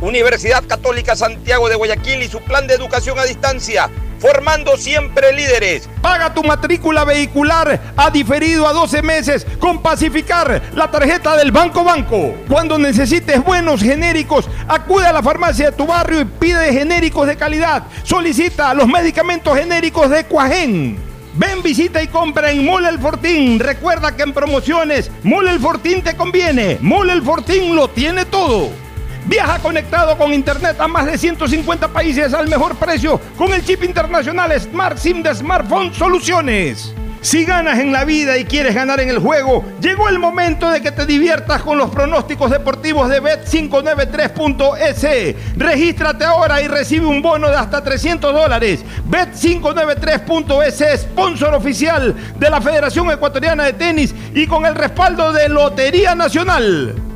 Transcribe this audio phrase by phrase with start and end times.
[0.00, 5.88] Universidad Católica Santiago de Guayaquil y su plan de educación a distancia, formando siempre líderes.
[6.02, 11.82] Paga tu matrícula vehicular a diferido a 12 meses con Pacificar, la tarjeta del Banco
[11.82, 12.34] Banco.
[12.46, 17.36] Cuando necesites buenos genéricos, acude a la farmacia de tu barrio y pide genéricos de
[17.36, 17.84] calidad.
[18.02, 20.98] Solicita los medicamentos genéricos de Cuajén.
[21.38, 23.58] Ven, visita y compra en Mole El Fortín.
[23.58, 26.78] Recuerda que en promociones, Mole El Fortín te conviene.
[26.80, 28.85] Mole El Fortín lo tiene todo.
[29.26, 33.82] Viaja conectado con Internet a más de 150 países al mejor precio con el chip
[33.82, 36.94] internacional Smart SIM de Smartphone Soluciones.
[37.22, 40.80] Si ganas en la vida y quieres ganar en el juego, llegó el momento de
[40.80, 45.34] que te diviertas con los pronósticos deportivos de Bet593.es.
[45.56, 48.84] Regístrate ahora y recibe un bono de hasta 300 dólares.
[49.10, 56.14] Bet593.es, sponsor oficial de la Federación Ecuatoriana de Tenis y con el respaldo de Lotería
[56.14, 57.15] Nacional.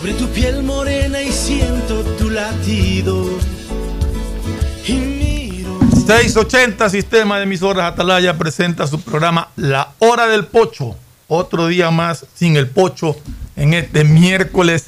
[0.00, 3.26] sobre tu piel morena y siento tu latido.
[4.86, 5.78] Y miro.
[6.06, 10.96] 680 Sistema de Emisoras Atalaya presenta su programa La Hora del Pocho.
[11.28, 13.14] Otro día más sin el Pocho
[13.56, 14.86] en este miércoles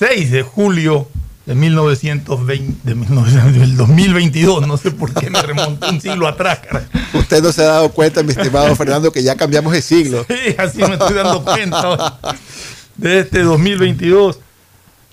[0.00, 1.08] 6 de julio
[1.46, 4.66] de 1920, de 1900, del 2022.
[4.66, 6.58] No sé por qué me remonté un siglo atrás.
[6.58, 6.86] caray.
[7.14, 10.26] Usted no se ha dado cuenta, mi estimado Fernando, que ya cambiamos de siglo.
[10.28, 12.18] Sí, así me estoy dando cuenta
[12.98, 14.38] de este 2022,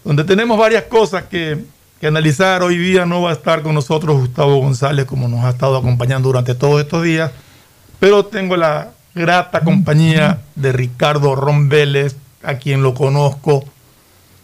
[0.03, 1.63] donde tenemos varias cosas que,
[2.01, 2.61] que analizar.
[2.63, 6.27] Hoy día no va a estar con nosotros Gustavo González, como nos ha estado acompañando
[6.27, 7.31] durante todos estos días,
[7.99, 13.63] pero tengo la grata compañía de Ricardo Ron Vélez, a quien lo conozco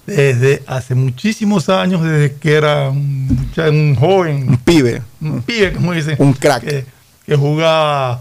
[0.07, 6.15] desde hace muchísimos años, desde que era un joven, Un pibe, un pibe, como dicen,
[6.19, 6.63] un crack.
[6.63, 6.85] que,
[7.25, 8.19] que jugaba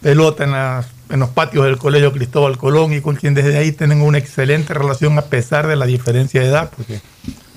[0.00, 3.72] pelota en, las- en los patios del Colegio Cristóbal Colón y con quien desde ahí
[3.72, 7.00] tienen una excelente relación a pesar de la diferencia de edad, porque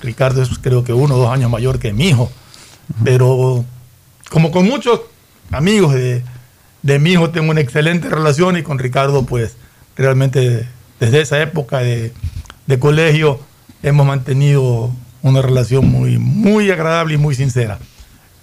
[0.00, 2.30] Ricardo es creo que uno o dos años mayor que mi hijo.
[3.04, 3.64] Pero
[4.30, 5.00] como con muchos
[5.50, 6.22] amigos de,
[6.82, 9.56] de mi hijo tengo una excelente relación y con Ricardo pues
[9.96, 10.66] realmente
[10.98, 12.12] desde esa época de,
[12.66, 13.40] de colegio
[13.82, 14.90] hemos mantenido
[15.22, 17.78] una relación muy, muy agradable y muy sincera.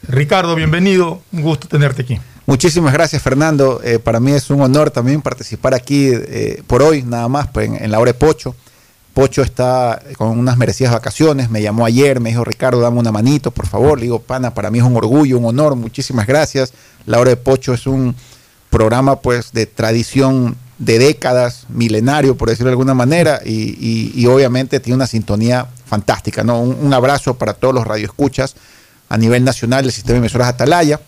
[0.08, 2.20] Ricardo, bienvenido, un gusto tenerte aquí.
[2.50, 3.80] Muchísimas gracias, Fernando.
[3.84, 7.70] Eh, para mí es un honor también participar aquí eh, por hoy, nada más, pues,
[7.70, 8.56] en, la hora de Pocho.
[9.14, 13.52] Pocho está con unas merecidas vacaciones, me llamó ayer, me dijo, Ricardo, dame una manito,
[13.52, 14.00] por favor.
[14.00, 16.74] Le digo, pana, para mí es un orgullo, un honor, muchísimas gracias.
[17.06, 18.16] La hora de Pocho es un
[18.72, 24.96] programa, pues, de tradición de décadas, milenario, por decirlo de alguna manera, y, obviamente tiene
[24.96, 26.62] una sintonía fantástica, ¿no?
[26.62, 28.56] Un, un abrazo para todos los radioescuchas
[29.08, 31.00] a nivel nacional del sistema de emisoras Atalaya.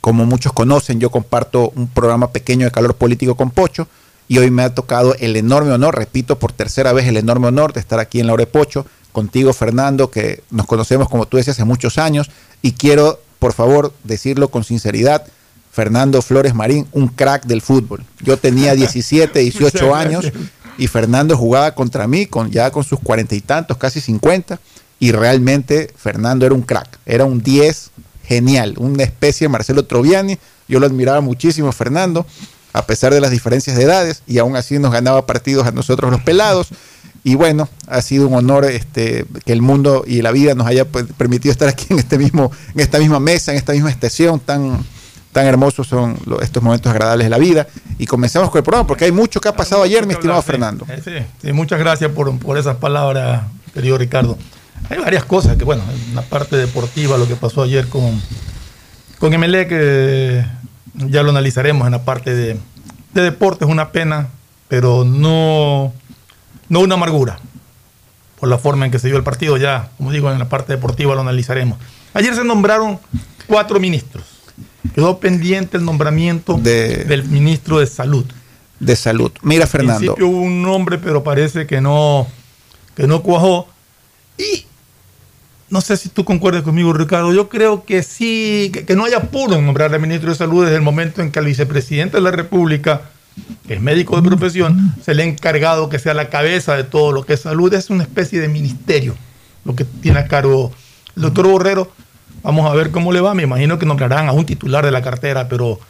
[0.00, 3.88] Como muchos conocen, yo comparto un programa pequeño de calor político con Pocho
[4.28, 7.72] y hoy me ha tocado el enorme honor, repito por tercera vez, el enorme honor
[7.72, 11.36] de estar aquí en la hora de Pocho, contigo Fernando, que nos conocemos como tú
[11.36, 12.30] decías hace muchos años
[12.62, 15.26] y quiero, por favor, decirlo con sinceridad,
[15.70, 18.04] Fernando Flores Marín, un crack del fútbol.
[18.20, 20.32] Yo tenía 17, 18 Muchas años
[20.78, 24.58] y Fernando jugaba contra mí con ya con sus cuarenta y tantos, casi 50
[24.98, 27.90] y realmente Fernando era un crack, era un 10
[28.26, 30.38] genial, una especie de Marcelo Troviani,
[30.68, 32.26] yo lo admiraba muchísimo Fernando,
[32.72, 36.10] a pesar de las diferencias de edades y aún así nos ganaba partidos a nosotros
[36.10, 36.68] los pelados
[37.22, 40.84] y bueno, ha sido un honor este, que el mundo y la vida nos haya
[40.84, 44.40] pues, permitido estar aquí en este mismo en esta misma mesa, en esta misma estación
[44.40, 44.84] tan
[45.32, 47.66] tan hermosos son estos momentos agradables de la vida
[47.98, 50.86] y comenzamos con el programa porque hay mucho que ha pasado ayer, mi estimado Fernando.
[50.88, 51.10] Eh, Sí,
[51.42, 53.42] sí, muchas gracias por, por esas palabras,
[53.72, 54.38] querido Ricardo.
[54.90, 58.20] Hay varias cosas que, bueno, en la parte deportiva, lo que pasó ayer con,
[59.18, 60.44] con MLE, que
[60.94, 62.58] ya lo analizaremos en la parte de,
[63.14, 64.28] de deportes, una pena,
[64.68, 65.92] pero no,
[66.68, 67.38] no una amargura
[68.38, 69.56] por la forma en que se dio el partido.
[69.56, 71.78] Ya, como digo, en la parte deportiva lo analizaremos.
[72.12, 72.98] Ayer se nombraron
[73.46, 74.24] cuatro ministros.
[74.94, 78.24] Quedó pendiente el nombramiento del ministro de Salud.
[78.78, 79.32] De Salud.
[79.42, 79.94] Mira, Fernando.
[79.94, 82.26] Al principio hubo un nombre, pero parece que no,
[82.94, 83.66] que no cuajó.
[84.36, 84.66] Y
[85.74, 87.32] no sé si tú concuerdas conmigo, Ricardo.
[87.32, 90.62] Yo creo que sí, que, que no hay apuro en nombrar al ministro de Salud
[90.62, 93.02] desde el momento en que al vicepresidente de la República,
[93.66, 97.10] que es médico de profesión, se le ha encargado que sea la cabeza de todo
[97.10, 97.74] lo que es salud.
[97.74, 99.16] Es una especie de ministerio
[99.64, 100.70] lo que tiene a cargo
[101.16, 101.90] el doctor Borrero.
[102.44, 103.34] Vamos a ver cómo le va.
[103.34, 105.80] Me imagino que nombrarán a un titular de la cartera, pero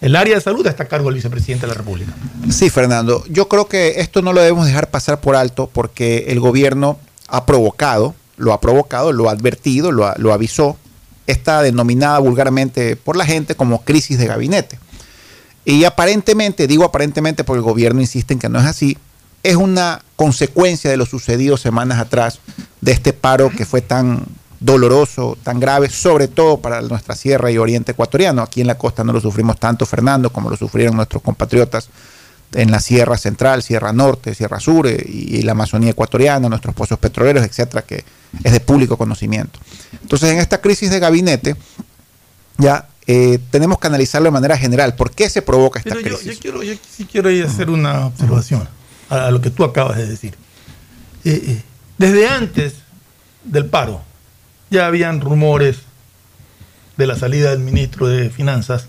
[0.00, 2.12] el área de salud está a cargo del vicepresidente de la República.
[2.48, 3.24] Sí, Fernando.
[3.28, 7.44] Yo creo que esto no lo debemos dejar pasar por alto porque el gobierno ha
[7.44, 10.76] provocado, lo ha provocado, lo ha advertido, lo, ha- lo avisó,
[11.26, 14.78] esta denominada vulgarmente por la gente como crisis de gabinete.
[15.64, 18.98] Y aparentemente, digo aparentemente porque el gobierno insiste en que no es así,
[19.44, 22.40] es una consecuencia de lo sucedido semanas atrás,
[22.80, 24.24] de este paro que fue tan
[24.58, 28.42] doloroso, tan grave, sobre todo para nuestra sierra y oriente ecuatoriano.
[28.42, 31.88] Aquí en la costa no lo sufrimos tanto, Fernando, como lo sufrieron nuestros compatriotas
[32.54, 36.74] en la Sierra Central, Sierra Norte, Sierra Sur eh, y, y la Amazonía ecuatoriana, nuestros
[36.74, 38.04] pozos petroleros, etcétera, que
[38.44, 39.58] es de público conocimiento.
[40.00, 41.56] Entonces, en esta crisis de gabinete,
[42.58, 44.94] ya eh, tenemos que analizarlo de manera general.
[44.94, 46.34] ¿Por qué se provoca esta Pero yo, crisis?
[46.34, 48.68] yo quiero, yo sí quiero hacer una observación
[49.08, 50.34] a, a lo que tú acabas de decir.
[51.24, 51.62] Eh, eh,
[51.98, 52.74] desde antes
[53.44, 54.02] del paro
[54.70, 55.78] ya habían rumores
[56.96, 58.86] de la salida del ministro de Finanzas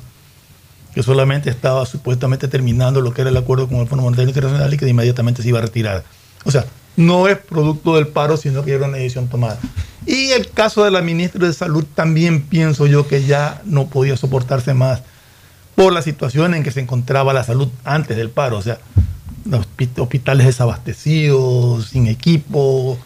[0.93, 4.73] que solamente estaba supuestamente terminando lo que era el acuerdo con el Fondo Monetario Internacional
[4.73, 6.03] y que inmediatamente se iba a retirar.
[6.45, 9.57] O sea, no es producto del paro, sino que era una decisión tomada.
[10.05, 14.17] Y el caso de la ministra de Salud también pienso yo que ya no podía
[14.17, 15.01] soportarse más
[15.75, 18.57] por la situación en que se encontraba la salud antes del paro.
[18.57, 18.77] O sea,
[19.45, 22.97] los hospi- hospitales desabastecidos, sin equipo,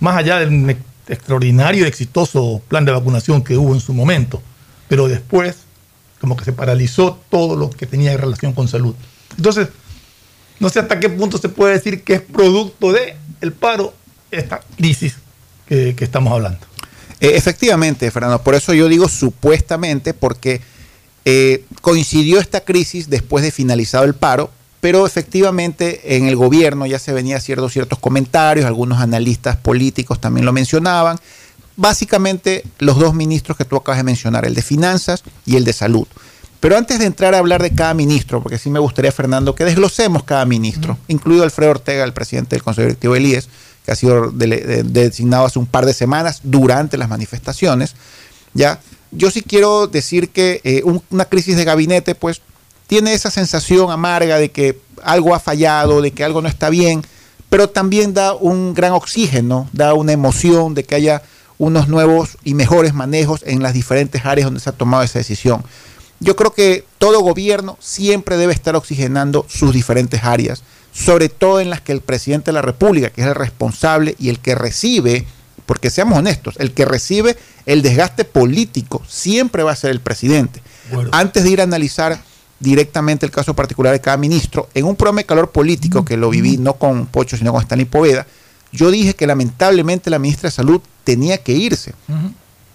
[0.00, 4.40] más allá del ex- extraordinario y exitoso plan de vacunación que hubo en su momento.
[4.88, 5.61] Pero después,
[6.22, 8.94] como que se paralizó todo lo que tenía relación con salud.
[9.36, 9.66] Entonces,
[10.60, 13.92] no sé hasta qué punto se puede decir que es producto de el paro
[14.30, 15.16] esta crisis
[15.66, 16.60] que, estamos hablando.
[17.18, 20.60] Eh, efectivamente, Fernando, por eso yo digo supuestamente, porque
[21.24, 27.00] eh, coincidió esta crisis después de finalizado el paro, pero efectivamente en el gobierno ya
[27.00, 31.18] se venía haciendo ciertos comentarios, algunos analistas políticos también lo mencionaban.
[31.76, 35.72] Básicamente los dos ministros que tú acabas de mencionar, el de finanzas y el de
[35.72, 36.06] salud.
[36.60, 39.64] Pero antes de entrar a hablar de cada ministro, porque sí me gustaría, Fernando, que
[39.64, 43.48] desglosemos cada ministro, incluido Alfredo Ortega, el presidente del Consejo Directivo del IES,
[43.84, 47.96] que ha sido de- designado hace un par de semanas durante las manifestaciones.
[48.54, 48.78] Ya,
[49.10, 52.42] yo sí quiero decir que eh, un- una crisis de gabinete, pues,
[52.86, 57.02] tiene esa sensación amarga de que algo ha fallado, de que algo no está bien,
[57.50, 61.22] pero también da un gran oxígeno, da una emoción de que haya
[61.62, 65.62] unos nuevos y mejores manejos en las diferentes áreas donde se ha tomado esa decisión.
[66.18, 71.70] Yo creo que todo gobierno siempre debe estar oxigenando sus diferentes áreas, sobre todo en
[71.70, 75.24] las que el presidente de la República, que es el responsable y el que recibe
[75.64, 80.60] porque seamos honestos, el que recibe el desgaste político siempre va a ser el presidente.
[81.12, 82.20] Antes de ir a analizar
[82.58, 86.28] directamente el caso particular de cada ministro, en un programa de calor político que lo
[86.28, 88.26] viví no con Pocho, sino con Stanley Poveda,
[88.72, 91.94] yo dije que lamentablemente la ministra de Salud tenía que irse.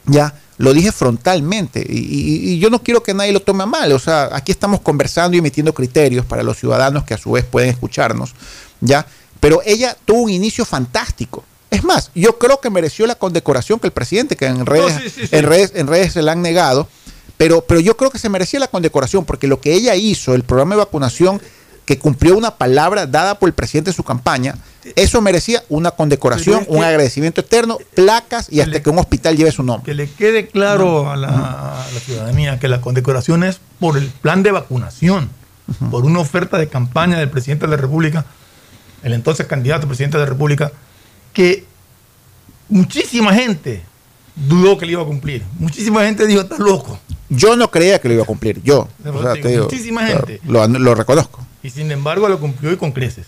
[0.05, 3.91] Ya, lo dije frontalmente y, y, yo no quiero que nadie lo tome mal.
[3.91, 7.45] O sea, aquí estamos conversando y emitiendo criterios para los ciudadanos que a su vez
[7.45, 8.33] pueden escucharnos.
[8.79, 9.05] Ya,
[9.39, 11.43] pero ella tuvo un inicio fantástico.
[11.69, 15.43] Es más, yo creo que mereció la condecoración que el presidente, que en redes, En
[15.43, 16.87] redes, en redes se la han negado,
[17.35, 20.43] pero, pero yo creo que se merecía la condecoración porque lo que ella hizo, el
[20.43, 21.41] programa de vacunación
[21.87, 24.55] que cumplió una palabra dada por el presidente en su campaña,
[24.97, 29.63] eso merecía una condecoración, un agradecimiento eterno, placas y hasta que un hospital lleve su
[29.63, 29.85] nombre.
[29.85, 34.51] Que le quede claro a, la, ciudadanía que la condecoración es por el plan de
[34.51, 35.29] vacunación,
[35.89, 38.25] por una oferta de campaña del presidente de la República,
[39.01, 40.73] el entonces candidato presidente de la República,
[41.31, 41.63] que
[42.67, 43.81] muchísima gente
[44.35, 45.41] dudó que le iba a cumplir.
[45.57, 46.99] Muchísima gente dijo, está loco.
[47.29, 48.89] Yo no creía que lo iba a cumplir, yo.
[49.05, 50.41] muchísima gente.
[50.45, 51.46] Lo, reconozco.
[51.63, 53.27] Y sin embargo lo cumplió y con creces.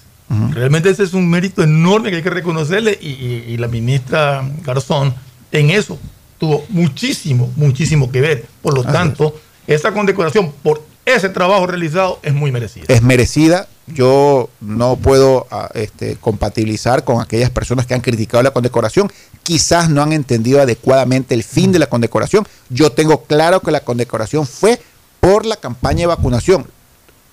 [0.51, 5.15] Realmente ese es un mérito enorme que hay que reconocerle y, la ministra Garzón
[5.51, 5.97] en eso
[6.37, 8.45] tuvo muchísimo, muchísimo que ver.
[8.61, 12.85] Por lo tanto, esa condecoración por ese trabajo realizado es muy merecida.
[12.87, 13.67] Es merecida.
[13.87, 19.11] Yo no puedo ah, este, compatibilizar con aquellas personas que han criticado la condecoración.
[19.41, 22.47] Quizás no han entendido adecuadamente el fin de la condecoración.
[22.69, 24.79] Yo tengo claro que la condecoración fue
[25.19, 26.67] por la campaña de vacunación.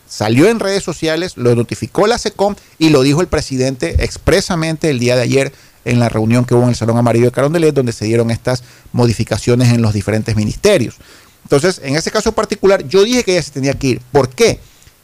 [0.08, 4.98] Salió en redes sociales, lo notificó la SECOM y lo dijo el presidente expresamente el
[4.98, 5.52] día de ayer
[5.84, 8.62] en la reunión que hubo en el Salón Amarillo de Carondelet, donde se dieron estas
[8.92, 10.96] modificaciones en los diferentes ministerios.
[11.44, 14.00] Entonces, en ese caso particular, yo dije que ella se tenía que ir.
[14.12, 14.60] ¿Por qué?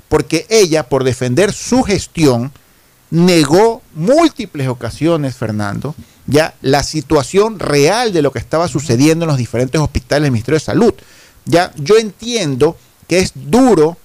[0.09, 2.53] Porque ella, por defender su gestión,
[3.11, 5.95] negó múltiples ocasiones, Fernando,
[6.27, 10.59] ya la situación real de lo que estaba sucediendo en los diferentes hospitales del Ministerio
[10.59, 10.95] de Salud.
[11.45, 13.97] Ya yo entiendo que es duro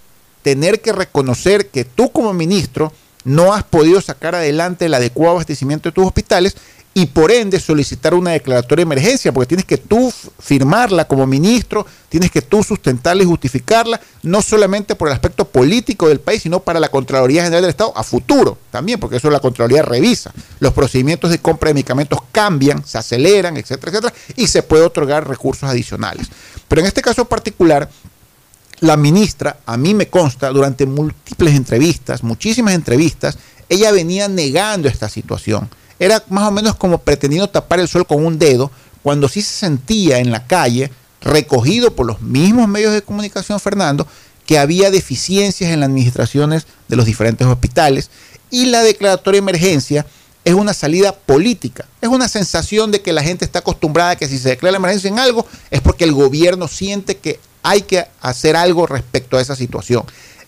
[0.48, 2.94] tener que reconocer que tú como ministro
[3.26, 6.56] no has podido sacar adelante el adecuado abastecimiento de tus hospitales
[6.94, 11.86] y por ende solicitar una declaratoria de emergencia, porque tienes que tú firmarla como ministro,
[12.08, 16.62] tienes que tú sustentarla y justificarla, no solamente por el aspecto político del país, sino
[16.62, 20.32] para la Contraloría General del Estado a futuro también, porque eso la Contraloría revisa.
[20.62, 25.28] Los procedimientos de compra de medicamentos cambian, se aceleran, etcétera, etcétera, y se puede otorgar
[25.28, 26.28] recursos adicionales.
[26.70, 27.90] Pero en este caso particular,
[28.80, 33.38] la ministra, a mí me consta, durante múltiples entrevistas, muchísimas entrevistas,
[33.70, 35.70] ella venía negando esta situación.
[36.00, 39.54] Era más o menos como pretendiendo tapar el sol con un dedo, cuando sí se
[39.54, 40.92] sentía en la calle,
[41.22, 44.08] recogido por los mismos medios de comunicación, Fernando,
[44.46, 48.10] que había deficiencias en las administraciones de los diferentes hospitales
[48.50, 50.06] y la declaratoria de emergencia
[50.46, 54.30] es una salida política, es una sensación de que la gente está acostumbrada a que
[54.30, 58.06] si se declara la emergencia en algo es porque el gobierno siente que hay que
[58.22, 60.04] hacer algo respecto a esa situación.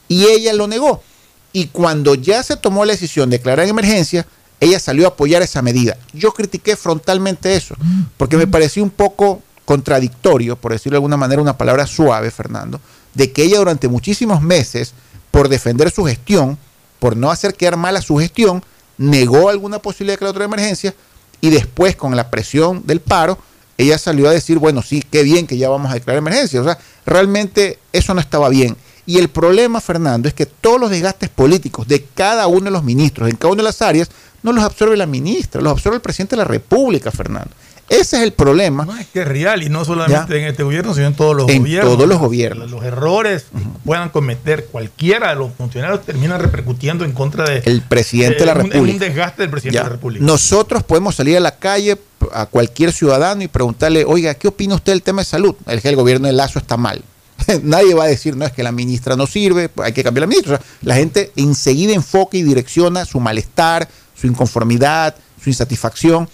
[0.07, 1.03] Y ella lo negó.
[1.51, 4.25] Y cuando ya se tomó la decisión de declarar en emergencia,
[4.59, 5.97] ella salió a apoyar esa medida.
[6.13, 7.75] Yo critiqué frontalmente eso,
[8.17, 12.81] porque me pareció un poco contradictorio, por decirlo de alguna manera, una palabra suave, Fernando,
[13.13, 14.93] de que ella durante muchísimos meses,
[15.31, 16.57] por defender su gestión,
[16.99, 18.63] por no hacer quedar mal a su gestión,
[18.97, 20.95] negó alguna posibilidad de declaratoria de emergencia
[21.41, 23.37] y después, con la presión del paro,
[23.79, 26.59] ella salió a decir, bueno, sí, qué bien que ya vamos a declarar emergencia.
[26.59, 28.75] O sea, realmente eso no estaba bien.
[29.05, 32.83] Y el problema, Fernando, es que todos los desgastes políticos de cada uno de los
[32.83, 34.11] ministros en cada una de las áreas
[34.43, 37.51] no los absorbe la ministra, los absorbe el presidente de la República, Fernando.
[37.87, 38.85] Ese es el problema.
[38.85, 41.49] No, es que es real y no solamente en este gobierno, sino en todos los
[41.49, 41.95] en gobiernos.
[41.95, 42.69] todos los gobiernos.
[42.69, 47.81] Los errores que puedan cometer cualquiera de los funcionarios terminan repercutiendo en contra de el
[47.81, 48.79] presidente de, la República.
[48.93, 50.25] un desgaste del presidente de la República.
[50.25, 51.97] Nosotros podemos salir a la calle
[52.33, 55.55] a cualquier ciudadano y preguntarle, oiga, ¿qué opina usted del tema de salud?
[55.65, 57.03] El que el gobierno de Lazo está mal.
[57.63, 60.27] Nadie va a decir, no, es que la ministra no sirve, hay que cambiar la
[60.27, 60.61] ministra.
[60.81, 66.29] la gente enseguida enfoca y direcciona su malestar, su inconformidad, su insatisfacción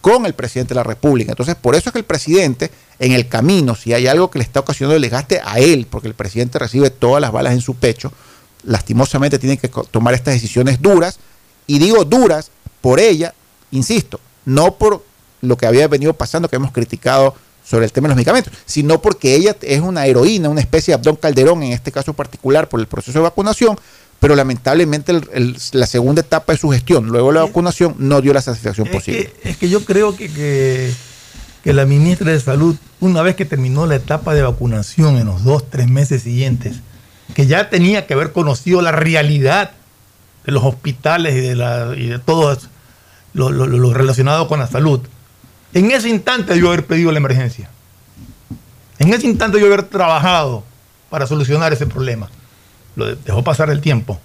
[0.00, 1.32] con el presidente de la República.
[1.32, 4.44] Entonces, por eso es que el presidente, en el camino, si hay algo que le
[4.44, 7.74] está ocasionando el desgaste a él, porque el presidente recibe todas las balas en su
[7.74, 8.12] pecho,
[8.64, 11.18] lastimosamente tiene que tomar estas decisiones duras,
[11.66, 12.50] y digo duras
[12.82, 13.32] por ella,
[13.70, 15.02] insisto, no por
[15.44, 17.34] lo que había venido pasando, que hemos criticado
[17.64, 20.96] sobre el tema de los medicamentos, sino porque ella es una heroína, una especie de
[20.96, 23.78] Abdón Calderón, en este caso particular, por el proceso de vacunación,
[24.20, 25.12] pero lamentablemente
[25.72, 29.32] la segunda etapa de su gestión, luego de la vacunación, no dio la satisfacción posible.
[29.42, 30.30] es que yo creo que,
[31.62, 35.42] que, la ministra de Salud, una vez que terminó la etapa de vacunación en los
[35.44, 36.76] dos, tres meses siguientes,
[37.34, 39.72] que ya tenía que haber conocido la realidad
[40.44, 42.56] de los hospitales y de, la, y de todo
[43.32, 45.00] lo, lo relacionado con la salud,
[45.74, 47.68] En ese instante yo haber pedido la emergencia.
[49.00, 50.62] En ese instante yo haber trabajado
[51.10, 52.30] para solucionar ese problema.
[52.94, 54.20] Lo dejó pasar el tiempo.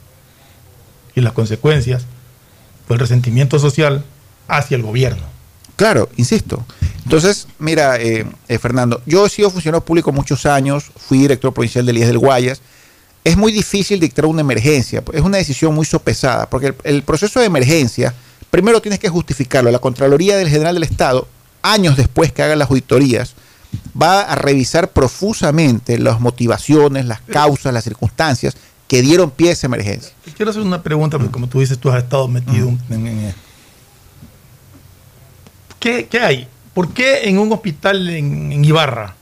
[1.15, 2.06] Y las consecuencias
[2.88, 4.06] fue el resentimiento social
[4.48, 5.24] hacia el gobierno.
[5.75, 6.63] Claro, insisto.
[7.03, 11.86] Entonces, mira, eh, eh, Fernando, yo he sido funcionario público muchos años, fui director provincial
[11.86, 12.62] del IES del Guayas.
[13.24, 17.39] Es muy difícil dictar una emergencia, es una decisión muy sopesada, porque el, el proceso
[17.39, 18.13] de emergencia,
[18.51, 19.72] primero tienes que justificarlo.
[19.72, 21.27] La Contraloría del General del Estado,
[21.61, 23.35] años después que hagan las auditorías,
[23.99, 28.55] va a revisar profusamente las motivaciones, las causas, las circunstancias
[28.87, 30.11] que dieron pie a esa emergencia.
[30.35, 33.41] Quiero hacer una pregunta, porque como tú dices, tú has estado metido en, esto.
[35.79, 36.47] ¿Qué, qué hay?
[36.73, 39.15] ¿Por qué en un hospital en, en Ibarra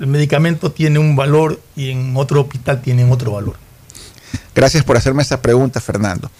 [0.00, 3.56] el medicamento tiene un valor y en otro hospital tiene otro valor?
[4.54, 6.30] Gracias por hacerme esa pregunta, Fernando.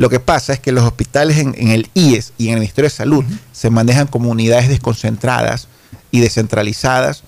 [0.00, 2.88] Lo que pasa es que los hospitales en, en el IES y en el Ministerio
[2.88, 5.68] de Salud se manejan como unidades desconcentradas
[6.10, 7.22] y descentralizadas,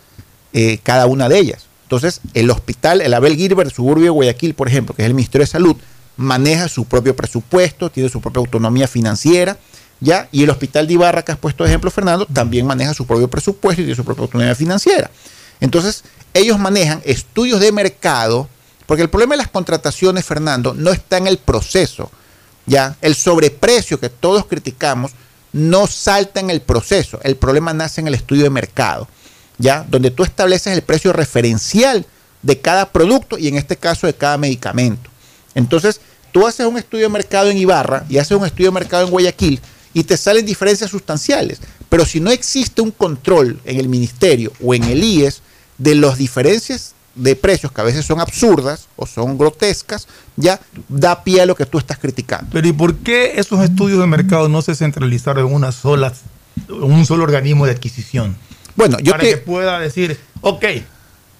[0.54, 1.66] eh, cada una de ellas.
[1.82, 5.42] Entonces, el hospital, el Abel Gilbert, suburbio de Guayaquil, por ejemplo, que es el Ministerio
[5.42, 5.76] de Salud,
[6.16, 9.58] maneja su propio presupuesto, tiene su propia autonomía financiera,
[10.00, 10.30] ¿ya?
[10.32, 13.28] Y el hospital de Ibarra, que has puesto de ejemplo, Fernando, también maneja su propio
[13.28, 15.10] presupuesto y tiene su propia autonomía financiera.
[15.60, 18.48] Entonces, ellos manejan estudios de mercado,
[18.86, 22.10] porque el problema de las contrataciones, Fernando, no está en el proceso,
[22.66, 22.96] ¿ya?
[23.00, 25.12] El sobreprecio que todos criticamos
[25.52, 29.08] no salta en el proceso, el problema nace en el estudio de mercado,
[29.58, 29.84] ¿ya?
[29.88, 32.06] Donde tú estableces el precio referencial
[32.42, 35.10] de cada producto y en este caso de cada medicamento.
[35.54, 36.00] Entonces,
[36.32, 39.10] tú haces un estudio de mercado en Ibarra y haces un estudio de mercado en
[39.10, 39.60] Guayaquil
[39.94, 41.60] y te salen diferencias sustanciales.
[41.88, 45.42] Pero si no existe un control en el ministerio o en el IES
[45.78, 51.22] de las diferencias de precios que a veces son absurdas o son grotescas, ya da
[51.24, 52.48] pie a lo que tú estás criticando.
[52.52, 56.12] Pero ¿y por qué esos estudios de mercado no se centralizaron en una sola,
[56.68, 58.36] en un solo organismo de adquisición?
[58.76, 60.64] Bueno, yo Para te- que pueda decir, ok,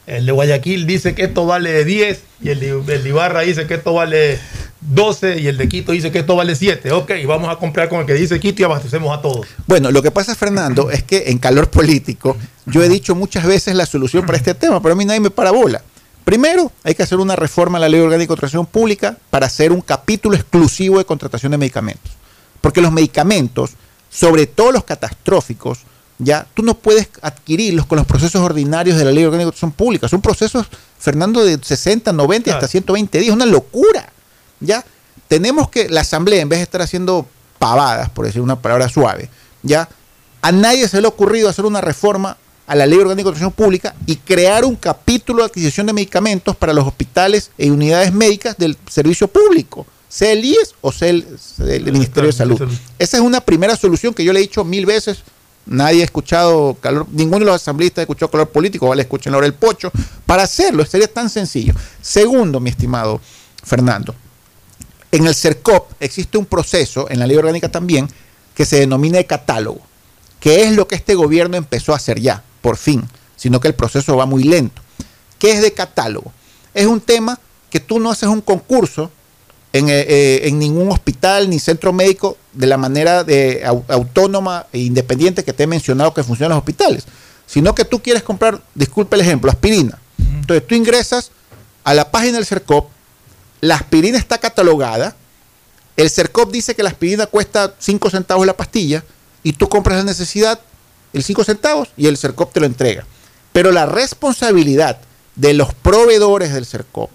[0.07, 3.75] el de Guayaquil dice que esto vale 10 y el de, el Ibarra dice que
[3.75, 4.39] esto vale
[4.81, 6.91] 12 y el de Quito dice que esto vale 7.
[6.93, 9.47] Ok, vamos a comprar con el que dice Quito y abastecemos a todos.
[9.67, 12.37] Bueno, lo que pasa, Fernando, es que en calor político
[12.67, 15.31] yo he dicho muchas veces la solución para este tema, pero a mí nadie me
[15.31, 15.83] para bola.
[16.25, 19.73] Primero, hay que hacer una reforma a la ley orgánica de contratación pública para hacer
[19.73, 22.13] un capítulo exclusivo de contratación de medicamentos.
[22.61, 23.73] Porque los medicamentos,
[24.09, 25.81] sobre todo los catastróficos,
[26.19, 29.73] ya tú no puedes adquirirlos con los procesos ordinarios de la ley orgánica de contratación
[29.73, 30.09] pública.
[30.09, 30.67] Son procesos,
[30.99, 33.35] Fernando, de 60, 90 y hasta 120 días.
[33.35, 34.13] Una locura.
[34.63, 34.85] ¿ya?
[35.29, 37.27] Tenemos que, la Asamblea, en vez de estar haciendo
[37.59, 39.29] pavadas, por decir una palabra suave,
[39.63, 39.89] ¿ya?
[40.41, 43.53] A nadie se le ha ocurrido hacer una reforma a la Ley Orgánica de Contratación
[43.53, 48.57] Pública y crear un capítulo de adquisición de medicamentos para los hospitales e unidades médicas
[48.57, 52.61] del servicio público, sea el IES o sea el, sea el Ministerio de Salud.
[52.99, 55.23] Esa es una primera solución que yo le he dicho mil veces.
[55.65, 59.47] Nadie ha escuchado calor, ninguno de los asambleístas ha escuchado calor político, vale, escuchen ahora
[59.47, 59.93] el pocho,
[60.27, 61.75] para hacerlo, sería tan sencillo.
[62.01, 63.21] Segundo, mi estimado
[63.63, 64.15] Fernando,
[65.13, 68.09] en el CERCOP existe un proceso, en la ley orgánica también,
[68.55, 69.81] que se denomina de catálogo,
[70.41, 73.75] que es lo que este gobierno empezó a hacer ya, por fin, sino que el
[73.75, 74.83] proceso va muy lento.
[75.39, 76.33] ¿Qué es de catálogo?
[76.75, 77.39] Es un tema
[77.71, 79.11] que tú no haces un concurso
[79.73, 84.67] en, eh, eh, en ningún hospital ni centro médico de la manera de, au- autónoma
[84.73, 87.05] e independiente que te he mencionado que funcionan los hospitales,
[87.47, 89.99] sino que tú quieres comprar, disculpe el ejemplo, aspirina.
[90.19, 91.31] Entonces tú ingresas
[91.85, 92.89] a la página del CERCOP,
[93.61, 95.17] la aspirina está catalogada,
[95.97, 99.05] el CERCOP dice que la aspirina cuesta 5 centavos la pastilla
[99.43, 100.61] y tú compras la necesidad,
[101.13, 103.05] el 5 centavos, y el CERCOP te lo entrega.
[103.53, 104.99] Pero la responsabilidad
[105.37, 107.11] de los proveedores del CERCOP,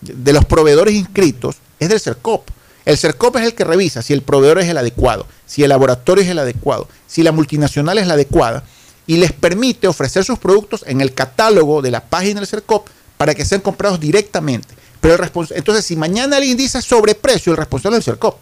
[0.00, 2.48] de los proveedores inscritos, es del CERCOP.
[2.84, 6.22] El CERCOP es el que revisa si el proveedor es el adecuado, si el laboratorio
[6.22, 8.64] es el adecuado, si la multinacional es la adecuada,
[9.06, 13.34] y les permite ofrecer sus productos en el catálogo de la página del CERCOP para
[13.34, 14.74] que sean comprados directamente.
[15.00, 18.36] Pero el entonces, si mañana alguien dice sobreprecio, el responsable es el CERCOP.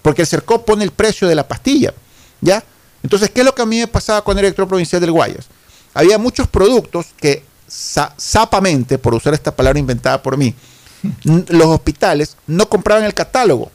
[0.00, 1.92] Porque el CERCOP pone el precio de la pastilla.
[2.40, 2.64] ¿Ya?
[3.02, 5.46] Entonces, ¿qué es lo que a mí me pasaba con el director provincial del Guayas?
[5.94, 10.54] Había muchos productos que sa- sapamente, por usar esta palabra inventada por mí,
[11.24, 13.70] los hospitales no compraban el catálogo,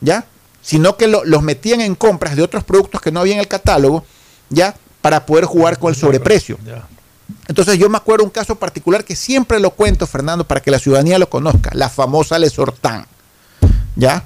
[0.00, 0.24] ¿ya?
[0.62, 3.48] Sino que lo- los metían en compras de otros productos que no había en el
[3.48, 4.04] catálogo,
[4.50, 4.74] ¿ya?
[5.02, 6.58] Para poder jugar con el sobreprecio.
[7.48, 10.78] Entonces yo me acuerdo un caso particular que siempre lo cuento, Fernando, para que la
[10.78, 13.06] ciudadanía lo conozca, la famosa Lesortán.
[13.96, 14.24] ¿Ya?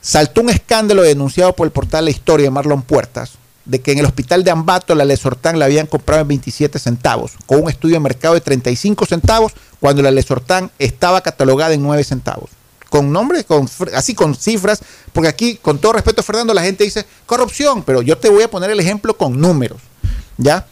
[0.00, 3.32] Saltó un escándalo denunciado por el portal La Historia de Marlon Puertas,
[3.66, 7.32] de que en el hospital de Ambato la Lesortán la habían comprado en 27 centavos,
[7.46, 12.02] con un estudio de mercado de 35 centavos, cuando la Lesortán estaba catalogada en 9
[12.04, 12.50] centavos,
[12.88, 14.80] con nombres, con, así con cifras,
[15.12, 18.50] porque aquí, con todo respeto, Fernando, la gente dice corrupción, pero yo te voy a
[18.50, 19.80] poner el ejemplo con números,
[20.36, 20.64] ¿ya?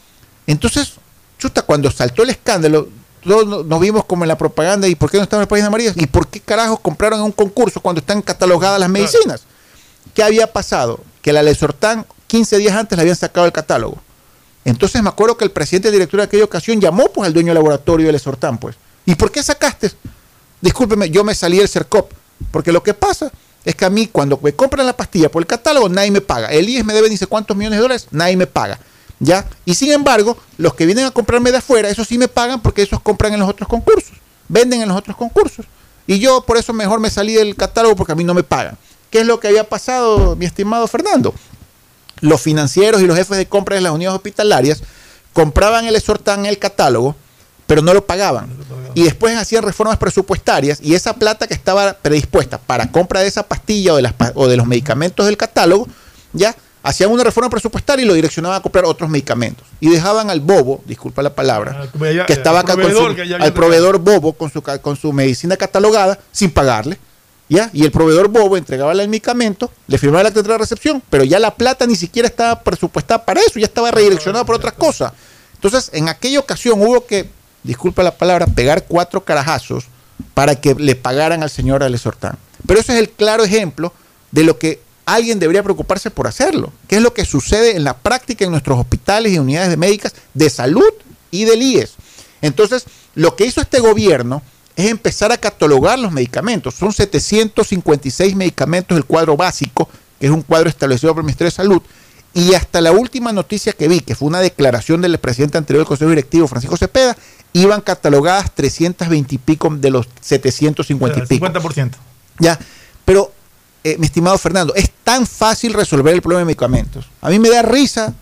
[0.46, 0.92] Entonces,
[1.38, 2.88] chuta, cuando saltó el escándalo,
[3.22, 5.48] todos no- nos vimos como en la propaganda, ¿y por qué no estaban en el
[5.48, 6.02] país de?
[6.02, 9.42] ¿Y por qué carajos compraron en un concurso cuando están catalogadas las medicinas?
[10.14, 11.00] ¿Qué había pasado?
[11.22, 13.96] Que la Lesortán 15 días antes le habían sacado el catálogo.
[14.64, 17.54] Entonces me acuerdo que el presidente director de aquella ocasión llamó pues al dueño del
[17.54, 18.74] laboratorio del Lesortán, pues.
[19.06, 19.92] ¿Y por qué sacaste?
[20.60, 22.10] Discúlpeme, yo me salí del CERCOP.
[22.50, 23.30] Porque lo que pasa
[23.64, 26.48] es que a mí cuando me compran la pastilla por el catálogo, nadie me paga.
[26.48, 28.80] El IES me debe dice cuántos millones de dólares, nadie me paga.
[29.20, 29.46] ¿Ya?
[29.64, 32.82] Y sin embargo, los que vienen a comprarme de afuera, esos sí me pagan porque
[32.82, 34.18] esos compran en los otros concursos.
[34.48, 35.66] Venden en los otros concursos.
[36.08, 38.76] Y yo por eso mejor me salí del catálogo porque a mí no me pagan.
[39.08, 41.32] ¿Qué es lo que había pasado, mi estimado Fernando?
[42.20, 44.82] Los financieros y los jefes de compra de las unidades hospitalarias
[45.32, 47.16] compraban el exhortán en el catálogo,
[47.66, 48.48] pero no lo pagaban.
[48.94, 53.42] Y después hacían reformas presupuestarias y esa plata que estaba predispuesta para compra de esa
[53.42, 55.88] pastilla o de, las, pa- o de los medicamentos del catálogo,
[56.32, 59.66] ya hacían una reforma presupuestaria y lo direccionaban a comprar otros medicamentos.
[59.80, 63.22] Y dejaban al bobo, disculpa la palabra, ya- que estaba al acá con su, que
[63.42, 66.98] al proveedor bobo con su, con su medicina catalogada sin pagarle.
[67.72, 71.38] Y el proveedor bobo entregaba el medicamento, le firmaba la acta de recepción, pero ya
[71.38, 75.12] la plata ni siquiera estaba presupuestada para eso, ya estaba redireccionada por otras cosas.
[75.54, 77.28] Entonces, en aquella ocasión hubo que,
[77.62, 79.84] disculpa la palabra, pegar cuatro carajazos
[80.34, 82.36] para que le pagaran al señor Alesortán.
[82.66, 83.92] Pero ese es el claro ejemplo
[84.30, 87.96] de lo que alguien debería preocuparse por hacerlo, que es lo que sucede en la
[87.96, 90.92] práctica en nuestros hospitales y unidades de médicas de salud
[91.30, 91.94] y del IES.
[92.42, 94.42] Entonces, lo que hizo este gobierno
[94.76, 96.74] es empezar a catalogar los medicamentos.
[96.74, 101.56] Son 756 medicamentos del cuadro básico, que es un cuadro establecido por el Ministerio de
[101.56, 101.82] Salud.
[102.32, 105.88] Y hasta la última noticia que vi, que fue una declaración del presidente anterior del
[105.88, 107.16] Consejo Directivo, Francisco Cepeda,
[107.52, 111.46] iban catalogadas 320 y pico de los 750 y pico.
[111.46, 111.92] 50%.
[112.40, 112.58] Ya,
[113.04, 113.32] pero,
[113.84, 117.06] eh, mi estimado Fernando, es tan fácil resolver el problema de medicamentos.
[117.20, 118.12] A mí me da risa.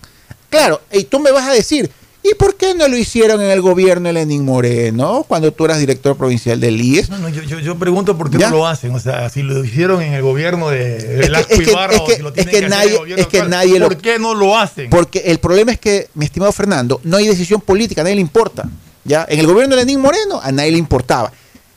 [0.51, 1.91] Claro, y tú me vas a decir,
[2.23, 5.79] ¿y por qué no lo hicieron en el gobierno de Lenín Moreno cuando tú eras
[5.79, 7.11] director provincial del IES?
[7.11, 8.51] No, no, yo, yo, yo pregunto por qué ¿Ya?
[8.51, 8.95] no lo hacen.
[8.95, 12.05] O sea, si lo hicieron en el gobierno de Velasco es que- Ibarra es o
[12.07, 13.89] que- si lo es tienen que hacer en nadie- el es que actual, nadie lo-
[13.89, 14.91] ¿Por qué no lo hacen?
[14.91, 18.23] Porque el problema es que, mi estimado Fernando, no hay decisión política, a nadie le
[18.23, 18.69] importa.
[19.05, 19.27] ¿ya?
[19.29, 21.33] En el gobierno de Lenín Moreno, a nadie le importaba.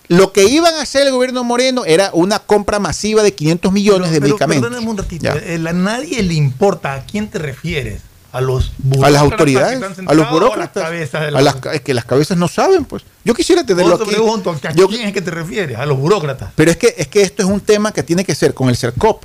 [0.08, 4.12] Lo que iban a hacer el gobierno Moreno era una compra masiva de 500 millones
[4.12, 4.70] de Pero medicamentos.
[4.70, 5.32] perdóname un ratito.
[5.32, 6.94] A nadie le importa.
[6.94, 8.02] ¿A quién te refieres?
[8.36, 12.04] A los a las autoridades, a los a las burócratas, a las es que las
[12.04, 13.04] cabezas no saben, pues.
[13.24, 14.10] Yo quisiera tenerlo aquí.
[14.10, 15.78] pregunto, ¿a Yo- quién es que te refieres?
[15.78, 16.52] A los burócratas.
[16.54, 18.76] pero es que, es que esto es un tema que tiene que ser con el
[18.76, 19.24] CERCOP.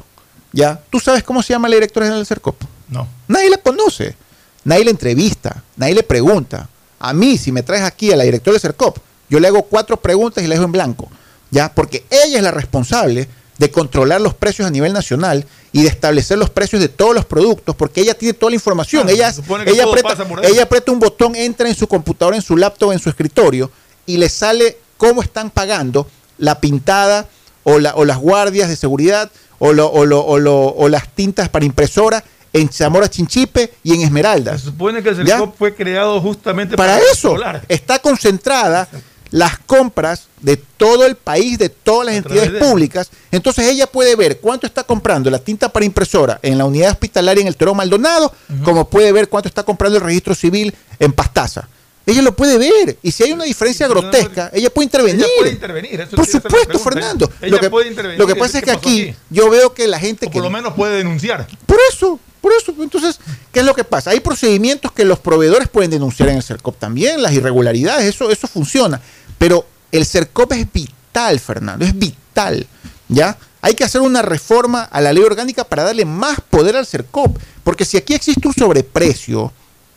[0.52, 0.80] ¿Ya?
[0.90, 2.62] ¿Tú sabes cómo se llama la directora general del CERCOP?
[2.88, 3.08] No.
[3.26, 4.14] Nadie la conoce.
[4.62, 5.62] Nadie la entrevista.
[5.76, 6.68] Nadie le pregunta.
[7.00, 8.96] A mí, si me traes aquí a la directora del CERCOP,
[9.28, 11.08] yo le hago cuatro preguntas y la dejo en blanco.
[11.50, 11.72] ¿Ya?
[11.74, 13.28] Porque ella es la responsable
[13.60, 17.26] de controlar los precios a nivel nacional y de establecer los precios de todos los
[17.26, 19.02] productos, porque ella tiene toda la información.
[19.02, 19.34] Claro, ella,
[19.66, 23.10] ella, aprieta, ella aprieta un botón, entra en su computadora, en su laptop, en su
[23.10, 23.70] escritorio
[24.06, 26.06] y le sale cómo están pagando
[26.38, 27.28] la pintada
[27.62, 31.14] o, la- o las guardias de seguridad o, lo- o lo- o lo- o las
[31.14, 34.56] tintas para impresora en Zamora Chinchipe y en Esmeralda.
[34.58, 35.16] Se supone que el.
[35.26, 37.62] CERCOP fue creado justamente Para eso controlar.
[37.68, 38.88] está concentrada
[39.30, 43.10] las compras de todo el país, de todas las entidades de- públicas.
[43.30, 47.42] Entonces ella puede ver cuánto está comprando la tinta para impresora en la unidad hospitalaria
[47.42, 48.32] en el Terón Maldonado,
[48.64, 51.68] como puede ver cuánto está comprando el registro civil en Pastaza.
[52.06, 52.96] Ella lo puede ver.
[53.02, 55.20] Y si hay una diferencia grotesca, ella puede intervenir.
[55.24, 56.00] Ella puede intervenir.
[56.00, 56.78] eso Por supuesto.
[56.78, 57.30] Fernando.
[57.40, 58.18] Ella Lo que, puede intervenir.
[58.18, 60.50] lo que pasa es que aquí yo veo que la gente O que por lo
[60.50, 61.46] menos puede denunciar.
[61.66, 62.74] por eso, por eso.
[62.80, 63.18] Entonces,
[63.52, 64.10] ¿qué es lo que pasa?
[64.10, 68.46] Hay procedimientos que los proveedores pueden denunciar en el CERCOP también, las irregularidades, eso, eso
[68.48, 69.00] funciona.
[69.38, 72.66] Pero el CERCOP es vital, Fernando, es vital.
[73.08, 73.36] ¿Ya?
[73.62, 77.36] Hay que hacer una reforma a la ley orgánica para darle más poder al CERCOP.
[77.64, 79.52] Porque si aquí existe un sobreprecio,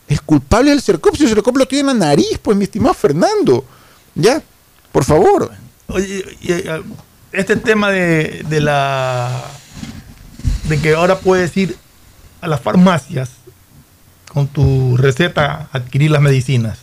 [0.07, 1.15] el culpable es el CERCOP.
[1.15, 3.65] Si el CERCOP lo tiene en la nariz, pues mi estimado Fernando.
[4.15, 4.41] ¿Ya?
[4.91, 5.51] Por favor.
[5.87, 6.81] Oye, eh,
[7.31, 9.43] este tema de, de la
[10.65, 11.75] de que ahora puedes ir
[12.43, 13.29] a las farmacias
[14.31, 16.79] con tu receta adquirir las medicinas.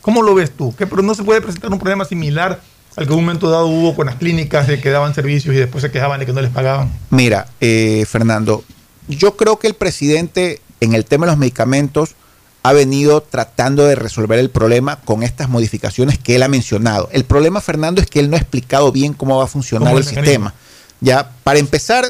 [0.00, 0.74] ¿Cómo lo ves tú?
[0.76, 2.60] ¿Qué, pero no se puede presentar un problema similar
[2.96, 5.58] al que en un momento dado hubo con las clínicas de que daban servicios y
[5.58, 6.90] después se quejaban de que no les pagaban.
[7.10, 8.64] Mira, eh, Fernando,
[9.08, 12.14] yo creo que el presidente en el tema de los medicamentos
[12.62, 17.08] ha venido tratando de resolver el problema con estas modificaciones que él ha mencionado.
[17.12, 19.98] El problema, Fernando, es que él no ha explicado bien cómo va a funcionar ¿Cómo
[19.98, 20.52] el el sistema.
[21.00, 22.04] Ya, para empezar,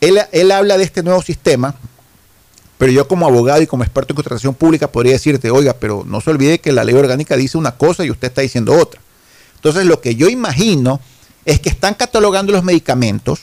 [0.00, 1.74] él, él habla de este nuevo sistema,
[2.78, 6.20] pero yo como abogado y como experto en contratación pública podría decirte, oiga, pero no
[6.20, 9.00] se olvide que la ley orgánica dice una cosa y usted está diciendo otra.
[9.56, 11.00] Entonces, lo que yo imagino
[11.44, 13.40] es que están catalogando los medicamentos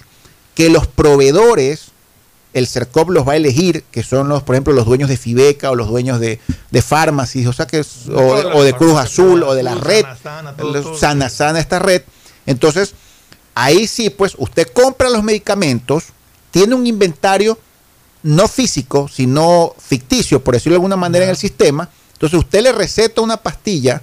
[0.53, 1.87] que los proveedores,
[2.53, 5.71] el CERCOP los va a elegir, que son los, por ejemplo, los dueños de Fibeca
[5.71, 6.39] o los dueños de,
[6.71, 8.21] de Pharmacy, o sea que es- o,
[8.53, 10.05] o de Cruz Azul o de la red,
[10.97, 12.03] sana, sana esta red.
[12.45, 12.93] Entonces,
[13.55, 16.05] ahí sí, pues usted compra los medicamentos,
[16.51, 17.59] tiene un inventario
[18.25, 21.87] no físico, sino ficticio, por decirlo de alguna manera, en el sistema.
[22.13, 24.01] Entonces usted le receta una pastilla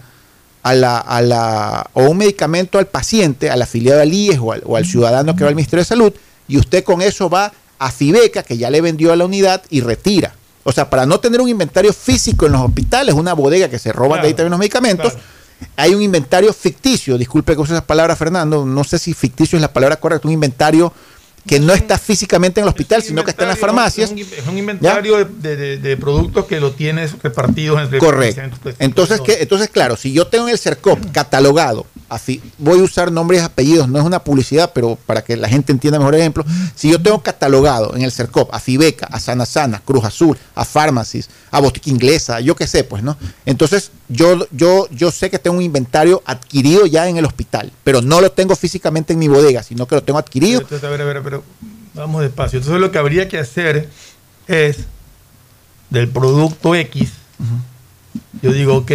[0.63, 4.63] a la, a la, o un medicamento al paciente, al afiliado al IES o al,
[4.65, 6.13] o al ciudadano que va al Ministerio de Salud,
[6.47, 9.81] y usted con eso va a Fibeca, que ya le vendió a la unidad, y
[9.81, 10.37] retira.
[10.63, 13.93] O sea, para no tener un inventario físico en los hospitales, una bodega que se
[13.93, 15.15] roban de ahí también los medicamentos,
[15.75, 19.63] hay un inventario ficticio, disculpe que use esa palabra, Fernando, no sé si ficticio es
[19.63, 20.93] la palabra correcta, un inventario
[21.47, 24.13] que no está físicamente en el hospital, sino que está en las farmacias.
[24.13, 28.43] Es un, inventario de, de- de productos que lo tienes repartidos entre Correcto.
[28.79, 29.39] Entonces, ¿qué?
[29.41, 33.45] Entonces, claro, si yo tengo en el CERCOP catalogado, así, voy a usar nombres y
[33.45, 36.45] apellidos, no es una publicidad, pero para que la gente entienda mejor el ejemplo,
[36.75, 40.65] si yo tengo catalogado en el CERCOP a Fibeca, a Sana Sana, Cruz Azul, a
[40.65, 43.17] Pharmacies, a Botica Inglesa, yo qué sé, pues, ¿no?
[43.47, 48.03] Entonces, yo, yo, yo sé que tengo un inventario adquirido ya en el hospital, pero
[48.03, 50.61] no lo tengo físicamente en mi bodega, sino que lo tengo adquirido.
[50.61, 51.43] Entonces, a ver, a ver, pero
[51.95, 52.59] vamos despacio.
[52.59, 53.89] Entonces lo que habría que hacer
[54.47, 54.79] es
[55.91, 57.11] del producto X.
[58.43, 58.93] Yo digo, ok,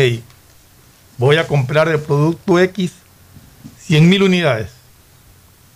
[1.18, 2.92] voy a comprar del producto X
[3.88, 4.70] 100 mil unidades.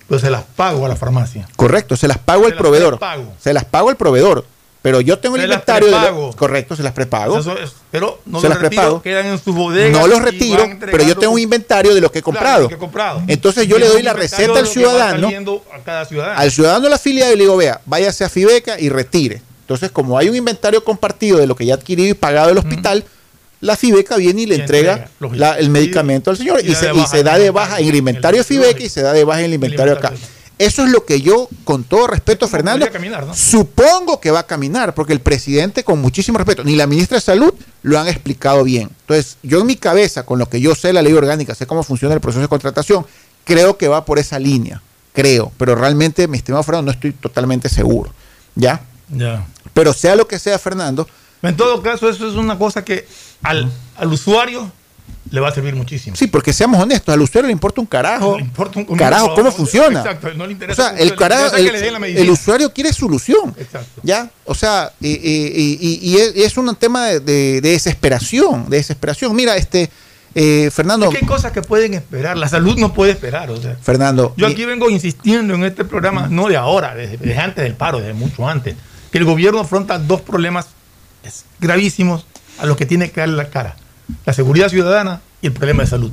[0.08, 1.48] Pues se las pago a la farmacia.
[1.56, 2.94] Correcto, se las pago al proveedor.
[2.98, 3.34] prepago.
[3.40, 4.46] Se las pago al proveedor.
[4.82, 7.38] Pero yo tengo el Se las inventario de lo- correcto, se las prepago.
[7.38, 9.02] Eso es- pero no Se los las retiro, prepago.
[9.04, 9.92] quedan en sus bodegas.
[9.92, 12.62] no los retiro, pero yo tengo un inventario de lo que he Claro, comprado.
[12.64, 13.22] lo que he comprado.
[13.28, 15.30] Entonces yo le doy la receta al ciudadano,
[15.72, 16.40] a cada ciudadano.
[16.40, 19.44] al ciudadano de la afiliado y le digo, vea, váyase a Fibeca y retire.
[19.62, 22.58] Entonces, como hay un inventario compartido de lo que ya ha adquirido y pagado del
[22.58, 23.06] hospital,
[23.62, 25.40] la Fibeca viene y le entrega entrega, lógico.
[25.40, 28.84] la- el medicamento al señor y se, y da de baja en el inventario Fibeca
[28.84, 30.12] y se da de baja en el inventario acá.
[30.58, 33.34] Eso es lo que yo, con todo respeto, Fernando, caminar, ¿no?
[33.34, 37.22] supongo que va a caminar, porque el presidente, con muchísimo respeto, ni la ministra de
[37.22, 38.90] Salud lo han explicado bien.
[39.02, 41.82] Entonces, yo en mi cabeza, con lo que yo sé la ley orgánica, sé cómo
[41.82, 43.08] funciona el proceso de contratación,
[43.44, 47.68] creo que va por esa línea, creo, pero realmente, mi estimado Fernando, no estoy totalmente
[47.68, 48.14] seguro,
[48.54, 48.82] ¿ya?
[49.10, 49.48] Ya.
[49.74, 51.08] Pero sea lo que sea, Fernando,
[51.42, 53.08] En todo caso, eso es una cosa que
[53.44, 54.72] al, al usuario
[55.30, 56.16] le va a servir muchísimo.
[56.16, 59.34] sí, porque seamos honestos, al usuario le importa un carajo, Le importa un- un- carajo,
[59.34, 60.00] cómo funciona.
[60.00, 60.82] Exacto, no le O interesa.
[60.84, 61.68] sea, cómo el, carajo, el,
[62.18, 63.56] el usuario quiere solución.
[63.58, 64.02] Exacto.
[64.04, 64.30] ¿Ya?
[64.46, 69.34] O sea, y, y- y- y es, un tema de, de- de desesperación, de desesperación.
[69.34, 69.90] Mira, este,
[70.36, 72.36] eh, Fernando, Es que hay cosas que pueden esperar.
[72.38, 73.52] La salud no puede esperar.
[73.52, 77.38] O sea, Fernando, yo aquí vengo insistiendo en este programa, no de ahora, desde, desde
[77.38, 78.76] antes del paro, desde mucho antes,
[79.12, 80.68] que el gobierno afronta dos problemas
[81.60, 82.26] gravísimos
[82.62, 83.76] a los que tiene que darle la cara.
[84.26, 86.12] La seguridad ciudadana y el problema de salud.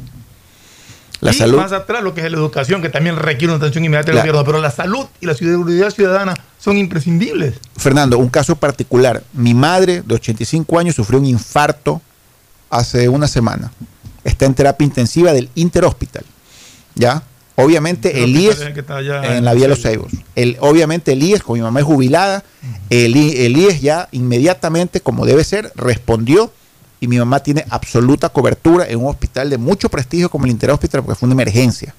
[1.20, 3.84] la y salud, más atrás lo que es la educación, que también requiere una atención
[3.84, 7.54] inmediata del La- gobierno, pero la salud y la seguridad ciudadana son imprescindibles.
[7.76, 9.22] Fernando, un caso particular.
[9.32, 12.00] Mi madre, de 85 años, sufrió un infarto
[12.70, 13.70] hace una semana.
[14.24, 16.24] Está en terapia intensiva del Interhospital.
[16.94, 17.22] ¿Ya?
[17.60, 20.12] Obviamente el IES que está allá en la vía de los Ceibos.
[20.36, 22.44] El, obviamente el IES, como mi mamá es jubilada,
[22.88, 26.52] el, I- el IES ya inmediatamente, como debe ser, respondió
[27.00, 31.02] y mi mamá tiene absoluta cobertura en un hospital de mucho prestigio como el Interhospital
[31.02, 31.94] porque fue una emergencia.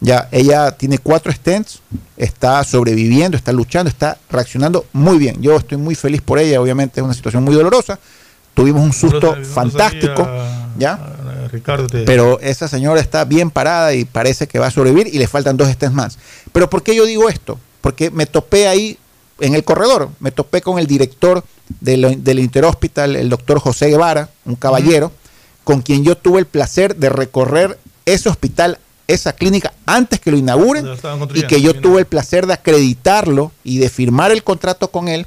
[0.00, 1.80] Ya, ella tiene cuatro stents,
[2.16, 5.40] está sobreviviendo, está luchando, está reaccionando muy bien.
[5.40, 7.98] Yo estoy muy feliz por ella, obviamente es una situación muy dolorosa.
[8.54, 11.15] Tuvimos un susto No lo sabía, fantástico, no ¿ya?
[11.48, 15.18] Ricardo, te- Pero esa señora está bien parada y parece que va a sobrevivir y
[15.18, 16.18] le faltan dos stents más.
[16.52, 17.58] Pero ¿por qué yo digo esto?
[17.80, 18.98] Porque me topé ahí
[19.40, 21.44] en el corredor, me topé con el director
[21.80, 25.12] del, del Interhospital, el doctor José Guevara, un caballero,
[25.64, 28.78] con quien yo tuve el placer de recorrer ese hospital,
[29.08, 30.84] esa clínica, antes que lo inauguren
[31.38, 35.26] y que yo tuve el placer de acreditarlo y de firmar el contrato con él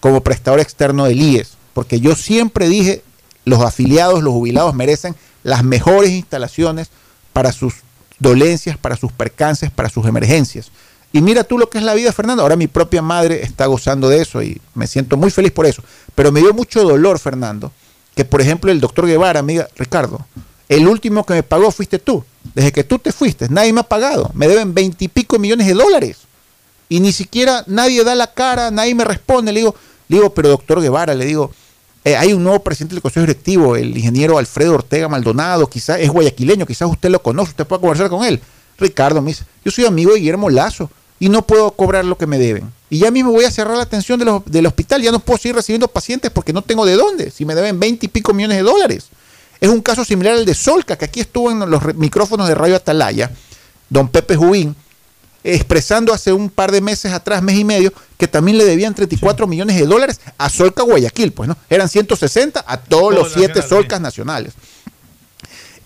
[0.00, 1.52] como prestador externo del IES.
[1.74, 3.02] Porque yo siempre dije,
[3.44, 6.88] los afiliados, los jubilados merecen las mejores instalaciones
[7.32, 7.74] para sus
[8.18, 10.70] dolencias, para sus percances, para sus emergencias.
[11.12, 12.42] Y mira tú lo que es la vida, Fernando.
[12.42, 15.82] Ahora mi propia madre está gozando de eso y me siento muy feliz por eso.
[16.14, 17.72] Pero me dio mucho dolor, Fernando,
[18.14, 20.26] que por ejemplo el doctor Guevara me diga, Ricardo,
[20.68, 22.24] el último que me pagó fuiste tú.
[22.54, 24.30] Desde que tú te fuiste, nadie me ha pagado.
[24.34, 26.18] Me deben veintipico millones de dólares.
[26.90, 29.52] Y ni siquiera nadie da la cara, nadie me responde.
[29.52, 29.74] Le digo,
[30.08, 31.52] le digo, pero doctor Guevara, le digo,
[32.04, 36.08] eh, hay un nuevo presidente del Consejo Directivo, el ingeniero Alfredo Ortega Maldonado, quizás es
[36.10, 38.40] guayaquileño, quizás usted lo conoce, usted pueda conversar con él.
[38.78, 42.26] Ricardo me dice, yo soy amigo de Guillermo Lazo y no puedo cobrar lo que
[42.26, 42.72] me deben.
[42.90, 45.36] Y ya mismo voy a cerrar la atención de los- del hospital, ya no puedo
[45.38, 48.56] seguir recibiendo pacientes porque no tengo de dónde, si me deben veinte y pico millones
[48.58, 49.06] de dólares.
[49.60, 52.76] Es un caso similar al de Solca, que aquí estuvo en los micrófonos de Radio
[52.76, 53.30] Atalaya,
[53.90, 54.76] don Pepe Jubín,
[55.54, 59.46] expresando hace un par de meses atrás, mes y medio, que también le debían 34
[59.46, 61.56] millones de dólares a Solca Guayaquil, pues, ¿no?
[61.70, 64.52] Eran 160 a todos los siete Solcas nacionales.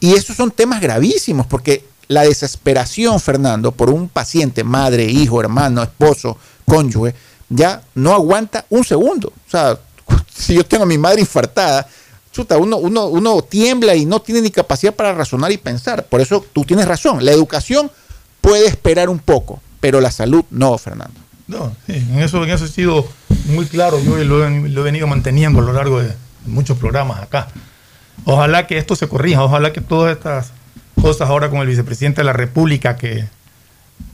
[0.00, 5.80] Y esos son temas gravísimos, porque la desesperación, Fernando, por un paciente, madre, hijo, hermano,
[5.82, 7.14] esposo, cónyuge,
[7.48, 9.28] ya no aguanta un segundo.
[9.28, 9.78] O sea,
[10.34, 11.86] si yo tengo a mi madre infartada,
[12.32, 16.06] chuta, uno, uno, uno tiembla y no tiene ni capacidad para razonar y pensar.
[16.06, 17.24] Por eso tú tienes razón.
[17.24, 17.90] La educación
[18.42, 21.18] puede esperar un poco, pero la salud no, Fernando.
[21.48, 23.06] No, en, eso, en eso he sido
[23.46, 23.98] muy claro.
[24.02, 26.12] Yo lo, he venido manteniendo a lo largo de
[26.44, 27.48] muchos programas acá.
[28.24, 30.52] Ojalá que esto se corrija, ojalá que todas estas
[31.00, 33.24] cosas ahora con el vicepresidente de la República, que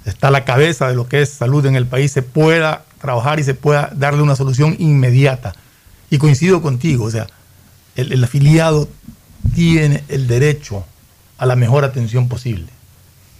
[0.05, 3.41] está a la cabeza de lo que es salud en el país, se pueda trabajar
[3.41, 5.55] y se pueda darle una solución inmediata.
[6.11, 7.27] Y coincido contigo, o sea,
[7.95, 8.89] el, afiliado
[9.55, 10.85] tiene el derecho
[11.37, 12.67] a la mejor atención posible.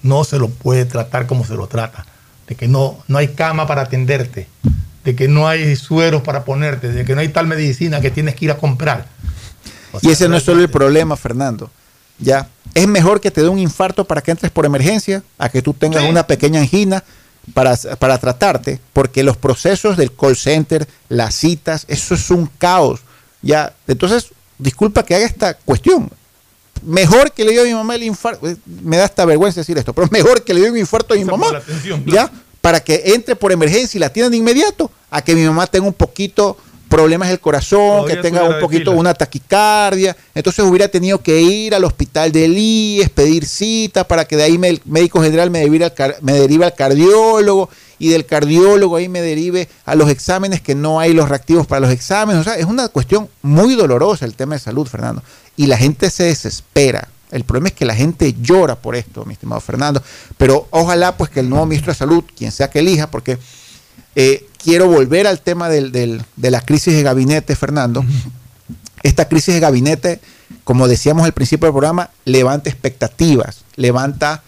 [0.03, 2.07] No se lo puede tratar como se lo trata.
[2.47, 4.49] De que no, no hay cama para atenderte,
[5.05, 8.35] de que no hay sueros para ponerte, de que no hay tal medicina que tienes
[8.35, 9.07] que ir a comprar.
[10.01, 11.71] y ese no es solo el problema, Fernando.
[12.19, 15.63] Ya, es mejor que te dé un infarto para que entres por emergencia a que
[15.63, 17.05] tú tengas una pequeña angina
[17.55, 23.01] para, para tratarte, porque los procesos del call center, las citas, eso es un caos.
[23.43, 26.11] Ya, entonces, disculpa que haga esta cuestión.
[26.83, 29.79] Mejor que le dio a mi mamá el infarto, eh, me da esta vergüenza decir
[29.79, 31.61] esto, pero mejor que le dio un infarto a mi mamá,
[32.07, 35.67] ya, para que entre por emergencia y la atiendan de inmediato, a que mi mamá
[35.67, 36.57] tenga un poquito
[36.89, 40.17] problemas del corazón, que tenga un poquito una taquicardia.
[40.35, 44.59] Entonces hubiera tenido que ir al hospital del IES, pedir cita para que de ahí
[44.63, 49.21] el médico general me derive, al, me derive al cardiólogo y del cardiólogo ahí me
[49.21, 52.41] derive a los exámenes que no hay los reactivos para los exámenes.
[52.41, 55.23] O sea, es una cuestión muy dolorosa el tema de salud, Fernando.
[55.59, 57.09] Y la gente se desespera.
[57.31, 60.03] El problema es que la gente llora por esto, mi estimado Fernando.
[60.39, 63.37] Pero ojalá pues que el nuevo ministro de Salud, quien sea que elija, porque
[64.15, 68.03] eh, quiero volver al tema de la crisis de gabinete, Fernando.
[69.03, 70.21] Esta crisis de gabinete,
[70.65, 74.43] como decíamos al principio del programa, levanta expectativas, levanta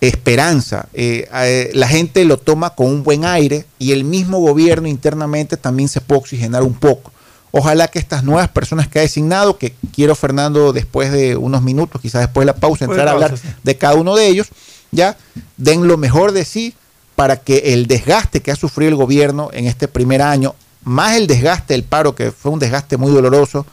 [0.00, 0.88] esperanza.
[0.92, 5.56] Eh, eh, la gente lo toma con un buen aire y el mismo gobierno internamente
[5.56, 7.12] también se puede oxigenar un poco.
[7.52, 12.00] Ojalá que estas nuevas personas que ha designado, que quiero Fernando después de unos minutos,
[12.00, 14.48] quizás después de la pausa, entrar a hablar de cada uno de ellos,
[14.92, 15.16] ya
[15.56, 16.74] den lo mejor de sí
[17.16, 21.26] para que el desgaste que ha sufrido el gobierno en este primer año, más el
[21.26, 23.66] desgaste del paro, que fue un desgaste muy doloroso,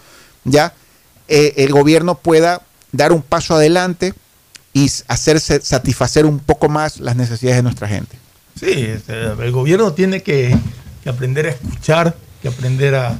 [0.44, 0.74] ya
[1.28, 2.62] eh, el gobierno pueda
[2.92, 4.14] dar un paso adelante
[4.74, 8.18] y hacerse satisfacer un poco más las necesidades de nuestra gente.
[8.60, 10.58] Sí, este, el gobierno tiene que,
[11.06, 13.18] aprender a escuchar, que aprender a,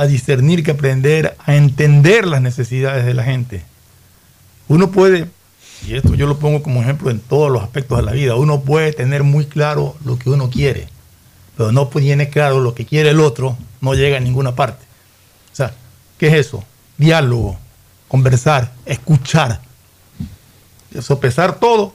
[0.00, 3.62] a discernir, que aprender a entender las necesidades de la gente.
[4.68, 5.28] Uno puede
[5.86, 8.60] y esto yo lo pongo como ejemplo en todos los aspectos de la vida, uno
[8.60, 10.88] puede tener muy claro lo que uno quiere,
[11.56, 14.84] pero no tiene claro lo que quiere el otro, no llega a ninguna parte.
[15.52, 15.72] O sea,
[16.18, 16.64] ¿qué es eso?
[16.98, 17.58] Diálogo,
[18.08, 19.60] conversar, escuchar,
[21.00, 21.94] sopesar todo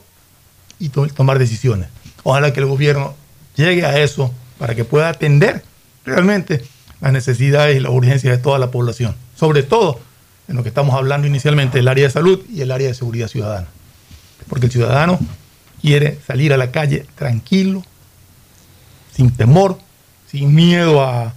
[0.78, 1.88] y tomar decisiones.
[2.22, 3.14] Ojalá que el gobierno
[3.54, 5.62] llegue a eso para que pueda atender
[6.04, 6.64] realmente
[7.00, 10.00] las necesidades y las urgencias de toda la población, sobre todo
[10.48, 13.28] en lo que estamos hablando inicialmente, el área de salud y el área de seguridad
[13.28, 13.66] ciudadana
[14.48, 15.18] porque el ciudadano
[15.80, 17.82] quiere salir a la calle tranquilo,
[19.12, 19.78] sin temor,
[20.30, 21.32] sin miedo a,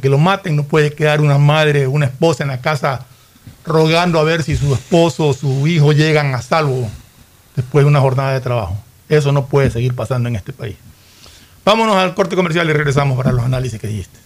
[0.00, 0.56] que lo maten.
[0.56, 3.06] No puede quedar una madre, una esposa en la casa
[3.64, 6.88] rogando a ver si su esposo o su hijo llegan a salvo
[7.54, 8.76] después de una jornada de trabajo.
[9.08, 10.76] Eso no puede seguir pasando en este país.
[11.64, 14.18] Vámonos al corte comercial y regresamos para los análisis que dijiste.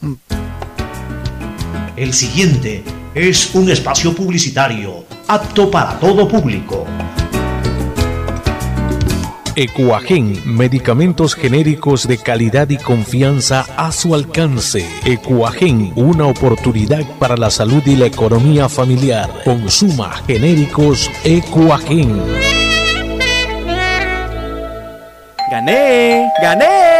[2.01, 2.83] El siguiente
[3.15, 6.87] es un espacio publicitario apto para todo público.
[9.55, 14.89] Ecuagen, medicamentos genéricos de calidad y confianza a su alcance.
[15.05, 19.29] Ecuagen, una oportunidad para la salud y la economía familiar.
[19.45, 22.19] Consuma genéricos Ecuagen.
[25.51, 26.31] ¡Gané!
[26.41, 27.00] ¡Gané!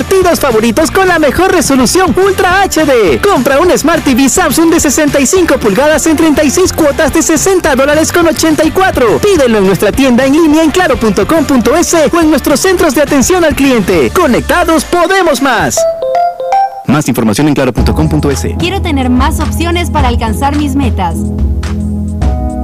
[0.01, 3.21] partidos favoritos con la mejor resolución Ultra HD.
[3.21, 8.25] Compra un Smart TV Samsung de 65 pulgadas en 36 cuotas de 60 dólares con
[8.25, 9.19] 84.
[9.19, 13.53] Pídelo en nuestra tienda en línea en claro.com.es o en nuestros centros de atención al
[13.55, 14.09] cliente.
[14.09, 15.77] Conectados podemos más.
[16.87, 18.47] Más información en claro.com.es.
[18.57, 21.15] Quiero tener más opciones para alcanzar mis metas.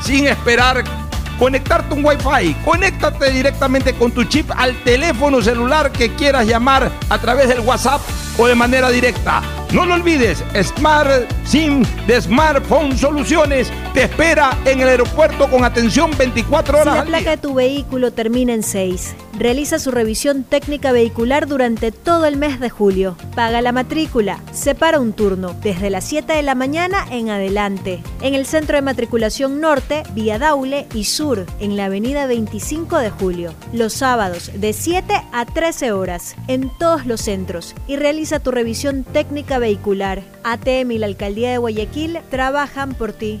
[0.00, 0.84] sin esperar
[1.38, 2.54] conectarte un Wi-Fi.
[2.64, 8.00] Conéctate directamente con tu chip al teléfono celular que quieras llamar a través del WhatsApp
[8.38, 9.42] o de manera directa.
[9.72, 11.10] No lo olvides, Smart
[11.44, 17.00] SIM de Smartphone Soluciones te espera en el aeropuerto con atención 24 Si horas la
[17.02, 17.30] al placa día.
[17.32, 22.60] de tu vehículo termina en 6, realiza su revisión técnica vehicular durante todo el mes
[22.60, 23.16] de julio.
[23.34, 28.02] Paga la matrícula, separa un turno desde las 7 de la mañana en adelante.
[28.20, 33.10] En el centro de matriculación norte, vía Daule y sur, en la avenida 25 de
[33.10, 33.54] julio.
[33.72, 37.74] Los sábados de 7 a 13 horas, en todos los centros.
[37.86, 40.22] Y realiza tu revisión técnica vehicular.
[40.44, 43.40] ATM y la Alcaldía de Guayaquil trabajan por ti.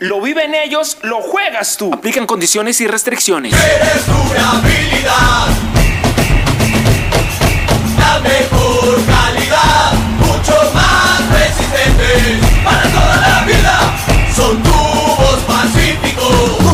[0.00, 1.92] Lo viven ellos, lo juegas tú.
[1.92, 3.54] Aplican condiciones y restricciones.
[3.54, 5.48] habilidad,
[7.98, 13.96] la mejor calidad, mucho más resistente para toda la vida.
[14.34, 16.63] Son tubos pacíficos.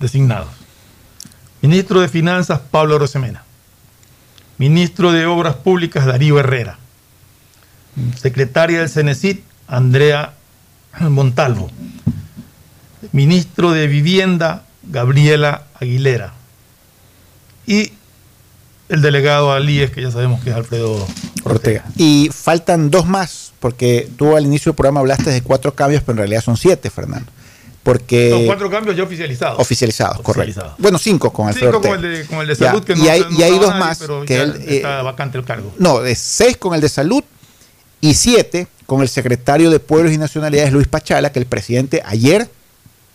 [0.00, 0.48] designados.
[1.60, 3.42] Ministro de Finanzas, Pablo Rosemena.
[4.58, 6.78] Ministro de Obras Públicas, Darío Herrera.
[8.16, 10.34] Secretaria del CENESID, Andrea
[11.00, 11.70] Montalvo.
[13.12, 16.32] Ministro de Vivienda, Gabriela Aguilera.
[17.66, 17.92] Y
[18.88, 21.06] el delegado al IES, que ya sabemos que es Alfredo
[21.44, 21.84] Ortega.
[21.96, 26.12] Y faltan dos más, porque tú al inicio del programa hablaste de cuatro cambios, pero
[26.12, 27.30] en realidad son siete, Fernando.
[27.88, 29.58] Porque Son cuatro cambios ya oficializados.
[29.58, 30.42] oficializados, correcto.
[30.42, 30.74] Oficializados.
[30.78, 32.12] Bueno, cinco con Alfredo Cinco con Ortega.
[32.12, 33.68] el de, con el de Ya, salud, que y no, hay, no y hay dos
[33.70, 35.72] nadie, más pero que ya él, eh, está vacante el cargo.
[35.78, 37.24] No, de seis con el de salud
[38.02, 42.50] y siete con el secretario de Pueblos y Nacionalidades, Luis Pachala, que el presidente ayer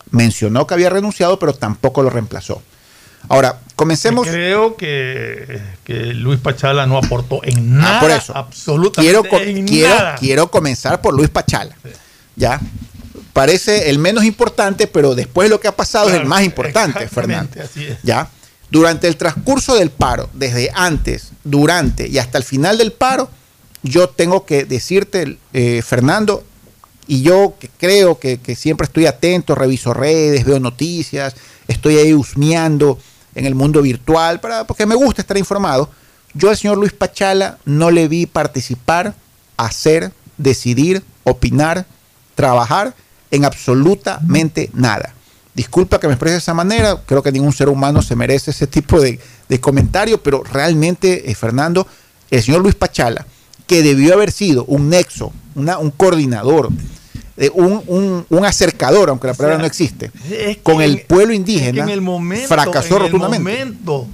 [0.10, 2.62] mencionó que había renunciado, pero tampoco lo reemplazó.
[3.30, 4.28] Ahora, comencemos.
[4.28, 7.98] Creo que, que Luis Pachala no aportó en nada.
[7.98, 8.36] Ah, por eso.
[8.36, 10.16] Absolutamente Quiero, en quiero, nada.
[10.16, 11.76] quiero comenzar por Luis Pachala.
[12.36, 12.60] ¿Ya?
[13.34, 17.50] Parece el menos importante, pero después lo que ha pasado es el más importante, Fernando.
[17.54, 17.98] Exactamente, así es.
[18.04, 18.30] ¿Ya?
[18.70, 23.30] Durante el transcurso del paro, desde antes, durante y hasta el final del paro,
[23.82, 26.44] yo tengo que decirte, eh, Fernando,
[27.08, 31.36] y yo que creo que, que siempre estoy atento, reviso redes, veo noticias,
[31.68, 33.00] estoy ahí husmeando
[33.36, 35.90] en el mundo virtual, para, porque me gusta estar informado.
[36.36, 39.16] Yo al señor Luis Pachala no le vi participar,
[39.58, 41.86] hacer, decidir, opinar,
[42.36, 42.96] trabajar
[43.34, 45.14] en absolutamente nada.
[45.56, 48.66] Disculpa que me exprese de esa manera, creo que ningún ser humano se merece ese
[48.68, 49.20] tipo de,
[49.50, 51.86] de comentario, pero realmente, eh, Fernando,
[52.32, 53.26] el señor Luis Pachala,
[53.68, 56.70] que debió haber sido un nexo, una- un coordinador,
[57.38, 61.08] eh, un, un- un acercador, aunque la palabra no existe, Es que con el en-
[61.08, 63.40] pueblo es que indígena, en el momento, fracasó en el rotundamente.
[63.66, 64.08] momento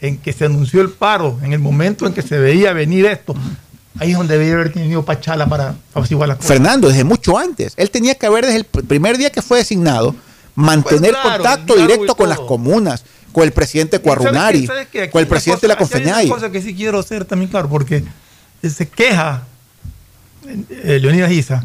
[0.00, 3.34] en que se anunció el paro, en el momento en que se veía venir esto,
[3.98, 6.48] ahí es donde debía haber tenido Pachala para apaciguar las cosas.
[6.52, 7.74] Fernando, desde mucho antes.
[7.76, 10.14] Él tenía que haber desde el pr- primer día que fue designado,
[10.54, 14.66] mantener Pues claro, contacto directo con las comunas, con el presidente Cuarunari, ¿Sabes qué?
[14.66, 15.02] ¿Sabes qué?
[15.02, 16.24] Aquí con el una presidente de la.
[16.26, 18.04] Una cosa que sí quiero hacer también claro, porque
[18.62, 19.42] se queja
[20.70, 21.64] eh, Leonidas Isa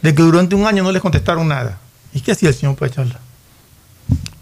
[0.00, 1.78] de que durante un año no les contestaron nada.
[2.12, 3.20] ¿Y qué hacía el señor Pachala?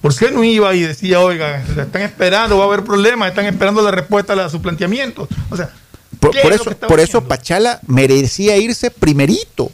[0.00, 3.82] ¿Por qué no iba y decía, oiga, están esperando, va a haber problemas, están esperando
[3.82, 5.28] la respuesta a sus planteamientos?
[5.50, 5.70] O sea,
[6.18, 9.70] Por, ¿qué por es lo eso, por eso Pachala merecía irse primerito,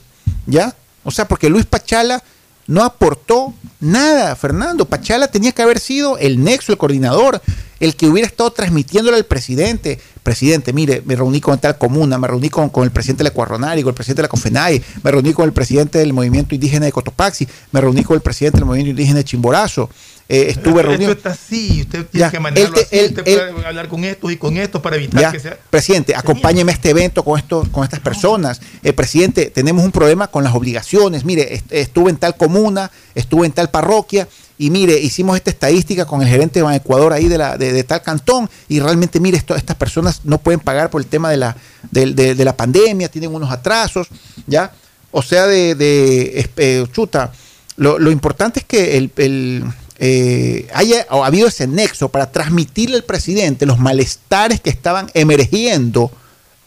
[0.46, 0.74] ¿ya?
[1.02, 2.22] O sea, porque Luis Pachala
[2.66, 4.84] no aportó nada, Fernando.
[4.86, 7.40] Pachala tenía que haber sido el nexo, el coordinador,
[7.78, 10.00] el que hubiera estado transmitiéndole al presidente.
[10.22, 13.34] Presidente, mire, me reuní con tal comuna, me reuní con, con el presidente de la
[13.34, 16.86] Cuarronari, con el presidente de la Confenay, me reuní con el presidente del movimiento indígena
[16.86, 19.88] de Cotopaxi, me reuní con el presidente del movimiento indígena de Chimborazo.
[20.28, 21.12] Eh, estuve Esto reunido.
[21.12, 24.04] está así, usted tiene Ya, que manejarlo él te- así, él- usted puede hablar con
[24.04, 25.56] estos y con estos para evitar Ya, que sea...
[25.70, 28.60] presidente, acompáñeme a este evento con, con estas personas.
[28.82, 31.24] Eh, presidente, tenemos un problema con las obligaciones.
[31.24, 34.26] Mire, est- estuve en tal comuna, estuve en tal parroquia
[34.58, 37.84] y mire, hicimos esta estadística con el gerente de Ecuador ahí de, la, de, de
[37.84, 41.36] tal cantón y realmente, mire, esto, estas personas no pueden pagar por el tema de
[41.36, 41.56] la,
[41.90, 44.08] de, la pandemia, tienen unos atrasos,
[44.46, 44.72] ¿ya?
[45.12, 47.32] O sea, de, eh, chuta,
[47.76, 49.64] lo, lo importante es que el, el,
[49.98, 56.10] eh, haya ha habido ese nexo para transmitirle al presidente los malestares que estaban emergiendo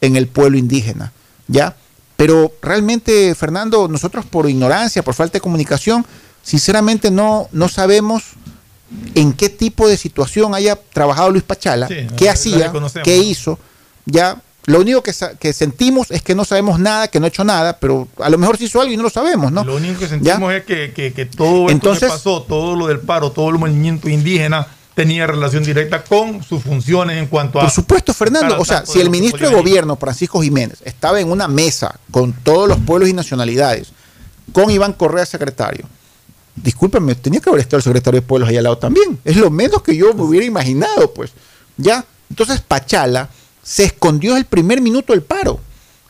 [0.02, 1.12] en el pueblo indígena,
[1.48, 1.76] ¿ya?
[2.16, 6.06] Pero realmente, Fernando, nosotros por ignorancia, por falta de comunicación,
[6.44, 8.24] sinceramente no, no sabemos
[9.16, 12.74] en qué tipo de situación haya trabajado Luis Pachala, Sí, qué hacía,
[13.04, 13.60] qué hizo,
[14.06, 14.42] ya.
[14.66, 17.80] Lo único que, que sentimos es que no sabemos nada, que no ha hecho nada,
[17.80, 19.64] pero a lo mejor sí hizo algo y no lo sabemos, ¿no?
[19.64, 20.10] Lo único que ¿Ya?
[20.10, 23.50] sentimos es que, que- que todo esto Entonces- que pasó, todo lo del paro, todo
[23.50, 27.64] el movimiento indígena tenía relación directa con sus funciones en cuanto a...
[27.64, 28.60] Por supuesto, Fernando.
[28.60, 29.56] O sea, si el ministro de.
[29.56, 33.94] Gobierno, Francisco Jiménez, estaba en una mesa con todos los pueblos y nacionalidades,
[34.52, 35.86] con Iván Correa secretario,
[36.56, 39.18] discúlpenme, tenía que haber estado el secretario de Pueblos ahí al lado también.
[39.24, 41.32] Es lo menos que yo me hubiera imaginado, pues.
[41.78, 42.04] ¿Ya?
[42.30, 43.30] Entonces, Pachala
[43.70, 45.60] se escondió el primer minuto del paro.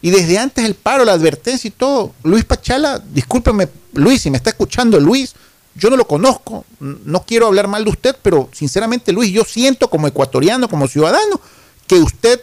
[0.01, 4.37] Y desde antes del paro, la advertencia y todo, Luis Pachala, discúlpeme, Luis, si me
[4.37, 5.35] está escuchando Luis,
[5.75, 9.89] yo no lo conozco, no quiero hablar mal de usted, pero sinceramente, Luis, yo siento
[9.89, 11.41] como ecuatoriano, como ciudadano,
[11.85, 12.39] que usted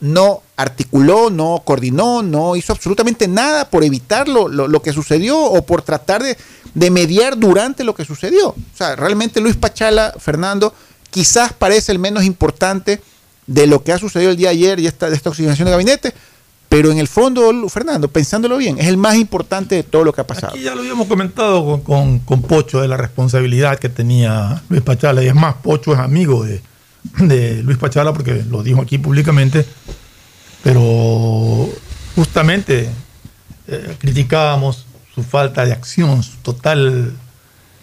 [0.00, 5.38] no articuló, no coordinó, no hizo absolutamente nada por evitar lo, lo- lo que sucedió
[5.38, 6.36] o por tratar de,
[6.74, 8.48] de mediar durante lo que sucedió.
[8.48, 10.74] O sea, realmente Luis Pachala, Fernando,
[11.10, 13.00] quizás parece el menos importante
[13.50, 16.14] de lo que ha sucedido el día de ayer y esta, esta oxigenación de gabinete,
[16.68, 20.20] pero en el fondo, Fernando, pensándolo bien, es el más importante de todo lo que
[20.20, 20.52] ha pasado.
[20.54, 25.20] Aquí ya lo habíamos comentado con, con- Pocho de la responsabilidad que tenía Luis Pachala.
[25.24, 26.62] Y es más, Pocho es amigo de,
[27.18, 29.66] de Luis Pachala porque lo dijo aquí públicamente.
[30.62, 31.68] Pero
[32.14, 32.88] justamente
[33.66, 37.12] eh, criticábamos su falta de acción, su total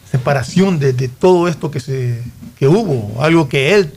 [0.09, 2.23] separación de, de todo esto que, se,
[2.57, 3.21] que hubo.
[3.21, 3.93] Algo que él,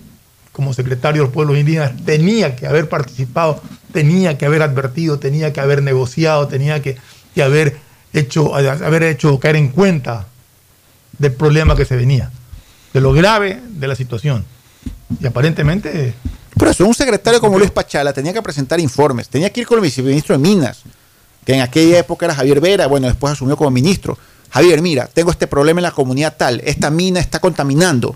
[0.61, 3.63] como secretario de los pueblos indígenas, tenía que haber participado,
[3.95, 6.99] tenía que haber advertido, tenía que haber negociado, tenía que,
[7.35, 7.79] que haber,
[8.13, 10.27] hecho, haber hecho caer en cuenta
[11.17, 12.31] del problema que se venía,
[12.93, 14.45] de lo grave de la situación.
[15.19, 16.13] Y aparentemente
[16.59, 19.79] Por eso, un secretario como Luis Pachala tenía que presentar informes, tenía que ir con
[19.79, 20.83] el viceministro de Minas,
[21.43, 24.19] que en aquella época era Javier Vera, bueno, después asumió como ministro.
[24.51, 28.15] Javier, mira, tengo este problema en la comunidad tal, esta mina está contaminando.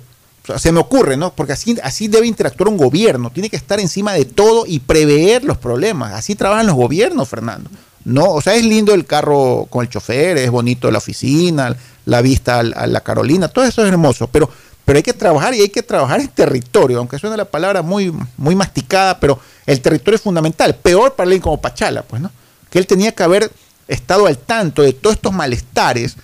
[0.58, 1.34] Se me ocurre, ¿no?
[1.34, 5.56] Porque así, debe interactuar un gobierno, tiene que estar encima de todo y prever los
[5.56, 6.12] problemas.
[6.12, 7.70] Así trabajan los gobiernos, Fernando.
[8.04, 11.74] No, o sea, es lindo el carro con el chofer, es bonito la oficina,
[12.04, 14.50] la vista a la Carolina, todo eso es hermoso, pero,
[14.84, 18.12] pero hay que trabajar y hay que trabajar en territorio, aunque suene la palabra muy,
[18.36, 20.74] muy masticada, pero el territorio es fundamental.
[20.74, 22.30] Peor para alguien como Pachala, pues, ¿no?
[22.68, 23.50] Que él tenía que haber
[23.88, 26.16] estado al tanto de todos estos malestares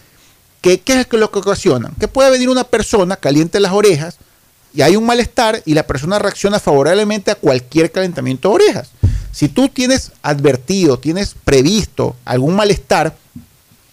[0.60, 1.94] que, ¿qué es lo que ocasionan?
[1.98, 4.16] Que puede venir una persona, caliente las orejas,
[4.74, 8.88] y hay un malestar y la persona reacciona favorablemente a cualquier calentamiento de orejas.
[9.32, 13.14] si tú tienes advertido, tienes previsto algún malestar,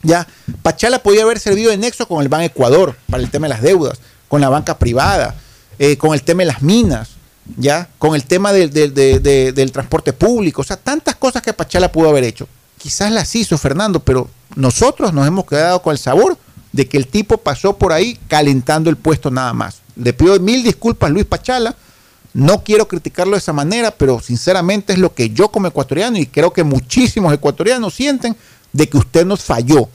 [0.03, 0.27] ya,
[0.61, 3.61] Pachala podía haber servido de nexo con el Ban Ecuador para el tema de las
[3.61, 5.35] deudas, con la banca privada,
[5.79, 7.09] eh, con el tema de las minas,
[7.55, 11.41] ya, con el tema del, del- de- de- del transporte público, o sea, tantas cosas
[11.41, 12.47] que Pachala pudo haber hecho.
[12.77, 16.37] Quizás las hizo Fernando, pero nosotros nos hemos quedado con el sabor
[16.71, 19.81] de que el tipo pasó por ahí calentando el puesto nada más.
[19.95, 21.75] Le pido mil disculpas Luis Pachala,
[22.33, 26.27] no quiero criticarlo de esa manera, pero sinceramente es lo que yo como ecuatoriano y
[26.27, 28.35] creo que muchísimos ecuatorianos sienten
[28.73, 29.89] de que usted nos falló,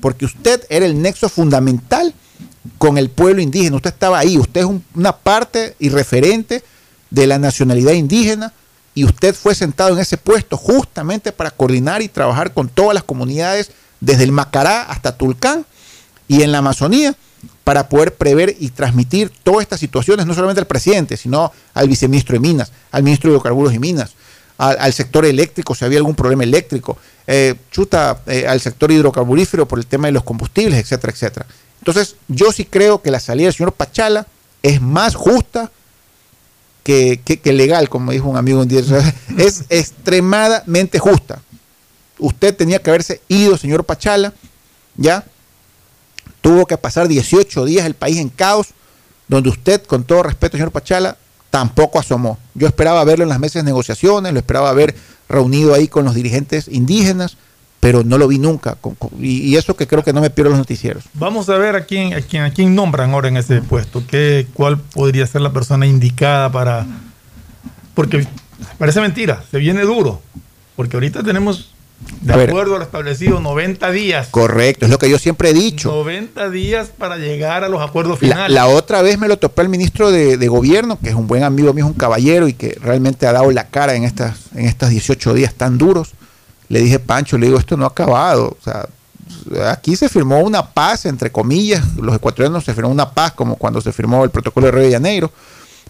[0.00, 2.12] porque usted era el nexo fundamental
[2.78, 6.64] con el pueblo indígena, usted estaba ahí, usted es un- una parte y referente
[7.10, 8.52] de la nacionalidad indígena
[8.94, 13.04] y usted fue sentado en ese puesto justamente para coordinar y trabajar con todas las
[13.04, 15.64] comunidades desde el Macará hasta Tulcán
[16.28, 17.14] y en la Amazonía
[17.64, 22.34] para poder prever y transmitir todas estas situaciones, no solamente al presidente, sino al viceministro
[22.34, 24.12] de Minas, al ministro de Hidrocarburos y Minas,
[24.58, 26.96] al, al sector eléctrico, si había algún problema eléctrico,
[27.26, 31.46] eh, chuta eh, al sector hidrocarburífero por el tema de los combustibles, etcétera, etcétera.
[31.80, 34.26] Entonces, yo sí creo que la salida del señor Pachala
[34.62, 35.70] es más justa
[36.82, 38.80] que, que- que legal, como dijo un amigo un día.
[39.36, 41.40] Es extremadamente justa.
[42.18, 44.32] Usted tenía que haberse ido, señor Pachala,
[44.96, 45.24] ¿ya?
[46.46, 48.68] Tuvo que pasar 18 días el país en caos,
[49.26, 51.16] donde usted, con todo respeto, señor Pachala,
[51.50, 52.38] tampoco asomó.
[52.54, 54.94] Yo esperaba verlo en las mesas de negociaciones, lo esperaba ver
[55.28, 57.36] reunido ahí con los dirigentes indígenas,
[57.80, 58.78] pero no lo vi nunca.
[59.18, 61.02] y eso que creo que no me pierdo los noticieros.
[61.14, 64.04] Vamos a ver a quién, a quién, a quién nombran ahora en ese puesto.
[64.06, 66.86] ¿Qué, ¿Cuál podría ser la persona indicada para.?
[67.94, 68.24] Porque
[68.78, 70.22] parece mentira, se viene duro.
[70.76, 71.74] Porque ahorita tenemos,
[72.20, 72.50] de A ver.
[72.50, 74.28] acuerdo a lo establecido, 90 días.
[74.30, 75.90] Correcto, es lo que yo siempre he dicho.
[75.90, 78.54] 90 días para llegar a los acuerdos La, finales.
[78.54, 81.42] la otra vez me lo topé el ministro de, de gobierno, que es un buen
[81.42, 84.66] amigo mío, es un caballero y que realmente ha dado la cara en estas, en
[84.66, 86.12] estos 18 días tan duros.
[86.68, 88.56] Le dije, Pancho, le digo, esto no ha acabado.
[88.60, 88.86] O sea,
[89.70, 93.80] aquí se firmó una paz, entre comillas, los ecuatorianos se firmó una paz como cuando
[93.80, 95.32] se firmó el protocolo de Río de Janeiro,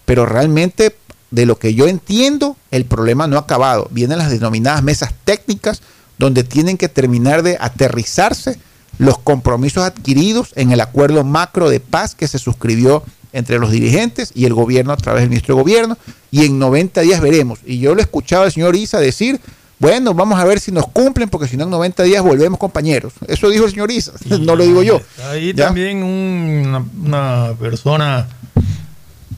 [0.05, 0.95] pero realmente,
[1.31, 3.89] de lo que yo entiendo, el problema no ha acabado.
[3.91, 5.81] Vienen las denominadas mesas técnicas,
[6.19, 8.59] donde tienen que terminar de aterrizarse
[8.99, 13.03] los compromisos adquiridos en el acuerdo macro de paz que se suscribió
[13.33, 15.99] entre los dirigentes y el gobierno a través del ministro de gobierno,
[16.31, 17.59] y en 90 días veremos.
[17.67, 19.39] Y yo lo escuchaba al señor Isa decir,
[19.79, 23.13] bueno, vamos a ver si nos cumplen, porque si no en 90 días volvemos compañeros.
[23.29, 25.03] Eso dijo el señor Isa, no lo digo yo.
[25.31, 25.67] Ahí ¿Ya?
[25.67, 28.27] también un- una, una persona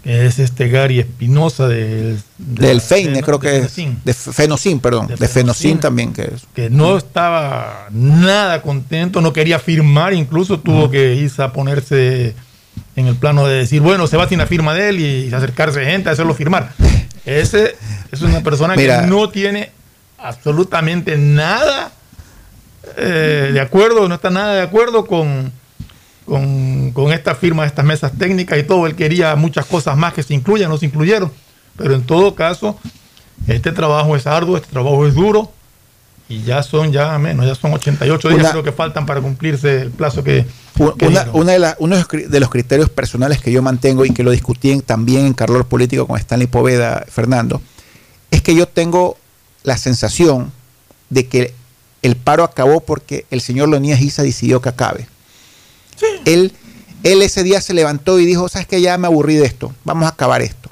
[0.02, 4.04] que es este Gary Espinosa del, Del FEINE, de- creo de que es.
[4.04, 5.08] De Fenocin, perdón.
[5.08, 6.46] De, Fenocin también, que es.
[6.54, 12.34] que no estaba nada contento, no quería firmar, incluso tuvo que irse a ponerse
[12.96, 15.84] en el plano de decir, bueno, se va sin la firma de él y acercarse
[15.84, 16.72] gente a hacerlo firmar.
[17.24, 17.76] Ese
[18.12, 19.00] es una persona Mira.
[19.02, 19.70] que no tiene
[20.18, 21.92] absolutamente nada
[22.96, 25.52] eh, de acuerdo, no está nada de acuerdo con,
[26.28, 28.86] con, con esta firma de estas mesas técnicas y todo.
[28.86, 31.32] Él quería muchas cosas más que se incluyan, no se incluyeron.
[31.76, 32.78] Pero en todo caso,
[33.46, 35.52] este trabajo es arduo, este trabajo es duro
[36.28, 39.82] y ya son ya menos, ya son 88 días Una- creo que faltan para cumplirse
[39.82, 40.44] el plazo que...
[40.78, 41.40] U- que Una, dieron.
[41.40, 44.10] una de la- uno de los cri- de los criterios personales que yo mantengo y
[44.10, 47.62] que lo discutí en- también en Carlos Político con Stanley Poveda, Fernando,
[48.30, 49.16] es que yo tengo
[49.62, 50.52] la sensación
[51.08, 51.54] de que
[52.02, 55.08] el paro acabó porque el señor Leonidas Isa decidió que acabe.
[56.24, 56.52] Él,
[57.02, 60.06] él ese día se levantó y dijo, sabes que ya me aburrí de esto, vamos
[60.06, 60.68] a acabar esto.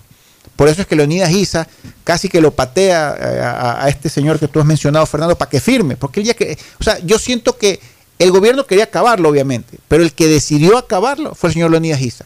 [0.56, 1.68] Por eso es que Leonidas Isa
[2.02, 5.60] casi que lo patea eh, a, este señor que tú has mencionado, Fernando, para que
[5.60, 5.96] firme.
[5.96, 7.78] Porque él ya que, o sea, yo siento que
[8.18, 12.24] el gobierno quería acabarlo, obviamente, pero el que decidió acabarlo fue el señor Leonidas Isa.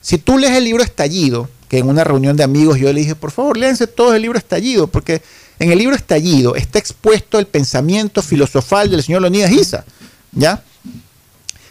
[0.00, 3.14] Si tú lees el libro Estallido, que en una reunión de amigos yo le dije,
[3.14, 5.20] por favor, léanse todo el libro Estallido, porque
[5.58, 9.84] en el libro Estallido está expuesto el pensamiento filosofal del señor Leonidas Isa,
[10.32, 10.62] ¿ya?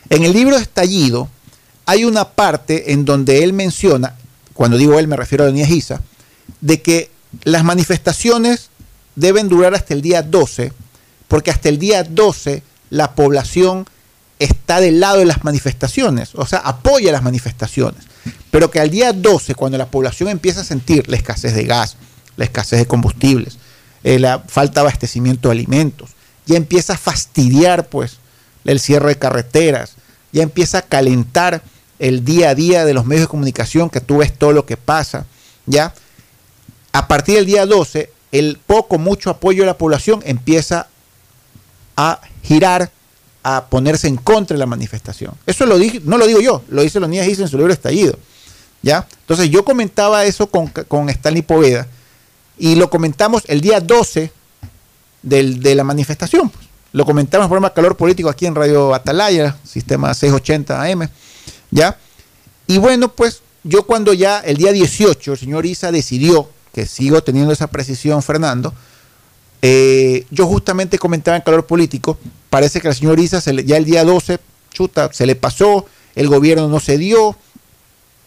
[0.10, 1.30] En el libro Estallido
[1.86, 4.16] hay una parte en donde él menciona,
[4.54, 6.02] cuando digo él me refiero a Leonidas Isa,
[6.62, 7.12] de que
[7.44, 8.70] las manifestaciones
[9.16, 10.72] deben durar hasta el día 12,
[11.28, 13.86] porque hasta el día 12 la población
[14.40, 18.04] está del lado de las manifestaciones, o sea, apoya las manifestaciones,
[18.52, 21.98] pero que al día 12, cuando la población empieza a sentir la escasez de gas,
[22.38, 23.58] la escasez de combustibles,
[24.04, 26.12] eh, la falta de abastecimiento de alimentos,
[26.46, 28.18] ya empieza a fastidiar pues
[28.64, 29.96] el cierre de carreteras,
[30.38, 31.62] ya empieza a calentar
[32.00, 34.78] el día a día de los medios de comunicación, que tú ves todo lo que
[34.78, 35.26] pasa,
[35.66, 35.94] ya.
[36.94, 40.88] A partir del día 12, el poco, mucho apoyo de la población empieza
[41.96, 42.92] a girar,
[43.44, 45.34] a ponerse en contra de la manifestación.
[45.46, 48.18] Eso lo dije, no lo digo yo, lo dice Leonidas Issa en su libro Estallido.
[48.84, 49.08] ¿ya?
[49.22, 51.88] Entonces yo comentaba eso con, con Stanley Poveda
[52.60, 54.32] Y lo comentamos el día 12
[55.24, 56.50] del- de la manifestación.
[56.50, 56.67] pues.
[56.98, 61.08] Lo comentamos en el Calor Político aquí en Radio Atalaya, sistema 680 AM.
[61.70, 61.96] ¿Ya?
[62.66, 67.22] Y bueno, pues yo cuando ya el día 18 el señor Isa decidió, que sigo
[67.22, 68.74] teniendo esa precisión, Fernando,
[69.62, 72.18] eh, yo justamente comentaba en Calor Político,
[72.50, 74.40] parece que al señor Isa ya el día 12,
[74.74, 75.86] chuta, se le pasó,
[76.16, 77.38] el gobierno no se dio,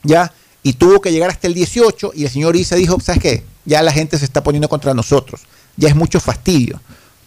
[0.04, 3.44] ya, y tuvo que llegar hasta el 18 y el señor Isa dijo, ¿sabes qué?
[3.64, 5.40] Ya la gente se está poniendo contra nosotros,
[5.76, 6.80] ya es mucho fastidio,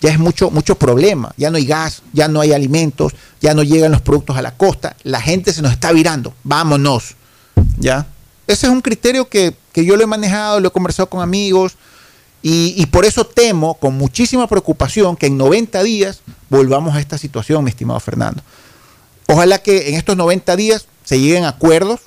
[0.04, 3.64] ya es mucho, mucho problema, ya no hay gas, ya no hay alimentos, ya no
[3.64, 7.16] llegan los productos a la costa, la gente se nos está virando, vámonos,
[7.80, 8.06] ¿ya?
[8.46, 11.78] Ese es un criterio que, que yo lo he manejado, lo he conversado con amigos,
[12.42, 17.18] y, y por eso temo con muchísima preocupación que en 90 días volvamos a esta
[17.18, 18.44] situación, mi estimado Fernando.
[19.28, 22.02] Ojalá que en estos 90 días se lleguen a acuerdos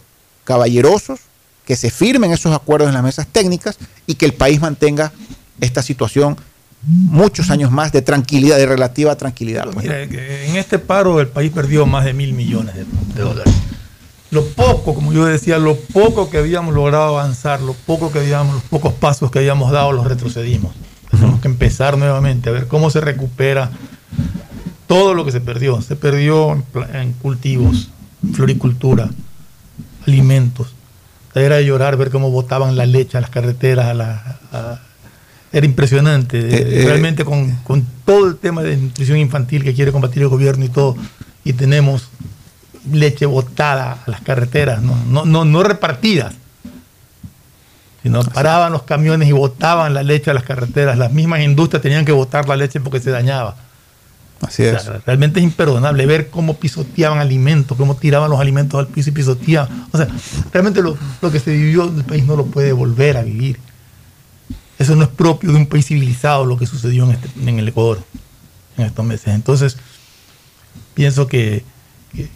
[0.45, 1.21] caballerosos,
[1.65, 5.13] que se firmen esos acuerdos en las mesas técnicas y que el país mantenga
[5.63, 6.37] esta situación
[6.87, 9.65] muchos años más de tranquilidad, de relativa tranquilidad.
[9.73, 9.85] pues.
[9.85, 12.85] Mira, en este paro el país perdió más de mil millones de,
[13.15, 13.53] de dólares.
[14.31, 18.55] Lo poco, como yo decía, lo poco que habíamos logrado avanzar, lo poco que habíamos,
[18.55, 20.75] los pocos pasos que habíamos dado, los retrocedimos.
[21.11, 23.71] Tenemos que empezar nuevamente a ver cómo se recupera
[24.87, 25.81] todo lo que se perdió.
[25.81, 26.63] Se perdió
[26.93, 27.89] en, cultivos,
[28.35, 29.09] floricultura,
[30.07, 30.75] alimentos.
[31.35, 34.81] Era de llorar ver cómo botaban la leche a las carreteras, a la- a-
[35.57, 36.39] era impresionante.
[36.39, 36.85] Eh, eh.
[36.85, 40.69] Realmente con, con todo el tema de nutrición infantil que quiere combatir el gobierno y
[40.69, 40.97] todo,
[41.45, 42.11] y tenemos
[42.93, 46.35] leche botada a las carreteras, no, no, no, no repartidas,
[48.03, 50.99] sino paraban los camiones y botaban la leche a las carreteras.
[50.99, 53.57] Las mismas industrias tenían que botar la leche porque se dañaba.
[54.43, 55.05] Así O sea, es.
[55.07, 59.87] realmente es imperdonable ver cómo pisoteaban alimentos, cómo tiraban los alimentos al piso y pisoteaban.
[59.91, 60.07] O sea,
[60.53, 63.59] realmente lo, lo que se vivió en el país no lo puede volver a vivir.
[64.79, 68.03] Eso no es propio de un país civilizado lo que sucedió en, este- el Ecuador
[68.77, 69.29] en estos meses.
[69.35, 69.77] Entonces,
[70.95, 71.65] pienso que,
[72.13, 72.27] que-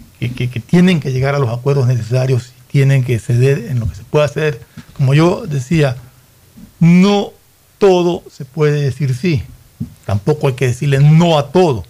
[0.60, 4.24] tienen que llegar a los acuerdos necesarios, tienen que ceder en lo que se pueda
[4.26, 4.60] hacer.
[4.94, 5.96] Como yo decía,
[6.78, 7.32] no
[7.78, 9.42] todo se puede decir sí.
[10.06, 11.84] Tampoco hay que decirle no a todo.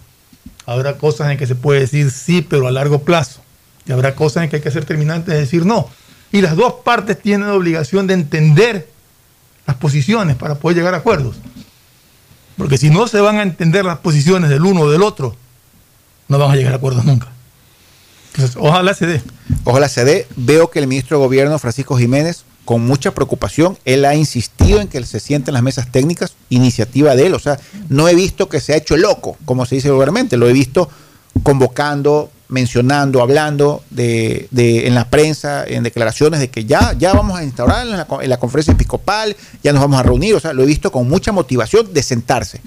[0.65, 3.41] Habrá cosas en que se puede decir sí, pero a largo plazo.
[3.85, 5.89] Y habrá cosas en que hay que ser terminantes de decir no.
[6.31, 8.89] Y las dos partes tienen la obligación de entender
[9.75, 11.35] posiciones para poder llegar a acuerdos.
[12.57, 15.35] Porque si no se van a entender las posiciones del uno o del otro,
[16.27, 17.29] no van a llegar a acuerdos nunca.
[18.57, 19.21] Ojalá se dé.
[19.63, 20.27] Ojalá se dé.
[20.35, 24.87] Veo que el ministro de Gobierno, Francisco Jiménez, con mucha preocupación, él ha insistido en
[24.87, 27.33] que se sienten las mesas técnicas, iniciativa de él.
[27.33, 27.59] O sea,
[27.89, 30.37] no he visto que se ha hecho loco, como se dice vulgarmente.
[30.37, 30.89] Lo he visto
[31.43, 37.39] convocando, mencionando, hablando de, de- en la prensa, en declaraciones de que ya, ya vamos
[37.39, 40.35] a instaurar en la, en la conferencia episcopal, ya nos vamos a reunir.
[40.35, 42.61] O sea, lo he visto con mucha motivación de sentarse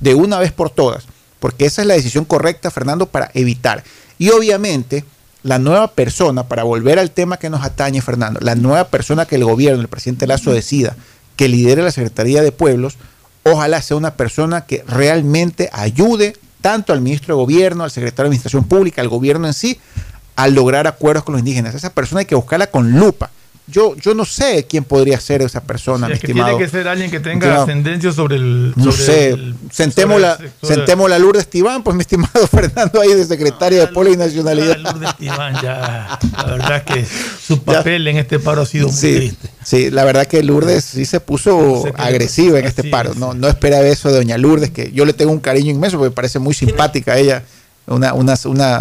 [0.00, 1.04] de una vez por todas,
[1.40, 3.82] porque esa es la decisión correcta, Fernando, para evitar.
[4.18, 5.04] Y obviamente,
[5.44, 9.36] la nueva persona, para volver al tema que nos atañe, Fernando, la nueva persona que
[9.36, 10.96] el gobierno, el presidente Lazo decida
[11.36, 12.96] que lidere la Secretaría de Pueblos,
[13.44, 18.28] ojalá sea una persona que realmente ayude tanto al ministro de Gobierno, al secretario de
[18.34, 19.78] Administración Pública, al gobierno en sí,
[20.36, 21.74] a lograr acuerdos con los indígenas.
[21.74, 23.30] Esa persona hay que buscarla con lupa.
[23.70, 26.48] Yo, yo no sé quién podría ser esa persona, Sí, mi es que estimado.
[26.56, 28.72] tiene que ser alguien que tenga ascendencia sobre el.
[28.76, 33.24] No sé, el- sentemos, la, sentemos la Lourdes Tibán, pues mi estimado Fernando ahí de
[33.26, 34.78] secretaria de Pueblo y Nacionalidad.
[34.78, 37.06] Lourdes Tibán ya, la verdad es que
[37.46, 39.48] su papel en este paro ha sido muy Sí, triste.
[39.62, 43.12] sí, la verdad que Lourdes sí se puso qué- agresiva en este paro.
[43.16, 46.14] No, no esperaba eso de doña Lourdes, que yo le tengo un cariño inmenso porque
[46.14, 47.42] parece muy simpática ella,
[47.88, 48.34] una, una,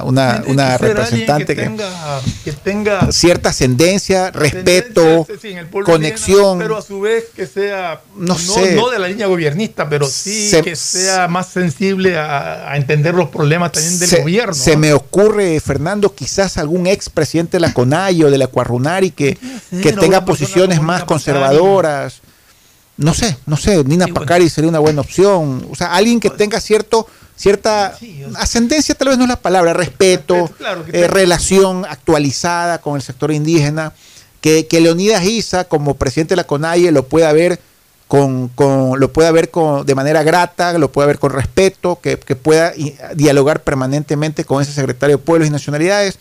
[0.04, 5.56] una, una, representante que, tenga, que tenga cierta ascendencia, respeto, sí,
[5.86, 6.60] conexión.
[6.60, 8.76] pero a su vez que sea No sé.
[8.76, 13.14] no de la línea gobiernista, pero sí Se- que sea más sensible a, a entender
[13.16, 14.54] los problemas también del se, gobierno.
[14.54, 14.80] se ¿no?
[14.80, 19.38] me ocurre, Fernando, quizás algún ex presidente de la CONAI o de la Cuarrunari que,
[19.82, 22.22] que tenga posiciones más conservadoras.
[22.98, 25.68] No sé, no sé, Nina Pacari sería una buena opción.
[25.72, 27.08] O sea, alguien que tenga cierto
[27.38, 27.96] cierta
[28.36, 33.32] ascendencia, tal vez no es la palabra, respeto, claro, eh, relación actualizada con el sector
[33.32, 33.94] indígena,
[34.42, 37.60] que, que Leonidas Isa, como presidente de la CONAIE, lo pueda ver
[38.08, 42.18] con, con- lo pueda ver con, de manera grata, lo pueda ver con respeto, que,
[42.18, 42.74] que pueda
[43.16, 46.18] dialogar permanentemente con ese secretario de Pueblos y Nacionalidades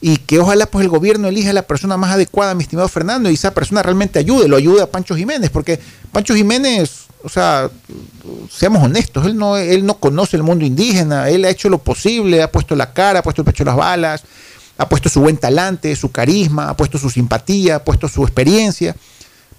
[0.00, 3.34] y que ojalá pues el gobierno elija la persona más adecuada, mi estimado Fernando, y
[3.34, 5.78] esa persona realmente ayude, lo ayude a Pancho Jiménez, porque
[6.10, 7.70] Pancho Jiménez, o sea,
[8.50, 12.42] seamos honestos, él no, él no conoce el mundo indígena, él ha hecho lo posible,
[12.42, 14.22] ha puesto la cara, ha puesto el pecho a las balas,
[14.78, 18.96] ha puesto su buen talante, su carisma, ha puesto su simpatía, ha puesto su experiencia,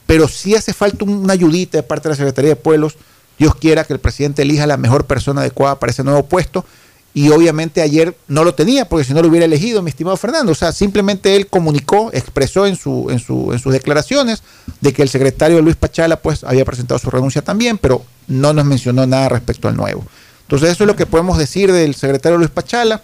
[0.08, 2.98] pero sí hace falta una ayudita de parte de la Secretaría de Pueblos.
[3.38, 6.66] Dios quiera que el presidente elija la mejor persona adecuada para ese nuevo puesto.
[7.14, 10.54] Y obviamente ayer no lo tenía, porque si no lo hubiera elegido, mi estimado Fernando.
[10.54, 14.44] O sea, simplemente él comunicó, expresó en, su, en, su, en sus declaraciones
[14.80, 18.64] de que el secretario Luis Pachala pues había presentado su renuncia también, pero no nos
[18.64, 20.06] mencionó nada respecto al nuevo.
[20.44, 23.02] Entonces eso es lo que podemos decir del secretario Luis Pachala.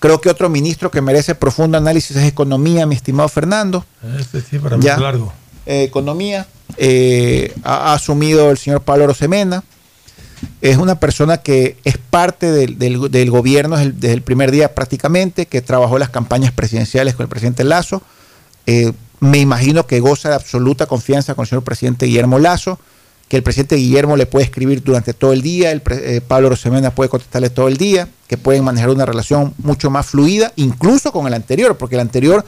[0.00, 3.84] Creo que otro ministro que merece profundo análisis es Economía, mi estimado Fernando.
[4.18, 4.94] Este sí, para mí Ya.
[4.94, 5.32] es largo.
[5.66, 6.46] Eh, Economía.
[6.76, 9.64] eh, ha, ha asumido el señor Pablo Rosemena.
[10.60, 15.98] Es una persona que es parte del, gobierno desde el, primer día prácticamente, que trabajó
[15.98, 18.02] las campañas presidenciales con el presidente Lazo.
[18.66, 22.78] Eh, me imagino que goza de absoluta confianza con el señor presidente Guillermo Lazo,
[23.28, 26.90] que el presidente Guillermo le puede escribir durante todo el día, el eh, Pablo Rosemena
[26.90, 31.26] puede contestarle todo el día, que pueden manejar una relación mucho más fluida, incluso con
[31.26, 32.44] el anterior, porque el anterior,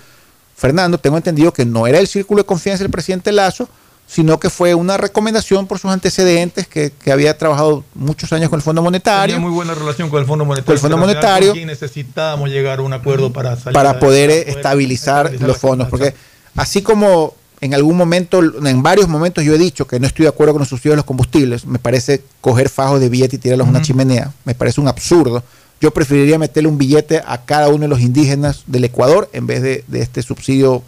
[0.56, 3.68] Fernando, tengo entendido que no era el círculo de confianza del presidente Lazo,
[4.12, 8.58] sino que fue una recomendación por sus antecedentes, que, que había trabajado muchos años con
[8.58, 9.36] el Fondo Monetario.
[9.36, 10.66] Tenía muy buena relación con el Fondo Monetario.
[10.66, 11.52] Con el Fondo Monetario.
[11.52, 15.88] quien necesitábamos llegar a un acuerdo para salir para a- poder estabilizar estabilizar los fondos.
[15.88, 16.12] Porque
[16.56, 20.30] así como en algún momento, en varios momentos yo he dicho que no estoy de
[20.30, 23.66] acuerdo con los subsidios de los combustibles, me parece coger fajos de billete y tirarlos
[23.68, 25.44] a una chimenea, me parece un absurdo.
[25.80, 29.62] Yo preferiría meterle un billete a cada uno de los indígenas del Ecuador en vez
[29.62, 30.82] de, de este subsidio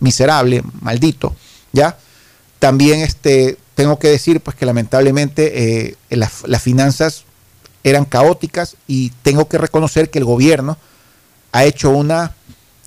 [0.00, 1.34] miserable, maldito,
[1.72, 1.96] ¿ya?
[2.62, 7.24] También este, tengo que decir pues que lamentablemente eh, las, las finanzas
[7.82, 10.78] eran caóticas y tengo que reconocer que el gobierno
[11.50, 12.36] ha hecho una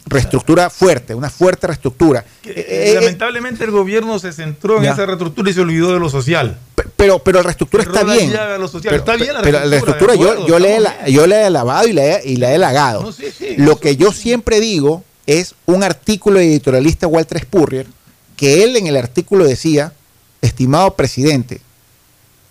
[0.05, 2.23] reestructura fuerte, una fuerte reestructura.
[2.45, 4.93] Eh, Lamentablemente el gobierno se centró en Ya.
[4.93, 6.57] esa reestructura y se olvidó de lo social.
[6.95, 8.31] Pero, pero la reestructura está la bien.
[8.31, 8.65] Pero,
[8.95, 11.91] Está bien la pero reestructura, de yo, yo, le la- yo le he lavado y
[11.91, 13.13] le he, y le he halagado.
[13.57, 17.87] Lo que yo siempre digo es un artículo del editorialista Walter Spurrier,
[18.35, 19.93] que él en el artículo decía,
[20.41, 21.61] estimado presidente,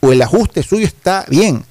[0.01, 1.65] o el ajuste suyo está bien,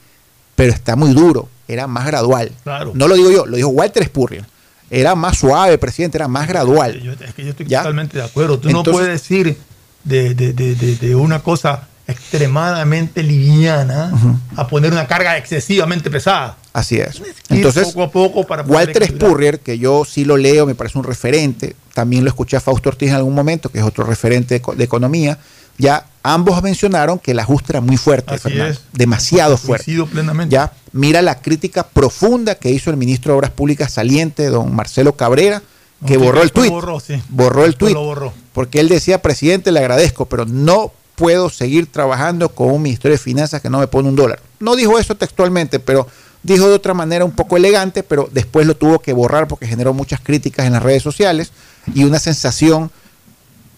[0.56, 2.52] pero está muy duro, era más gradual.
[2.64, 2.92] Claro.
[2.96, 4.46] No lo digo yo, lo dijo Walter Spurrier.
[4.90, 6.96] Era más suave, presidente, era más gradual.
[7.26, 7.80] Es que yo estoy ¿Ya?
[7.80, 8.60] totalmente de acuerdo.
[8.60, 9.58] Tú no puedes decir
[10.04, 14.12] de, de- de- de- de una cosa extremadamente liviana
[14.56, 16.58] a poner una carga excesivamente pesada.
[16.74, 17.22] Así es.
[17.50, 19.06] Entonces, poco a poco para Walter.
[19.06, 22.90] Spurrier, que yo sí lo leo, me parece un referente, también lo escuché a Fausto
[22.90, 25.38] Ortiz en algún momento, que es otro referente de, eco- de economía,
[25.78, 29.92] ya ambos mencionaron que el ajuste era muy fuerte, Fernando, demasiado fuerte.
[30.12, 30.52] Plenamente.
[30.54, 35.16] Ya, mira la crítica profunda que hizo el ministro de Obras Públicas saliente, don Marcelo
[35.16, 35.62] Cabrera,
[36.08, 36.72] que borró el tuit.
[36.72, 37.22] borró, sí.
[37.30, 37.96] Borró el tuit.
[37.96, 38.34] borró.
[38.52, 43.24] Porque él decía, presidente, le agradezco, pero no puedo seguir trabajando con un Ministerio de
[43.24, 44.40] Finanzas que no me pone un dólar.
[44.60, 46.08] No dijo eso textualmente, pero
[46.44, 49.94] dijo de otra manera un poco elegante, pero después lo tuvo que borrar porque generó
[49.94, 51.52] muchas críticas en las redes sociales
[51.94, 52.92] y una sensación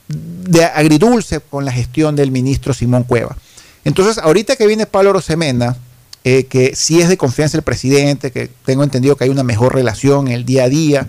[0.08, 3.38] de agridulce con la gestión del ministro Simón Cueva.
[3.84, 5.78] Entonces, ahorita que viene Pablo Rosemena,
[6.24, 9.76] eh, que sí es de confianza el presidente, que tengo entendido que hay una mejor
[9.76, 11.08] relación en el día a día,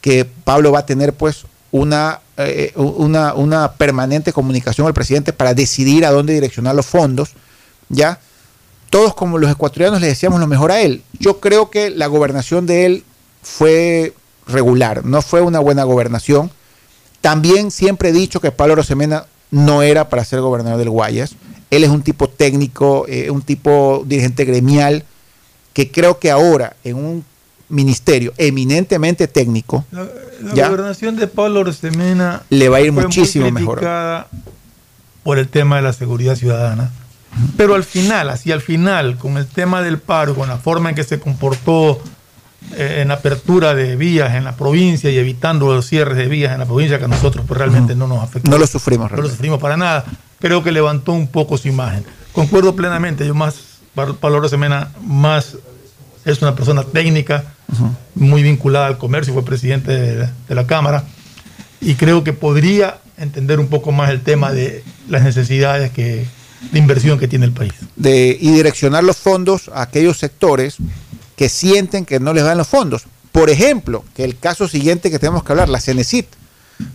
[0.00, 5.54] que Pablo va a tener pues una, eh, una, una permanente comunicación el presidente para
[5.54, 7.30] decidir a dónde direccionar los fondos,
[7.88, 8.20] ¿ya?
[8.90, 11.02] Todos como los ecuatorianos le decíamos lo mejor a él.
[11.18, 13.04] Yo creo que la gobernación de él
[13.42, 14.14] fue
[14.46, 16.50] regular, no fue una buena gobernación.
[17.20, 21.34] También siempre he dicho que Pablo Rosemena no era para ser gobernador del Guayas.
[21.70, 25.04] Él es un tipo técnico, eh, un tipo dirigente gremial,
[25.74, 27.24] que creo que ahora en un
[27.68, 30.06] ministerio eminentemente técnico, La
[30.54, 30.68] ¿Ya?
[30.68, 33.84] gobernación de Pablo Rosemena Le va a ir muchísimo mejor.
[35.22, 36.90] por el tema de la seguridad ciudadana.
[37.56, 40.94] Pero al final, hacia el final, con el tema del paro, con la forma en
[40.94, 42.00] que se comportó
[42.76, 46.58] eh, en apertura de vías en la provincia y evitando los cierres de vías en
[46.58, 48.50] la provincia, que a nosotros pues, realmente no nos afectó.
[48.50, 49.04] no lo sufrimos.
[49.04, 49.36] No lo realmente.
[49.36, 50.04] sufrimos para nada.
[50.40, 52.04] Creo que levantó un poco su imagen.
[52.32, 53.26] Concuerdo plenamente.
[53.26, 55.56] Yo más, Pablo Rosemena, más
[56.24, 57.44] es una persona técnica,
[58.14, 61.04] muy vinculada al comercio, fue presidente de, de la Cámara.
[61.80, 66.26] Y creo que podría entender un poco más el tema de las necesidades que,
[66.72, 67.72] de inversión que tiene el país.
[67.96, 70.76] de, y direccionar los fondos a aquellos sectores
[71.36, 73.04] que sienten que no les dan los fondos.
[73.32, 76.26] Por ejemplo, que el caso siguiente que tenemos que hablar, la Cenecit,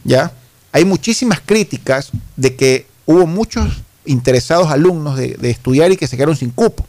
[0.03, 0.33] ¿ya?
[0.71, 6.17] Hay muchísimas críticas de que hubo muchos interesados alumnos de, de estudiar y que se
[6.17, 6.85] quedaron sin cupo.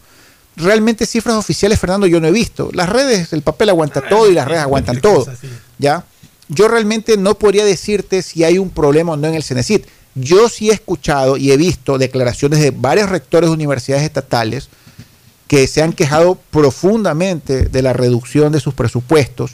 [0.56, 2.70] Realmente cifras oficiales, Fernando, yo no he visto.
[2.72, 5.26] Las redes, el papel aguanta todo y las redes aguantan todo.
[5.78, 6.04] ¿Ya?
[6.48, 9.84] Yo realmente no podría decirte si hay un problema o no en el Cenecit.
[10.14, 14.68] Yo sí he escuchado y he visto declaraciones de varios rectores de universidades estatales
[15.48, 19.52] que se han quejado profundamente de la reducción de sus presupuestos,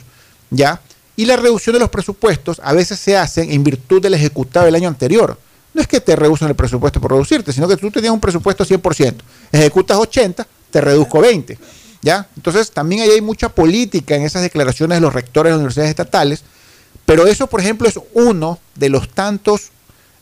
[0.49, 0.81] ¿ya?
[1.15, 4.75] Y la reducción de los presupuestos a veces se hacen en virtud del ejecutado del
[4.75, 5.37] año anterior.
[5.73, 8.65] no es que te reducen el presupuesto por reducirte, sino que tú tenías un presupuesto
[8.65, 9.15] 100%,
[9.53, 11.57] ejecutas 80, te reduzco 20.
[12.01, 12.27] ¿ya?
[12.35, 15.91] Entonces, también ahí hay mucha política en esas declaraciones de los rectores de las universidades
[15.91, 16.43] estatales,
[17.05, 19.71] pero eso, por ejemplo, es uno de los tantos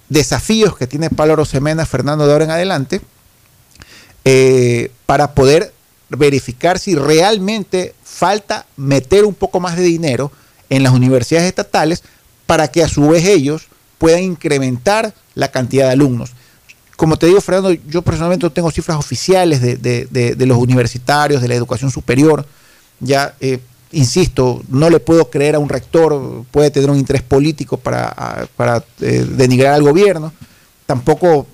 [0.10, 3.02] desafíos que tiene Pablo Rosemena, Fernando de ahora en adelante,
[4.26, 5.74] eh, para poder
[6.10, 10.32] verificar si realmente falta meter un poco más de dinero
[10.70, 12.04] en las universidades estatales
[12.46, 16.32] para que a su vez ellos puedan incrementar la cantidad de alumnos.
[16.96, 20.58] Como te digo, Fernando, yo personalmente no tengo cifras oficiales de, de- de- de los
[20.58, 22.46] universitarios, de la educación superior.
[23.00, 23.60] Ya, eh,
[23.92, 28.84] insisto, no le puedo creer a un rector, puede tener un interés político para, para
[29.02, 30.32] eh, denigrar al gobierno.
[30.86, 31.48] Tampoco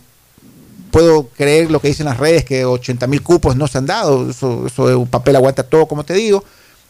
[0.92, 4.30] puedo creer lo que dicen las redes, que 80 mil cupos no se han dado.
[4.30, 6.44] Eso, eso un papel aguanta todo, como te digo.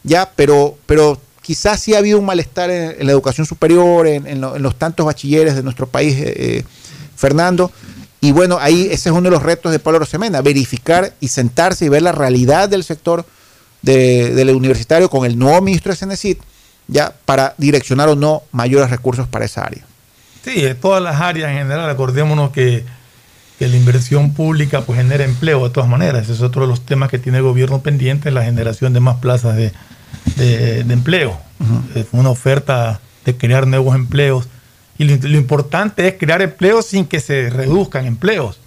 [0.03, 4.75] Ya, pero, pero quizás sí ha habido un malestar en, la educación superior, en los
[4.77, 6.63] tantos bachilleres de nuestro país, eh, eh,
[7.15, 7.71] Fernando.
[8.21, 11.85] Y bueno, ahí ese es uno de los retos de Pablo Rosemena, verificar y sentarse
[11.85, 13.25] y ver la realidad del sector
[13.85, 16.39] de- del universitario con el nuevo ministro de Cenecit,
[16.87, 19.83] ya para direccionar o no mayores recursos para esa área.
[20.43, 22.83] Sí, de todas las áreas en general, acordémonos que,
[23.57, 26.23] que la inversión pública pues genera empleo de todas maneras.
[26.23, 29.17] Ese es otro de los temas que tiene el gobierno pendiente, la generación de más
[29.17, 29.71] plazas de,
[30.35, 31.39] de- de empleo.
[31.95, 34.47] Es una oferta de crear nuevos empleos.
[34.97, 38.59] Y lo, lo importante es crear empleos sin que se reduzcan empleos.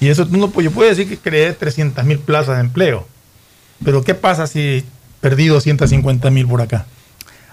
[0.00, 3.06] Y eso tú no, pues, yo puedo decir que creé 300 mil plazas de empleo.
[3.84, 4.84] Pero ¿qué pasa si
[5.20, 6.86] perdí 250 mil por acá?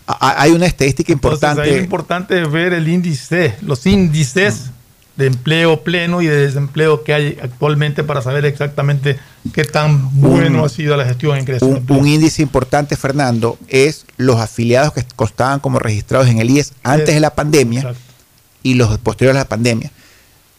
[0.07, 1.61] A- Hay una estadística Entonces, importante.
[1.69, 4.65] ahí lo importante es ver el índice, los índices
[5.15, 9.19] de empleo pleno y de desempleo que hay actualmente para saber exactamente
[9.53, 14.37] qué tan bueno ha sido la gestión en creación un índice importante, Fernando, es los
[14.37, 17.93] afiliados que constaban como registrados en el IES antes de la pandemia
[18.63, 19.91] y los posteriores a la pandemia.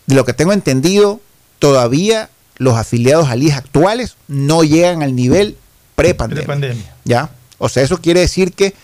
[0.06, 1.20] De lo que tengo entendido,
[1.58, 5.56] todavía los afiliados al IES actuales no llegan al nivel
[5.94, 6.44] pre-pandemia.
[6.44, 6.94] Pre-pandemia.
[7.04, 7.30] ¿Ya?
[7.58, 8.74] O sea, eso quiere decir que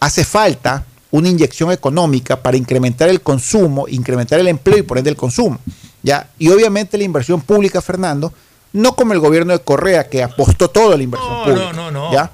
[0.00, 5.10] hace falta una inyección económica para incrementar el consumo, incrementar el empleo y por ende
[5.10, 5.58] el consumo.
[6.02, 6.28] ¿ya?
[6.38, 8.32] Y obviamente la inversión pública, Fernando,
[8.72, 11.72] no como el gobierno de Correa que apostó todo a la inversión No, pública.
[11.72, 12.12] no, no, no.
[12.12, 12.30] ¿ya?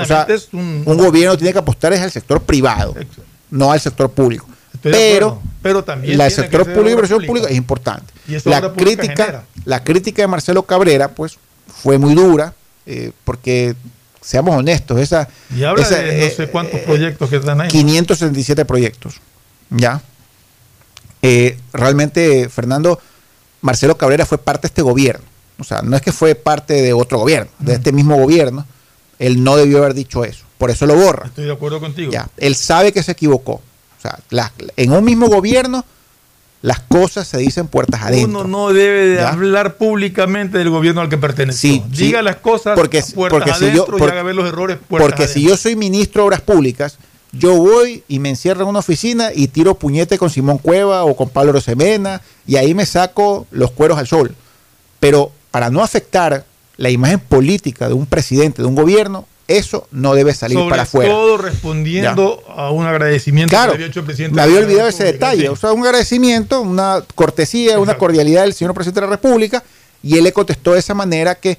[0.00, 2.94] O sea, es un, Un gobierno tiene que apostar es al sector privado,
[3.50, 4.46] no al sector público.
[4.74, 8.11] Estoy Pero, pero también sector público obra inversión pública es importante.
[8.28, 9.44] Y La crítica, genera.
[9.64, 11.38] la crítica de Marcelo Cabrera, pues,
[11.82, 12.54] fue muy dura,
[12.86, 13.74] eh, porque
[14.20, 17.68] seamos honestos, esa, Y habla esa, de no eh, sé cuántos proyectos que están ahí.
[17.68, 19.14] 577 proyectos.
[19.70, 20.00] ¿Ya?
[21.22, 22.98] Eh, realmente, Fernando,
[23.60, 25.24] Marcelo Cabrera fue parte de este gobierno.
[25.58, 28.66] O sea, no es que fue parte de otro gobierno, de este mismo gobierno.
[29.18, 30.44] Él no debió haber dicho eso.
[30.58, 31.26] Por eso lo borra.
[31.26, 32.10] Estoy de acuerdo contigo.
[32.10, 32.28] Ya.
[32.36, 33.52] Él sabe que se equivocó.
[33.54, 35.84] O sea, la- en un mismo gobierno,
[36.62, 38.40] las cosas se dicen puertas adentro.
[38.40, 41.70] Uno no debe de hablar públicamente del gobierno al que perteneció.
[41.70, 42.04] Sí, sí.
[42.06, 44.78] Diga las cosas Porque- puertas porque si yo- adentro por- y haga ver los errores
[44.88, 45.50] puertas Porque si adentro.
[45.50, 46.98] yo soy ministro de Obras Públicas,
[47.32, 51.16] yo voy y me encierro en una oficina y tiro puñete con Simón Cueva o
[51.16, 54.34] con Pablo Rosemena y ahí me saco los cueros al sol.
[55.00, 56.44] Pero para no afectar
[56.76, 60.82] la imagen política de un presidente, de un gobierno, eso no debe salir Sobre para
[60.84, 61.10] afuera.
[61.10, 64.36] todo respondiendo a un agradecimiento Claro, que había hecho el presidente.
[64.36, 65.42] me había olvidado ese detalle.
[65.42, 65.48] sí.
[65.48, 69.62] O sea, un agradecimiento, una cortesía, una cordialidad del señor presidente de la República,
[70.02, 71.58] y él le contestó de esa manera que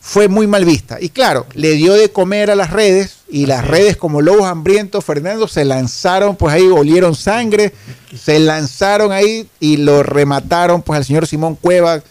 [0.00, 0.98] fue muy mal vista.
[1.00, 5.04] Y claro, le dio de comer a las redes, y las redes como lobos hambrientos,
[5.04, 7.72] Fernando, se lanzaron, pues ahí olieron sangre,
[8.16, 12.02] se lanzaron ahí y lo remataron, pues al señor Simón Cueva,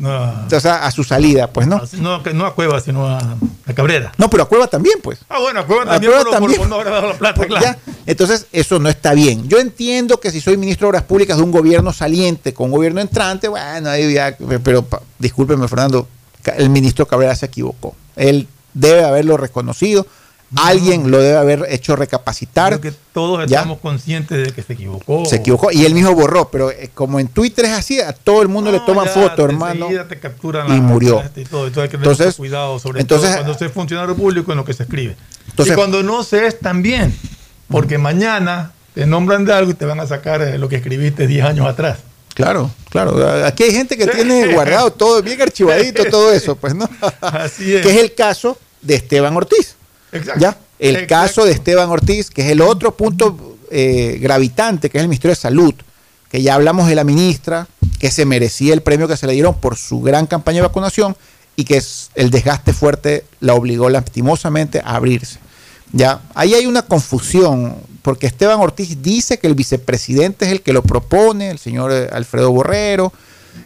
[0.00, 1.80] No, o sea, a su salida, pues no.
[2.34, 4.12] no, a Cueva, sino a, a Cabrera.
[4.18, 5.20] No, pero a Cueva también, pues.
[5.28, 6.60] Ah, bueno, a Cueva A también, Cueva por, por- también.
[6.60, 7.64] por no haber dado la plata, Pues claro.
[7.64, 7.78] ya.
[8.06, 9.48] Entonces, eso no está bien.
[9.48, 12.72] Yo entiendo que si soy ministro de Obras Públicas de un gobierno saliente con un
[12.72, 14.84] gobierno entrante, bueno, ahí ya, pero
[15.18, 16.08] discúlpeme, Fernando,
[16.56, 17.94] el ministro Cabrera se equivocó.
[18.16, 20.06] Él debe haberlo reconocido,
[20.56, 22.78] alguien lo debe haber hecho recapacitar.
[22.78, 23.58] Creo que todos Ya.
[23.58, 25.24] estamos conscientes de que se equivocó.
[25.26, 28.40] Se equivocó y él mismo borró, pero eh, como en Twitter es así, a todo
[28.42, 29.88] el mundo le toman Ya, foto, te- hermano.
[30.08, 31.22] te capturan y murió.
[31.36, 31.66] y todo.
[31.66, 34.58] Entonces hay que tener Entonces- cuidado, sobre entonces- todo cuando se es funcionario público en
[34.58, 35.16] lo que se escribe.
[35.48, 37.14] Entonces- y cuando no se es también,
[37.68, 41.26] porque mañana te nombran de algo y te van a sacar eh, lo que escribiste
[41.26, 41.98] 10 años atrás.
[42.34, 43.44] Claro, claro.
[43.44, 46.88] Aquí hay gente que tiene guardado todo, bien archivadito, todo eso, pues no.
[47.20, 47.82] Así es.
[47.84, 49.74] Que es el caso de Esteban Ortiz.
[50.12, 50.40] Exacto.
[50.40, 50.56] ¿Ya?
[50.78, 51.14] El Exacto.
[51.14, 55.34] caso de Esteban Ortiz, que es el otro punto eh, gravitante, que es el Ministerio
[55.34, 55.74] de Salud,
[56.30, 57.66] que ya hablamos de la ministra,
[57.98, 61.16] que se merecía el premio que se le dieron por su gran campaña de vacunación
[61.56, 65.40] y que es el desgaste fuerte la obligó lastimosamente a abrirse.
[65.92, 70.72] Ya, ahí hay una confusión porque Esteban Ortiz dice que el vicepresidente es el que
[70.72, 73.12] lo propone, el señor eh, Alfredo Borrero,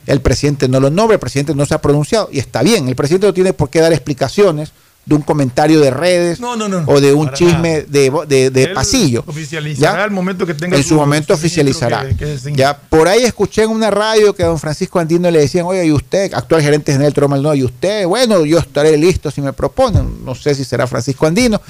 [0.07, 2.97] el presidente no lo nombra, el presidente no se ha pronunciado, y está bien, el
[2.97, 4.73] presidente no tiene por qué dar explicaciones
[5.05, 9.25] de un comentario de redes No, no, no, o de un chisme de, de- pasillo.
[9.27, 10.05] Oficializará ¿Ya?
[10.05, 12.07] el momento que tenga en su momento oficializará.
[12.09, 12.57] que- que designe.
[12.57, 15.85] ya por ahí escuché en una radio que a don Francisco Andino le decían, oye,
[15.85, 19.53] ¿y usted, actual gerente general Tromal, no, y usted, bueno, yo estaré listo si me
[19.53, 21.61] proponen, no sé si será Francisco Andino,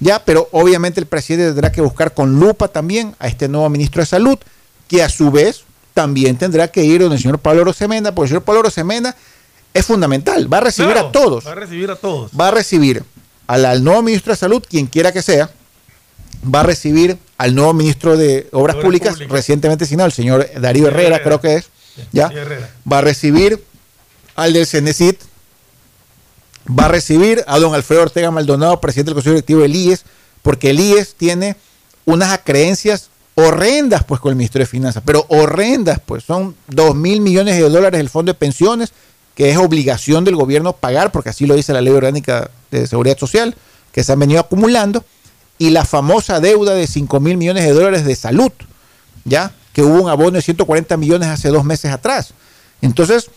[0.00, 4.00] ya, pero obviamente el presidente tendrá que buscar con lupa también a este nuevo ministro
[4.00, 4.38] de Salud,
[4.88, 8.28] que a su vez también tendrá que ir donde el señor Pablo Rosemena, porque el
[8.30, 9.14] señor Pablo Rosemena
[9.74, 12.30] es fundamental, va a recibir Claro, a todos Va a recibir a todos.
[12.38, 13.02] va a recibir
[13.46, 15.50] al, al nuevo ministro de Salud, quien quiera que sea,
[16.54, 19.32] va a recibir al nuevo ministro de Obras, Obras Públicas, Públicas.
[19.32, 21.22] recientemente asignado, el señor Darío Herrera, Herrera.
[21.24, 21.66] creo que es,
[22.12, 22.30] ¿ya?
[22.90, 23.62] Va a recibir
[24.36, 25.20] al del CENESIT,
[26.78, 30.04] va a recibir a don Alfredo Ortega Maldonado, presidente del Consejo Directivo del IES,
[30.42, 31.56] porque el IES tiene
[32.04, 37.20] unas creencias horrendas pues con el Ministerio de Finanzas, pero horrendas pues son 2 mil
[37.20, 38.92] millones de dólares del Fondo de Pensiones,
[39.38, 43.16] que es obligación del gobierno pagar, porque así lo dice la Ley Orgánica de Seguridad
[43.16, 43.54] Social,
[43.92, 45.04] que se han venido acumulando,
[45.58, 48.50] y la famosa deuda de 5 mil millones de dólares de salud,
[49.24, 49.52] ¿ya?
[49.72, 52.34] Que hubo un abono de 140 millones hace dos meses atrás.
[52.82, 53.30] Entonces,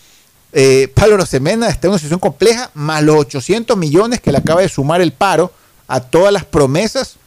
[0.53, 4.61] eh, Pablo Rosemena está en una situación compleja, más los 800 millones que le acaba
[4.61, 5.51] de sumar el paro
[5.87, 7.17] a todas las promesas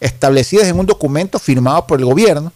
[0.00, 2.52] establecidas en un documento firmado por el gobierno.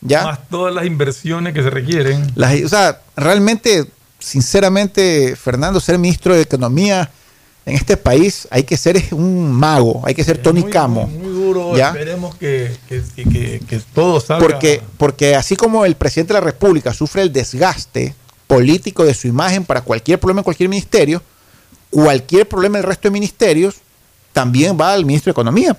[0.00, 0.24] ¿ya?
[0.24, 2.32] Más todas las inversiones que se requieren.
[2.34, 3.84] Las- o sea, realmente,
[4.20, 7.10] sinceramente, Fernando, ser ministro de Economía
[7.66, 11.06] en este país hay que ser un mago, hay que ser Tony Camo.
[11.06, 11.76] Muy duro.
[11.76, 11.88] ¿ya?
[11.88, 14.46] Esperemos que, que, que, todo salga.
[14.46, 18.14] Porque, porque así como el presidente de la República sufre el desgaste
[18.46, 21.22] político de su imagen para cualquier problema en cualquier ministerio,
[21.90, 23.76] cualquier problema del resto de ministerios
[24.32, 25.76] también va al ministro de Economía.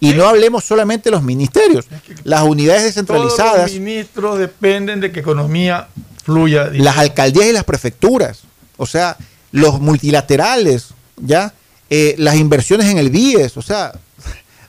[0.00, 1.86] Y no hablemos solamente de los ministerios,
[2.24, 5.88] las unidades todos descentralizadas, los ministros dependen de que economía
[6.24, 6.70] fluya.
[6.72, 8.40] las alcaldías y las prefecturas,
[8.76, 9.16] o sea,
[9.52, 11.52] los multilaterales, ¿ya?
[11.90, 13.92] Eh, las inversiones en el BIES, o sea,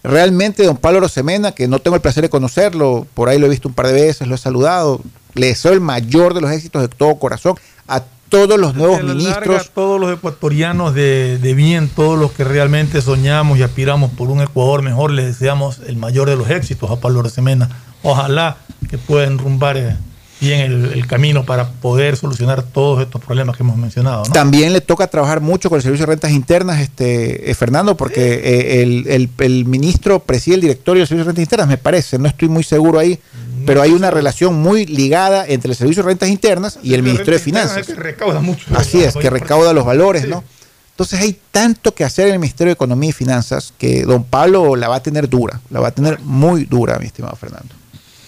[0.03, 3.49] realmente don Pablo Rosemena, que no tengo el placer de conocerlo, por ahí lo he
[3.49, 5.02] visto un par de veces, lo he saludado,
[5.34, 7.56] le deseo el mayor de los éxitos de todo corazón
[7.88, 9.72] a todos los nuevos a la larga, ministros.
[9.73, 14.41] todos los ecuatorianos de, de bien, todos los que realmente soñamos y aspiramos por un
[14.41, 17.69] Ecuador mejor, les deseamos el mayor de los éxitos a Pablo Rosemena.
[18.03, 18.57] Ojalá
[18.90, 19.95] que pueda enrumbar eh,
[20.41, 24.24] bien el, el camino para poder solucionar todos estos problemas que hemos mencionado.
[24.26, 24.34] ¿no?
[24.34, 28.34] También le toca trabajar mucho con el Servicio de Rentas Internas, este eh, Fernando, porque
[28.44, 32.20] eh, el, el- el ministro preside el directorio del Servicio de Rentas Internas, me parece,
[32.20, 33.18] no estoy muy seguro ahí,
[33.66, 37.34] pero hay una relación muy ligada entre el Servicio de Rentas Internas y el Ministerio
[37.36, 37.78] de Finanzas.
[37.78, 38.66] Es que recauda mucho.
[38.76, 40.44] Así es, que recauda los valores, ¿no?
[40.91, 44.76] Entonces hay tanto que hacer en el Ministerio de Economía y Finanzas que don Pablo
[44.76, 47.68] la va a tener dura, la va a tener muy dura, mi estimado Fernando.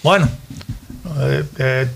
[0.02, 0.28] Bueno,
[1.20, 1.86] eh, eh,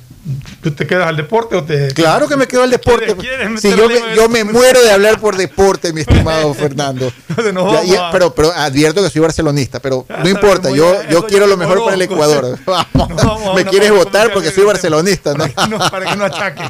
[0.62, 1.88] ¿tú te quedas al deporte o te.?
[1.88, 3.14] Claro que me quedo al deporte.
[3.16, 7.12] ¿Quieres- quieres Si yo me, yo me muero de hablar por deporte, mi estimado Fernando.
[7.28, 11.26] Entonces Ya- ya- pero, pero advierto que soy barcelonista, pero Ya no importa, yo, yo
[11.26, 12.02] quiero lo mejor para el.
[12.02, 12.58] Ecuador.
[12.66, 15.46] Vamos, me quieres votar porque soy barcelonista, ¿no?
[15.48, 16.68] Para que no, para que no ataquen.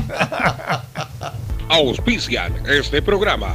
[1.69, 3.55] Auspician este programa.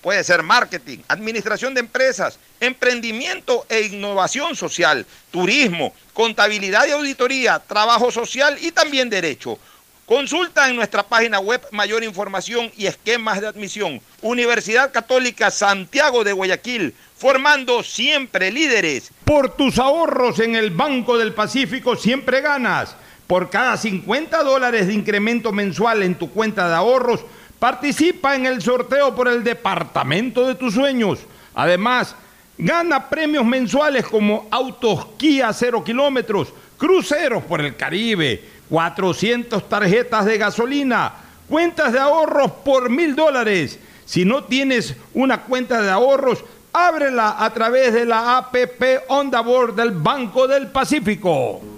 [0.00, 8.12] Puede ser marketing, administración de empresas, emprendimiento e innovación social, turismo, contabilidad y auditoría, trabajo
[8.12, 9.58] social y también derecho.
[10.06, 14.00] Consulta en nuestra página web mayor información y esquemas de admisión.
[14.22, 19.10] Universidad Católica Santiago de Guayaquil, formando siempre líderes.
[19.24, 22.96] Por tus ahorros en el Banco del Pacífico siempre ganas.
[23.26, 27.20] Por cada 50 dólares de incremento mensual en tu cuenta de ahorros,
[27.58, 31.20] participa en el sorteo por el departamento de tus sueños.
[31.54, 32.14] Además,
[32.56, 40.38] gana premios mensuales como autos Kia 0 kilómetros, cruceros por el Caribe, 400 tarjetas de
[40.38, 41.12] gasolina,
[41.48, 43.78] cuentas de ahorros por mil dólares.
[44.04, 49.74] Si no tienes una cuenta de ahorros, ábrela a través de la APP Onda Board
[49.74, 51.77] del Banco del Pacífico.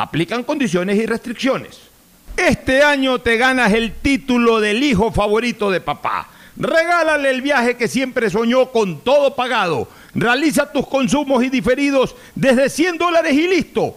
[0.00, 1.80] Aplican condiciones y restricciones.
[2.36, 6.28] Este año te ganas el título del hijo favorito de papá.
[6.56, 9.88] Regálale el viaje que siempre soñó con todo pagado.
[10.14, 13.96] Realiza tus consumos y diferidos desde 100 dólares y listo.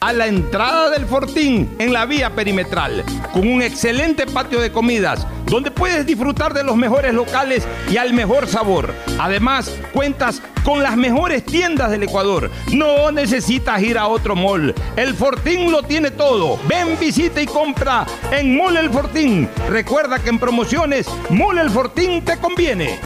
[0.00, 5.26] a la entrada del Fortín en la vía perimetral, con un excelente patio de comidas
[5.46, 8.92] donde puedes disfrutar de los mejores locales y al mejor sabor.
[9.18, 12.50] Además, cuentas con las mejores tiendas del Ecuador.
[12.72, 14.74] No necesitas ir a otro mall.
[14.96, 16.58] El Fortín lo tiene todo.
[16.68, 19.48] Ven, visita y compra en Mall El Fortín.
[19.68, 23.05] Recuerda que en promociones, Mall El Fortín te conviene.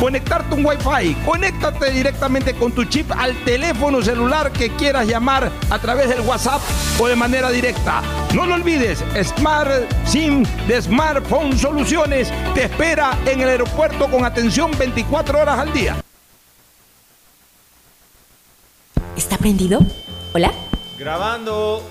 [0.00, 1.14] conectarte un Wi-Fi.
[1.24, 6.60] Conéctate directamente con tu chip al teléfono celular que quieras llamar a través del WhatsApp
[6.98, 8.02] o de manera directa.
[8.34, 9.70] No lo olvides, Smart
[10.06, 15.96] SIM de Smartphone Soluciones te espera en el aeropuerto con atención 24 horas al día.
[19.16, 19.80] ¿Está prendido?
[20.34, 20.52] ¿Hola?
[20.98, 21.82] Grabando.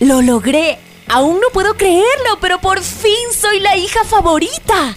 [0.00, 0.78] Lo logré.
[1.08, 4.96] Aún no puedo creerlo, pero por fin soy la hija favorita.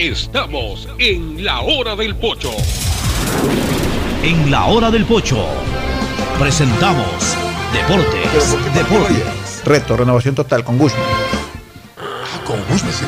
[0.00, 2.50] Estamos en la hora del pocho.
[4.22, 5.46] En la hora del pocho
[6.38, 7.36] presentamos
[7.70, 9.62] Deportes, Deportes.
[9.62, 11.02] Reto, renovación total con Guzmán.
[11.98, 13.04] Ah, con Guzmán, sí.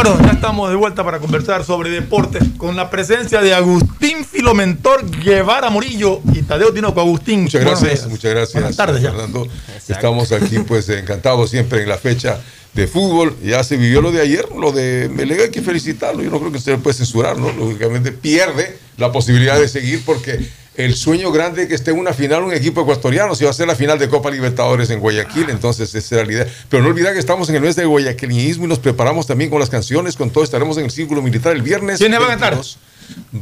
[0.00, 5.04] Bueno, ya estamos de vuelta para conversar sobre deportes con la presencia de Agustín Filomentor
[5.10, 7.00] Guevara Murillo y Tadeo Tinoco.
[7.00, 7.42] Agustín.
[7.42, 8.06] Muchas gracias, días.
[8.06, 8.52] muchas gracias.
[8.52, 9.10] Buenas tardes ya.
[9.10, 9.48] Fernando.
[9.88, 12.38] Estamos aquí pues encantados siempre en la fecha
[12.74, 13.36] de fútbol.
[13.42, 16.22] Ya se vivió lo de ayer, lo de Melega hay que felicitarlo.
[16.22, 17.50] Yo no creo que se le puede censurar, ¿no?
[17.50, 20.48] Lógicamente pierde la posibilidad de seguir porque
[20.78, 23.66] el sueño grande que esté en una final un equipo ecuatoriano, si va a ser
[23.66, 26.46] la final de Copa Libertadores en Guayaquil, entonces esa era la idea.
[26.68, 29.58] Pero no olvidar que estamos en el mes de guayaquilismo y nos preparamos también con
[29.58, 31.98] las canciones, con todo estaremos en el Círculo Militar el viernes.
[31.98, 32.52] ¿Quiénes van a estar?
[32.52, 32.78] 22.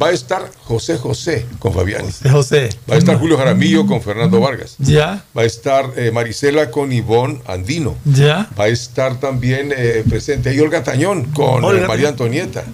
[0.01, 2.07] Va a estar José José con Fabián.
[2.07, 2.69] José José.
[2.91, 4.77] Va a estar Julio Jaramillo con Fernando Vargas.
[4.79, 5.23] Ya.
[5.37, 7.97] Va a estar eh, Marisela con Ivonne Andino.
[8.05, 8.49] Ya.
[8.59, 11.87] Va a estar también eh, presente ahí Olga Tañón con eh.
[11.87, 12.65] María Antonieta.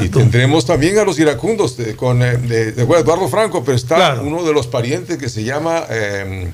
[0.00, 3.76] Y tendremos también a los iracundos de, con eh, de- de- bueno, Eduardo Franco, pero
[3.76, 4.22] está Claro.
[4.22, 6.50] uno de los parientes que se llama eh,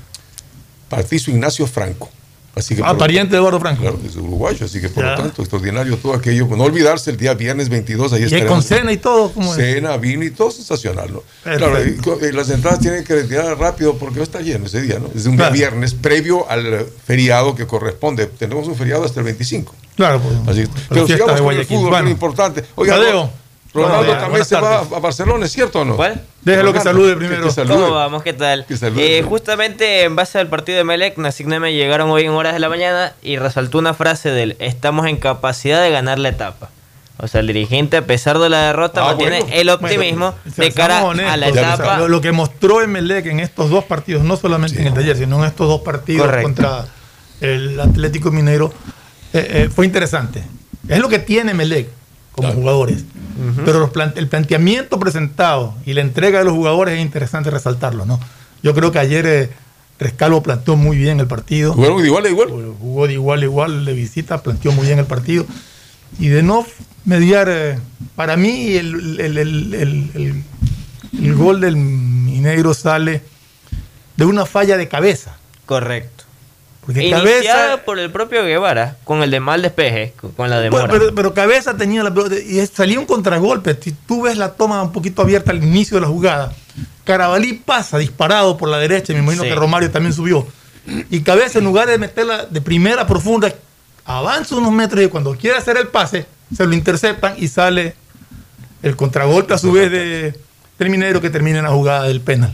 [0.88, 2.10] Patricio Ignacio Franco.
[2.54, 3.80] Así que Ah, pariente de Eduardo Franco.
[3.80, 5.12] Claro, es uruguayo, así que por Ya.
[5.12, 6.46] lo tanto, extraordinario todo aquello.
[6.48, 8.50] No olvidarse el día viernes 22, ahí Y estaremos.
[8.52, 9.32] con cena y todo.
[9.32, 9.54] ¿cómo?
[9.54, 11.22] Cena, vino y todo sensacional, ¿no?
[11.44, 15.06] Claro, y las entradas tienen que retirar rápido porque a estar lleno ese día, ¿no?
[15.14, 15.54] Es un día Claro.
[15.54, 18.26] viernes previo al feriado que corresponde.
[18.26, 19.74] Tenemos un feriado hasta el 25.
[19.96, 20.58] Claro, pues.
[20.58, 22.04] Así, pero sigamos con el fútbol, Bueno.
[22.04, 22.64] que es importante.
[22.74, 23.30] Oiga, Tadeo.
[23.74, 25.96] Ronaldo Bueno, también se va a Barcelona, ¿es cierto o no?
[25.96, 26.20] ¿Cuál?
[26.42, 27.44] Déjelo que salude primero.
[27.44, 27.74] que salude.
[27.74, 28.22] ¿Cómo vamos?
[28.22, 28.66] ¿Qué tal?
[28.66, 29.18] Que salude.
[29.18, 32.58] Eh, justamente en base al partido de Melec, Nasik me llegaron hoy en horas de
[32.60, 36.68] la mañana y resaltó una frase del estamos en capacidad de ganar la etapa.
[37.18, 39.54] O sea, el dirigente, a pesar de la derrota, Ah, mantiene bueno.
[39.56, 41.98] el optimismo Bueno, de cara honestos, a la etapa.
[41.98, 45.38] Lo, lo que mostró Emelec en estos dos partidos, no solamente en el ayer, sino
[45.38, 46.42] en estos dos partidos Correcto.
[46.48, 46.86] contra
[47.40, 48.72] el Atlético Mineiro,
[49.32, 50.42] eh, eh, fue interesante.
[50.88, 51.88] Es lo que tiene Emelec
[52.32, 53.04] como jugadores.
[53.64, 58.04] Pero los el planteamiento presentado y la entrega de los jugadores es interesante resaltarlo.
[58.06, 58.18] ¿no?
[58.62, 59.50] Yo creo que ayer eh,
[59.98, 61.72] Rescalvo planteó muy bien el partido.
[61.74, 62.48] ¿Jugaron de igual a igual?
[62.80, 65.46] Jugó de igual a igual de visita, planteó muy bien el partido.
[66.18, 66.66] Y de no
[67.04, 67.78] mediar, eh,
[68.16, 70.44] para mí el, el- el- el- el-
[71.22, 73.22] el gol del Mineiro sale
[74.16, 75.36] de una falla de cabeza.
[75.66, 76.21] Correcto.
[76.84, 80.88] Porque Iniciada cabeza, por el propio Guevara, con el de mal despeje, con- la demora.
[80.88, 83.78] Pero, pero cabeza tenía la pelota y salía un contragolpe.
[83.80, 86.52] Si tú ves la toma un poquito abierta al inicio de la jugada,
[87.04, 89.48] Carabalí pasa disparado por la derecha, me imagino Sí.
[89.50, 90.46] que Romario también subió.
[91.10, 93.52] Y cabeza, en lugar de meterla de primera profunda,
[94.04, 96.26] avanza unos metros y cuando quiere hacer el pase,
[96.56, 97.94] se lo interceptan y sale
[98.82, 100.34] el contragolpe a su vez de,
[100.78, 102.52] del Minero que termina en la jugada del penal.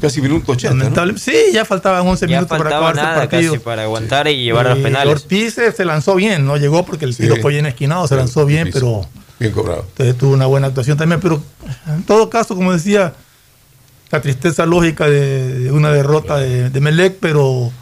[0.00, 0.74] Casi minuto 80.
[0.74, 0.84] ¿no?
[0.84, 3.52] Lamentable- Sí, ya faltaban 11 ya minutos para faltaba acabar nada el partido.
[3.54, 5.14] casi para aguantar y llevar a los Y penales.
[5.14, 7.40] Ortiz eh, se lanzó bien, no llegó porque el tiro Sí.
[7.42, 9.06] fue bien esquinado, se lanzó bien, pero
[9.38, 9.86] Bien cobrado.
[9.88, 11.20] entonces tuvo una buena actuación también.
[11.20, 11.42] Pero
[11.88, 13.14] en todo caso, como decía,
[14.10, 17.72] la tristeza lógica de, de una derrota de, de Melec, pero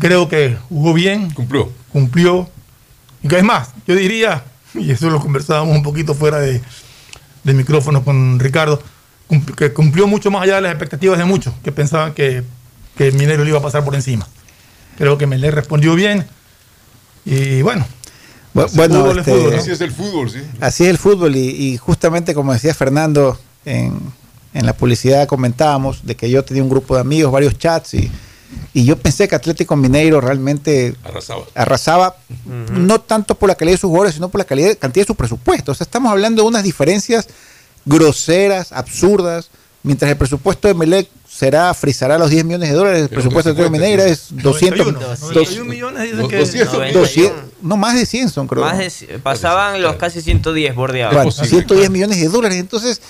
[0.00, 1.70] creo que jugó bien, Cumplió.
[1.92, 2.48] cumplió.
[3.22, 4.44] Y que es más, yo diría,
[4.74, 6.62] y eso lo conversábamos un poquito fuera de,
[7.42, 8.80] de micrófono con Ricardo,
[9.56, 12.42] que cumplió mucho más allá de las expectativas de muchos que pensaban que,
[12.96, 14.26] que Minero le iba a pasar por encima.
[14.96, 16.26] Creo que Melec respondió bien.
[17.24, 17.86] Y bueno,
[18.54, 19.58] Bu- Bueno, fútbol es este, fútbol, ¿no?
[19.60, 20.38] Así es el fútbol, sí.
[20.60, 23.98] Así es el fútbol y, y justamente como decía Fernando en,
[24.54, 28.10] en la publicidad comentábamos de que yo tenía un grupo de amigos, varios chats y,
[28.72, 31.42] y yo pensé que Atlético Mineiro realmente Arrasaba.
[31.54, 35.08] arrasaba no tanto por la calidad de sus jugadores sino por la calidad, cantidad de
[35.08, 35.72] su presupuesto.
[35.72, 37.28] O sea, estamos hablando de unas diferencias
[37.88, 39.48] groseras, absurdas,
[39.82, 43.54] mientras el presupuesto de Melec será frizará los 10 millones de dólares, el Pero presupuesto
[43.54, 44.10] de Atlético 50, Mineiro sí.
[44.36, 47.34] es 200, 91, dos- 91 millones dicen Los que 200, 91.
[47.62, 48.64] no más de 100 son creo.
[48.64, 51.14] Más de- pasaban los casi 110 bordeados.
[51.14, 51.92] Bueno, posible, 110 claro.
[51.92, 52.58] millones de dólares.
[52.58, 53.00] Entonces,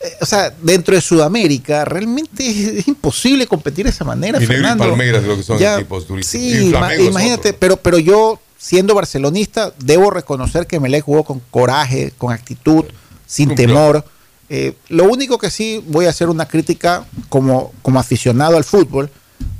[0.00, 4.42] eh, o sea, dentro de Sudamérica, realmente es, es imposible competir de esa manera.
[4.42, 4.84] Y Fernando.
[4.84, 6.46] Palmeiras de lo que son Ya, equipos durísimos.
[6.46, 12.12] Sí, Y imagínate, pero, pero yo, siendo barcelonista, debo reconocer que Melec jugó con coraje,
[12.16, 12.84] con actitud,
[13.26, 13.66] sin Cumplió.
[13.68, 14.04] temor.
[14.48, 19.10] Eh, lo único que sí voy a hacer una crítica como, como aficionado al fútbol,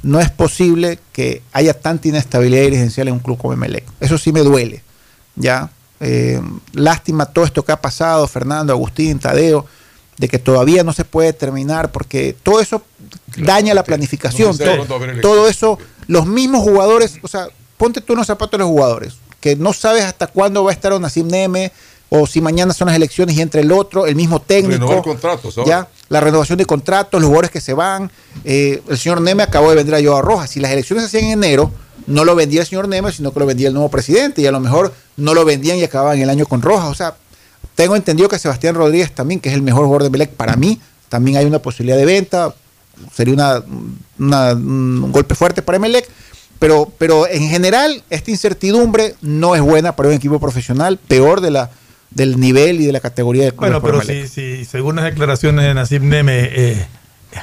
[0.02, 3.85] no es posible que haya tanta inestabilidad dirigencial en un club como Melec.
[4.01, 4.82] Eso sí me duele.
[5.36, 5.70] ¿ya?
[6.01, 6.40] Eh,
[6.73, 9.66] lástima todo esto que ha pasado, Fernando, Agustín, Tadeo,
[10.16, 12.82] de que todavía no se puede terminar porque todo eso
[13.36, 14.56] daña la planificación.
[14.59, 18.69] No todo, eso, los mismos jugadores, o sea, ponte tú en los zapatos de los
[18.69, 21.73] jugadores, que no sabes hasta cuándo va a estar Onacim Neme,
[22.16, 24.85] o si mañana son las elecciones y entre el otro, el mismo técnico.
[24.85, 25.69] Renovar contratos ahora.
[25.69, 28.11] Ya, la renovación de contratos, los jugadores que se van.
[28.45, 30.51] Eh, el señor Neme acabó de vender a Joao Rojas.
[30.51, 31.73] Si las elecciones se hacían en enero,
[32.07, 34.43] no lo vendía el señor Neme, sino que lo vendía el nuevo presidente.
[34.43, 36.89] Y a lo mejor no lo vendían y acababan el año con Rojas.
[36.89, 37.16] O sea,
[37.74, 40.81] tengo entendido que Sebastián Rodríguez también, que es el mejor jugador de Melec para mí,
[41.09, 42.55] también hay una posibilidad de venta.
[43.12, 43.62] Sería una,
[44.20, 46.09] una- un golpe fuerte para Melec.
[46.61, 51.51] Pero, pero en general, esta incertidumbre no es buena para un equipo profesional, peor de
[51.51, 51.70] la,
[52.10, 54.28] del nivel y de la categoría de clubes Bueno, pero Emelec.
[54.28, 56.86] si, si según las declaraciones de Nasib Neme, eh,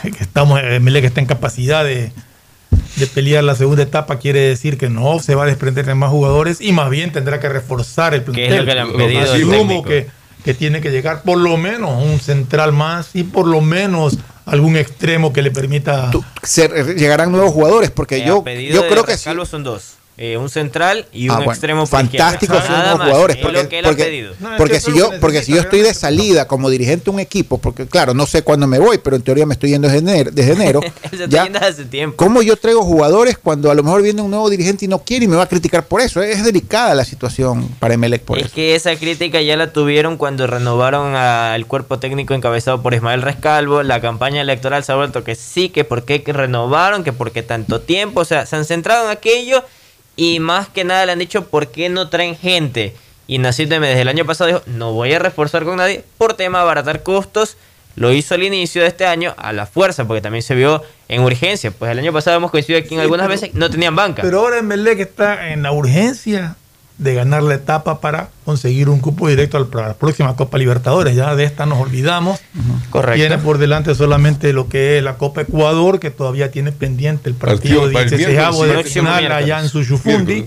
[0.03, 2.11] que estamos, eh, Melec está en capacidad de,
[2.95, 6.09] de pelear la segunda etapa, quiere decir que no se va a desprender de más
[6.09, 9.07] jugadores y más bien tendrá que reforzar el Que es lo que le han plantel.
[9.07, 9.83] pedido el Asumo técnico.
[9.89, 10.07] que,
[10.45, 14.75] que tiene que llegar por lo menos un central más y por lo menos algún
[14.77, 16.09] extremo que le permita.
[16.43, 19.17] Se- llegarán nuevos jugadores, porque Eh, yo, yo creo que sí.
[19.17, 19.95] Rescalvo son dos.
[20.17, 23.37] Eh, un central y un Ah, bueno, extremo por fantásticos son Nada los más, jugadores
[23.37, 26.47] es porque, lo que él ha porque- si yo porque si yo estoy de salida
[26.47, 29.45] como dirigente de un equipo porque claro no sé cuándo me voy pero en teoría
[29.45, 32.17] me estoy yendo desde enero, desde enero se ya hace tiempo.
[32.17, 35.25] cómo yo traigo jugadores cuando a lo mejor viene un nuevo dirigente y no quiere
[35.25, 38.45] y me va a criticar por eso es delicada la situación para Emelec por es
[38.45, 43.21] eso que esa crítica ya la tuvieron cuando renovaron al cuerpo técnico encabezado por Ismael
[43.21, 43.83] Rescalvo.
[43.83, 47.43] La campaña electoral se ha vuelto que sí, que por qué renovaron, que por qué
[47.43, 48.21] tanto tiempo.
[48.21, 49.63] O sea, se han centrado en aquello
[50.15, 52.95] y más que nada le han dicho por qué no traen gente.
[53.27, 56.57] Y Nasib desde el año pasado dijo, no voy a reforzar con nadie por tema
[56.59, 57.57] de abaratar costos.
[57.95, 61.21] Lo hizo al inicio de este año a la fuerza, porque también se vio en
[61.23, 61.71] urgencia.
[61.71, 64.21] Pues el año pasado hemos coincidido aquí en Sí, algunas pero- veces, no tenían banca.
[64.21, 66.55] Pero ahora Melec está en la urgencia
[67.01, 71.15] de ganar la etapa para conseguir un cupo directo al- para la próxima Copa Libertadores.
[71.15, 72.39] Ya de esta nos olvidamos.
[72.91, 73.15] Correcto.
[73.19, 77.35] Tiene por delante solamente lo que es la Copa Ecuador, que todavía tiene pendiente el
[77.35, 78.27] partido, el 16
[78.59, 80.45] miércoles, de final allá en Suyufundi.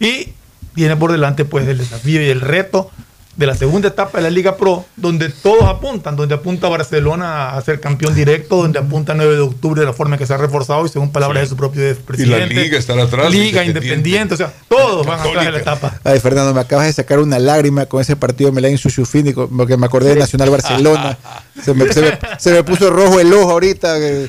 [0.00, 0.28] Y
[0.74, 2.90] tiene por delante pues el desafío y el reto
[3.38, 7.62] de la segunda etapa de la Liga Pro, donde todos apuntan, donde apunta Barcelona a
[7.62, 10.84] ser campeón directo, donde apunta 9 de octubre de la forma que se ha reforzado
[10.84, 12.52] y según palabras de su propio presidente.
[12.52, 13.78] Liga estará atrás, Liga Independiente.
[14.10, 16.00] Independiente, o sea, todos van atrás de la etapa.
[16.02, 19.32] Ay, Fernando, me acabas de sacar una lágrima con ese partido de Melén en Sushufini,
[19.32, 21.16] porque me acordé de Nacional Barcelona.
[21.64, 23.98] Se me, se me- se me puso rojo el ojo ahorita.
[24.00, 24.28] que-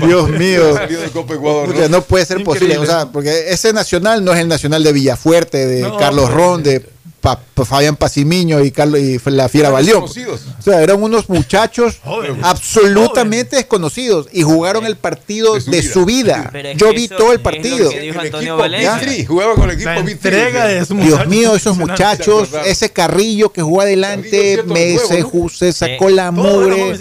[0.06, 0.74] Dios mío.
[0.74, 2.78] De Copa Ecuador, no puede ser posible.
[2.78, 6.62] O sea, porque ese Nacional no es el Nacional de Villafuerte, de No, Carlos Ron,
[6.62, 6.95] de
[7.26, 10.04] Pa- Pa- Fabián Pasimiño y, Carlos, y la Fiera Eran Balión.
[10.04, 11.96] O sea, eran unos muchachos
[12.42, 16.50] absolutamente desconocidos y jugaron el partido de su vida.
[16.54, 17.90] Es Yo vi eso todo el partido.
[17.90, 20.12] dijo Antonio equipo jugaba con el equipo La Vitri.
[20.12, 25.72] entrega de esos Dios mío, esos muchachos, ese carrillo que jugó adelante, me se, se
[25.72, 26.96] sacó la mugre.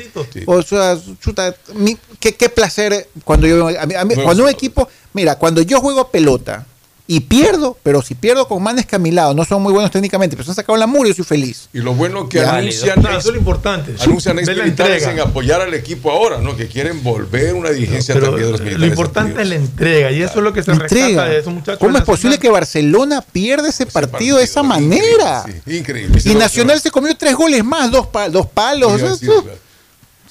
[0.47, 4.49] O sea, chuta, mi- qué, qué placer cuando yo a mí- a mí- cuando un
[4.49, 6.65] equipo, mira, cuando yo juego pelota
[7.07, 9.91] y pierdo, pero si pierdo con manes que a mi lado no son muy buenos
[9.91, 11.69] técnicamente, pero se han sacado la mugre, yo soy feliz.
[11.71, 12.55] Y lo bueno que Ya.
[12.55, 13.93] anuncian eso es lo importante.
[14.01, 15.11] anuncian militares entrega.
[15.11, 16.55] en apoyar al equipo ahora, ¿no?
[16.57, 18.79] Que quieren volver una dirigencia Pero también de los militares.
[18.79, 21.25] lo importante es la entrega y eso es lo que se rescata Entrega.
[21.25, 21.79] de esos muchachos.
[21.79, 25.43] ¿Cómo es posible que Barcelona pierda ese partido, de esa manera?
[25.67, 26.19] Sí, increíble.
[26.25, 28.93] Y Nacional se comió tres goles más, dos, pa- dos palos.
[28.93, 29.57] Sí, o sea, así es, claro.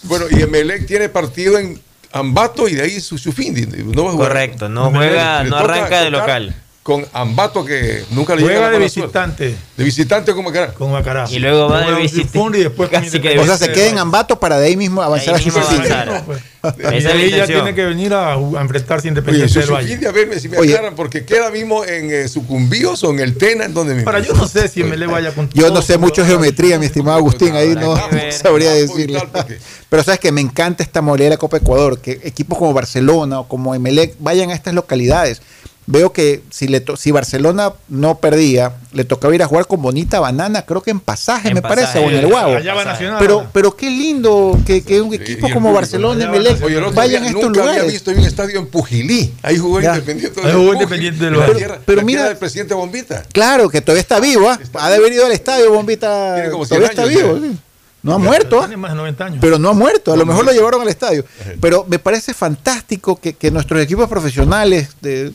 [0.02, 1.80] Bueno, y Emelec tiene partido en
[2.14, 3.66] Ambato y de ahí su Sufindi.
[3.66, 4.28] No va a jugar.
[4.28, 6.54] Correcto, no juega, le no arranca de local.
[6.84, 9.00] Con Ambato que nunca le llega Juega la de suerte.
[9.18, 10.74] visitante De visitante como cara.
[10.74, 11.24] con Macará.
[11.30, 13.52] Y luego va de Juega un visita- Sifón y después con Casi que Independiente.
[13.52, 15.88] o sea, se queda en Ambato para de ahí mismo avanzar Ahí a Sufindi.
[15.90, 16.24] avanzar.
[16.26, 16.42] Pues,
[16.92, 20.06] Esa es tiene que venir a, a enfrentarse Independiente del Valle.
[20.06, 20.74] A ver si me Oye.
[20.74, 24.10] aclaran, porque queda mismo en eh, Sucumbíos o en el Tena, en donde mismo.
[24.10, 26.84] Ahora, yo no sé si me le vaya con Yo no sé mucho geometría, mi
[26.84, 28.30] estimado Agustín, ahí no, no ver.
[28.34, 29.22] sabría Ah, decirle.
[29.32, 29.58] porque-
[29.88, 33.74] Pero sabes que me encanta esta la Copa Ecuador, que equipos como Barcelona o como
[33.74, 35.40] Emelec vayan a estas localidades.
[35.86, 39.82] Veo que si, le to- si Barcelona no perdía, le tocaba ir a jugar con
[39.82, 42.56] Bonita Banana, creo que en pasaje, En me parece, o en el Guau.
[42.56, 43.16] Allá va Nacional.
[43.18, 47.24] Pero, pero qué lindo que, que un equipo el como público, Barcelona, el otro vayan
[47.24, 47.92] a estos nunca había lugares.
[47.92, 49.34] visto en un estadio en Pujilí.
[49.42, 49.90] Ahí jugó Ya.
[49.94, 50.40] Independiente.
[50.40, 50.72] Del jugó.
[50.72, 51.46] Independiente del La
[51.84, 53.22] Pero la mira- del presidente Bombita.
[53.32, 54.58] Claro, que todavía está vivo, ¿ah?
[54.74, 56.34] Ha de haber ido al estadio, Bombita.
[56.36, 57.52] Tiene como 100 Todavía está años vivo.
[57.52, 57.58] sí.
[58.04, 58.58] No ha muerto.
[58.60, 59.38] Tiene más de 90 años.
[59.40, 60.12] pero no ha muerto.
[60.12, 61.24] A lo mejor lo llevaron al estadio.
[61.60, 65.32] Pero me parece fantástico que, que nuestros equipos profesionales, de,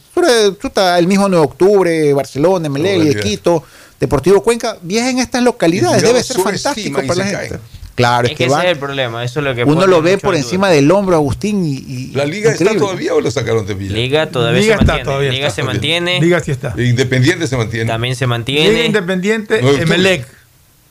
[0.97, 3.15] el mismo 9 de octubre, Barcelona, Melé.
[3.19, 3.63] Quito,
[3.99, 6.01] Deportivo Cuenca, viajen a estas localidades.
[6.01, 7.47] Debe ser fantástico para la gente.
[7.49, 7.61] caen.
[7.95, 8.63] Claro, Es es que que ese va.
[8.63, 10.75] es el problema, eso es lo que Uno lo ve por en encima duda.
[10.77, 11.65] del hombro, Agustín.
[11.65, 13.93] Y, y- ¿La liga está todavía o lo sacaron de Villa?
[13.93, 15.03] Liga todavía Liga se está, mantiene.
[15.03, 15.73] todavía Liga está, se todavía.
[15.79, 16.21] mantiene.
[16.21, 16.73] Liga sí está.
[16.77, 17.87] Independiente se mantiene.
[17.87, 18.85] También se Liga mantiene.
[18.85, 19.83] Independiente, de octubre.
[19.83, 20.27] Emelec.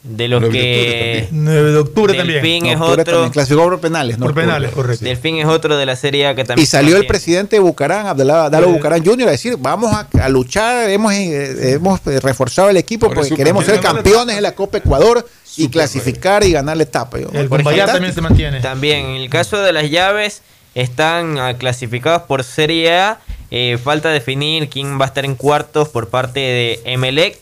[0.02, 1.18] De los 9 de que.
[1.24, 2.42] octubre 9 de octubre también.
[2.42, 3.12] Delfín es Octubre otro.
[3.14, 4.18] también clasificó por penales.
[4.18, 4.26] ¿no?
[4.26, 5.04] Por penales, correcto.
[5.04, 6.62] Delfín es otro de la serie A que también.
[6.62, 8.68] Y se salió el presidente de Bucarán, Abdalá Dalo.
[8.68, 13.06] Bucarán Jr., a decir, vamos a, a luchar, hemos, eh, hemos eh, reforzado el equipo
[13.08, 17.18] Por porque queremos ser campeones en la Copa Ecuador y clasificar y ganar la etapa.
[17.18, 17.86] Yo, El fantástico.
[17.86, 18.60] también se mantiene.
[18.60, 20.42] También, en el caso de las llaves,
[20.74, 23.18] están ah, clasificados por Serie A.
[23.50, 27.38] Eh, falta definir quién va a estar en cuartos por parte de Emelec.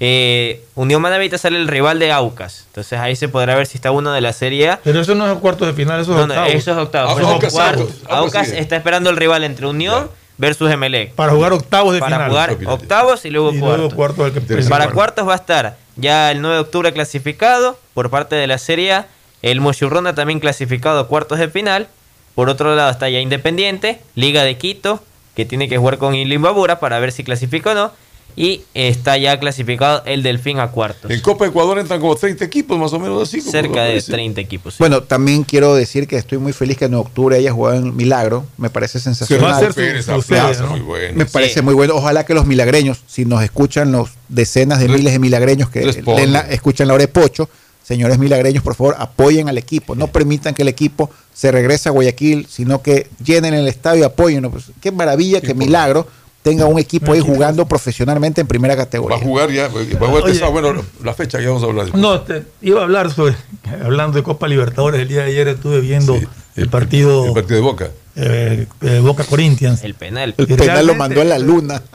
[0.00, 2.64] Eh, Unión Manavita sale el rival de Aucas.
[2.68, 4.80] Entonces ahí se podrá ver si está uno de la Serie A.
[4.82, 6.54] Pero eso no es cuartos de final, eso es No, no, octavos.
[6.54, 7.12] eso es octavos.
[7.16, 7.82] Ah, eso Aucas, cuartos.
[7.82, 8.58] Aucas, Aucas Aucas sigue.
[8.60, 11.12] está esperando el rival entre Unión versus Emelec.
[11.12, 12.30] Para jugar octavos de Para final.
[12.30, 13.78] jugar octavos y luego Y cuartos.
[13.78, 14.94] luego cuartos del que Tercer Para cuarto.
[14.94, 18.92] cuartos va a estar ya el 9 de octubre clasificado por parte de la Serie
[18.92, 19.06] A.
[19.42, 21.86] El Mochurrona también clasificado a cuartos de final.
[22.34, 25.00] Por otro lado está ya Independiente, Liga de Quito,
[25.36, 27.92] que tiene que jugar con Ilimbabura para ver si clasifica o no.
[28.36, 31.10] Y está ya clasificado el Delfín a cuartos.
[31.10, 33.40] En Copa Ecuador entran como 30 equipos, más o menos así.
[33.40, 34.12] Cerca de parece.
[34.12, 34.74] 30 equipos.
[34.74, 34.78] sí.
[34.80, 38.44] Bueno, también quiero decir que estoy muy feliz que en octubre haya jugado en Milagro.
[38.56, 39.52] Me parece Se va a sensacional.
[39.52, 40.70] hacer su- Pérez, su aplauso, serie, ¿no?
[40.70, 41.14] muy bueno.
[41.16, 41.62] Me parece Sí.
[41.62, 41.94] muy bueno.
[41.94, 46.22] Ojalá que los milagreños, si nos escuchan los decenas de miles de milagreños que responde.
[46.22, 47.48] leen la- escuchan la hora de Pocho,
[47.86, 49.94] señores milagreños, por favor, apoyen al equipo.
[49.94, 54.04] No permitan que el equipo se regrese a Guayaquil, sino que llenen el estadio y
[54.04, 54.50] apoyen.
[54.50, 56.06] Pues, qué maravilla que Milagro
[56.44, 59.18] tenga un equipo ahí jugando profesionalmente en primera Va a categoría.
[59.18, 60.50] jugar ya, va a jugar Oye.
[60.50, 61.96] Bueno, la fecha ya vamos a hablar.
[61.96, 63.34] No, te, iba a hablar sobre,
[63.82, 66.26] hablando de Copa Libertadores, el día de ayer estuve viendo Sí,
[66.56, 67.88] el partido El partido de Boca.
[68.14, 69.82] eh, eh, Boca Corinthians.
[69.84, 70.34] El penal.
[70.36, 71.82] El penal lo mandó a la luna.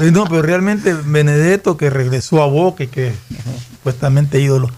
[0.00, 3.12] Eh, No, pero realmente Benedetto, que regresó a Boca y que
[3.76, 4.68] supuestamente ídolo,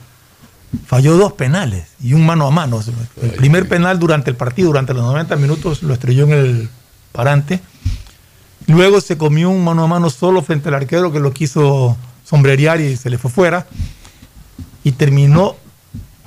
[0.87, 2.83] falló dos penales y un mano a mano.
[3.23, 6.69] El primer penal durante el partido, durante los 90 minutos, lo estrelló en el
[7.13, 7.61] parante.
[8.67, 12.81] Luego se comió un mano a mano solo frente al arquero que lo quiso sombrerear
[12.81, 13.67] y se le fue fuera.
[14.83, 15.57] Y terminó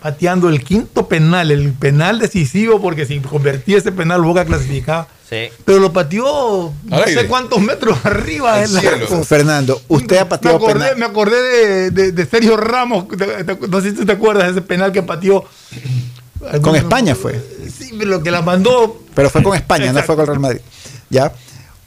[0.01, 5.07] pateando el quinto penal, el penal decisivo, porque si convertía ese penal, Boca clasificaba.
[5.30, 5.49] Sí.
[5.65, 9.23] Pero lo pateó no sé cuántos metros arriba del arco.
[9.23, 10.97] Fernando, usted ha Me pateado acordé, penal.
[10.97, 14.45] me acordé de, de- de Sergio Ramos, de- de- no sé si tú te acuerdas
[14.45, 15.43] de ese penal que pateó.
[16.61, 17.39] Con España fue.
[17.69, 19.03] Sí, pero lo que la mandó.
[19.14, 20.61] Pero fue con España, no fue con el Real Madrid.
[21.10, 21.34] ¿Ya?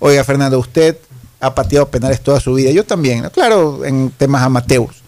[0.05, 0.97] Oiga, Fernando, usted
[1.39, 2.73] ha pateado penales toda su vida.
[2.73, 5.02] Yo también, claro, en temas amateurs.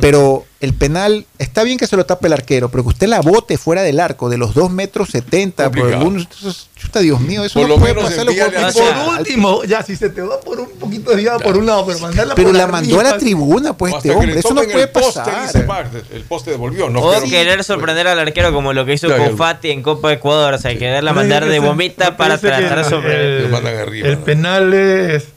[0.00, 3.20] Pero el penal, está bien que se lo tape el arquero, pero que usted la
[3.20, 7.60] bote fuera del arco de los 2 metros 70 por es- chuta, Dios mío, eso
[7.60, 11.10] Por no puede pasarlo por, Por último, ya si se te va por un poquito
[11.12, 14.10] desviado por un lado, pero mandarla Pero por la mandó a la tribuna, pues, este
[14.10, 14.38] hombre.
[14.38, 15.46] Eso no puede el poste, pasar.
[15.46, 16.90] dice Marx, el poste devolvió.
[16.90, 20.12] No, o querer sorprender al arquero como lo que hizo Claro, con Fati en Copa
[20.12, 23.46] Ecuador, o sea, quererla mandar de bombita para tratar sobre...
[23.46, 25.28] El penal es.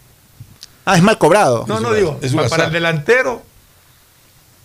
[0.86, 1.66] Ah, es mal cobrado.
[1.68, 2.20] No, no digo.
[2.50, 3.44] para el delantero,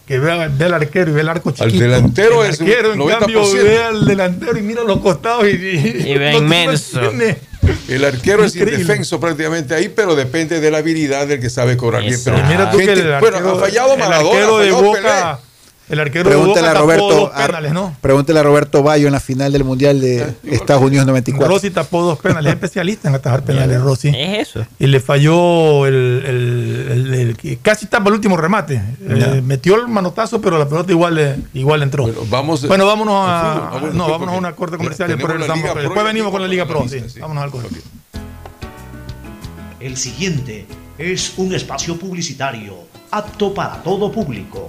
[0.06, 1.82] que vea, ve al arquero y ve el arco Al chiquito.
[1.84, 3.18] delantero el es un arquero, en 90%.
[3.18, 5.48] cambio, ve al delantero y mira los costados y.
[5.50, 7.00] Y ve no inmenso.
[7.00, 7.38] tiene-
[7.88, 12.02] El arquero es indefenso prácticamente ahí, pero depende de la habilidad del que sabe cobrar
[12.02, 12.20] bien.
[12.22, 14.70] Pero Y mira tú que el bueno, arquero, ha fallado el Maradona, arquero ha de
[14.70, 15.38] fallado Boca.
[15.94, 17.96] El arquero a tapó Roberto, dos a- penales, ¿no?
[18.00, 21.48] pregúntele a Roberto Bayo en la final del Mundial de Estados Unidos 94.
[21.54, 22.50] Rossi tapó dos penales.
[22.50, 24.08] Es especialista en atajar penales, Rossi.
[24.08, 24.66] Es eso.
[24.78, 25.94] Y le falló el,
[26.26, 28.82] el- el- el que casi tapa el último remate.
[29.08, 32.04] Eh, metió el manotazo, pero la pelota igual, le- igual entró.
[32.04, 33.68] Bueno, vamos, vámonos a, al fútbol.
[33.72, 35.70] Ah, bueno, no, vámonos a una corte comercial y después regresamos.
[35.70, 36.82] Pro Después venimos con la Liga Pro.
[36.82, 37.10] lista, sí.
[37.14, 37.20] sí.
[37.20, 37.68] Vámonos al corte.
[39.80, 40.66] El siguiente
[40.98, 42.74] es un espacio publicitario
[43.10, 44.68] apto para todo público.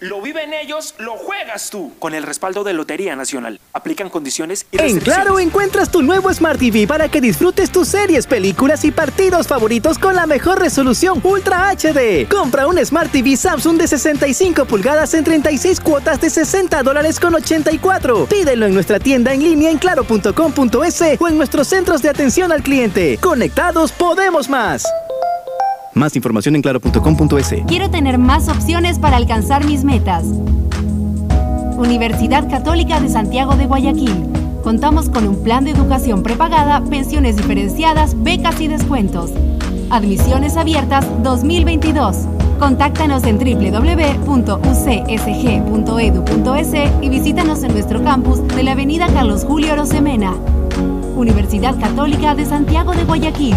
[0.00, 1.92] Lo viven ellos, lo juegas tú.
[1.98, 3.60] Con el respaldo de Lotería Nacional.
[3.72, 5.00] Aplican condiciones y En.
[5.00, 9.98] Claro encuentras tu nuevo Smart TV para que disfrutes tus series, películas y partidos favoritos
[9.98, 12.28] con la mejor resolución Ultra HD.
[12.28, 17.34] Compra un Smart TV Samsung de 65 pulgadas en 36 cuotas de 60 dólares con
[17.34, 18.26] 84.
[18.26, 22.62] Pídelo en nuestra tienda en línea en claro.com.es o en nuestros centros de atención al
[22.62, 23.18] cliente.
[23.20, 24.84] Conectados podemos más.
[25.98, 27.54] Más información en claro.com.es.
[27.66, 30.24] Quiero tener más opciones para alcanzar mis metas.
[31.76, 34.28] Universidad Católica de Santiago de Guayaquil.
[34.62, 39.32] Contamos con un plan de educación prepagada, pensiones diferenciadas, becas y descuentos.
[39.90, 42.26] Admisiones abiertas 2022.
[42.60, 44.52] Contáctanos en www.ucsg.edu.es
[47.02, 50.36] y visítanos en nuestro campus de la Avenida Carlos Julio Rosemena.
[51.16, 53.56] Universidad Católica de Santiago de Guayaquil.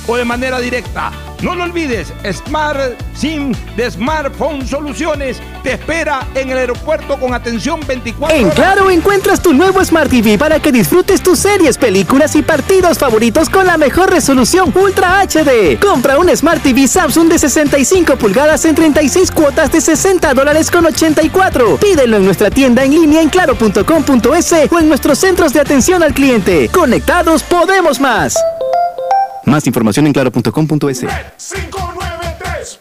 [0.07, 1.11] o de manera directa.
[1.41, 2.79] No lo olvides, Smart
[3.15, 8.49] SIM de Smartphone Soluciones te espera en el aeropuerto con atención 24 En.
[8.51, 13.49] Claro encuentras tu nuevo Smart TV para que disfrutes tus series, películas y partidos favoritos
[13.49, 15.79] con la mejor resolución Ultra HD.
[15.79, 20.85] Compra un Smart TV Samsung de 65 pulgadas en 36 cuotas de 60 dólares con
[20.85, 21.77] 84.
[21.77, 26.13] Pídelo en nuestra tienda en línea en claro.com.es o en nuestros centros de atención al
[26.13, 26.69] cliente.
[26.69, 28.35] Conectados podemos más.
[29.51, 31.03] Más información en claro.com.es.
[31.03, 32.79] 593.es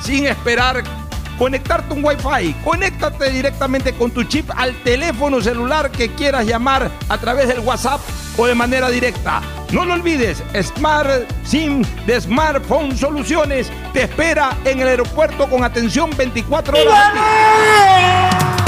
[0.00, 0.82] sin esperar
[1.38, 2.54] conectarte un Wi-Fi.
[2.64, 8.00] Conéctate directamente con tu chip al teléfono celular que quieras llamar a través del WhatsApp
[8.36, 9.40] o de manera directa.
[9.72, 16.10] No lo olvides, Smart SIM de Smartphone Soluciones te espera en el aeropuerto con atención
[16.16, 18.67] 24 horas.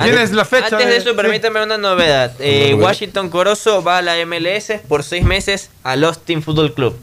[0.00, 0.68] ¿Tienes la fecha?
[0.76, 1.16] Antes de eso, Sí.
[1.16, 2.32] permítame una novedad.
[2.38, 2.74] Eh?
[2.78, 6.96] Washington Corozo va a la MLS por seis meses al Austin Football Club.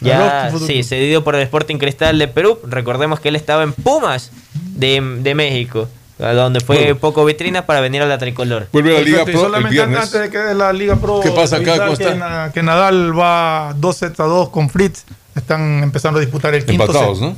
[0.00, 2.58] Ya, sí, cedido por el Sporting Cristal de Perú.
[2.66, 5.88] Recordemos que él estaba en Pumas de, de México,
[6.18, 6.96] donde fue Bueno.
[6.96, 8.66] poco vitrina para venir a la tricolor.
[8.72, 9.98] Vuelve a la Liga Pro el viernes.
[9.98, 11.20] antes de que dé la Liga Pro.
[11.20, 11.94] ¿Qué pasa acá?
[11.98, 15.04] Que, Na- que Nadal va 2 sets a 2 con Fritz.
[15.34, 17.28] Están empezando a disputar el quinto Empatados, set.
[17.28, 17.36] ¿no?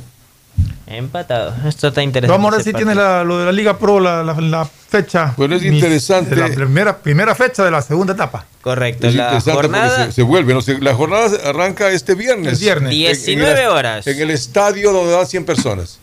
[0.85, 1.55] Empatado.
[1.67, 2.37] Esto está interesante.
[2.37, 5.33] Vamos a ver si tiene la- lo de la Liga Pro, la, la- la fecha.
[5.37, 6.35] Bueno, es interesante.
[6.35, 8.45] de La primera, primera fecha de la segunda etapa.
[8.61, 9.07] Correcto.
[9.07, 10.53] Es la interesante jornada porque se, se vuelve.
[10.53, 10.61] ¿no?
[10.61, 12.53] Se- la jornada arranca este viernes.
[12.53, 12.91] El viernes.
[12.93, 14.05] En- en 19 el- horas.
[14.07, 15.99] En el estadio donde dan 100 personas.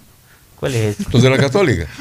[0.56, 0.96] ¿Cuál es?
[1.12, 1.86] Los de la Católica.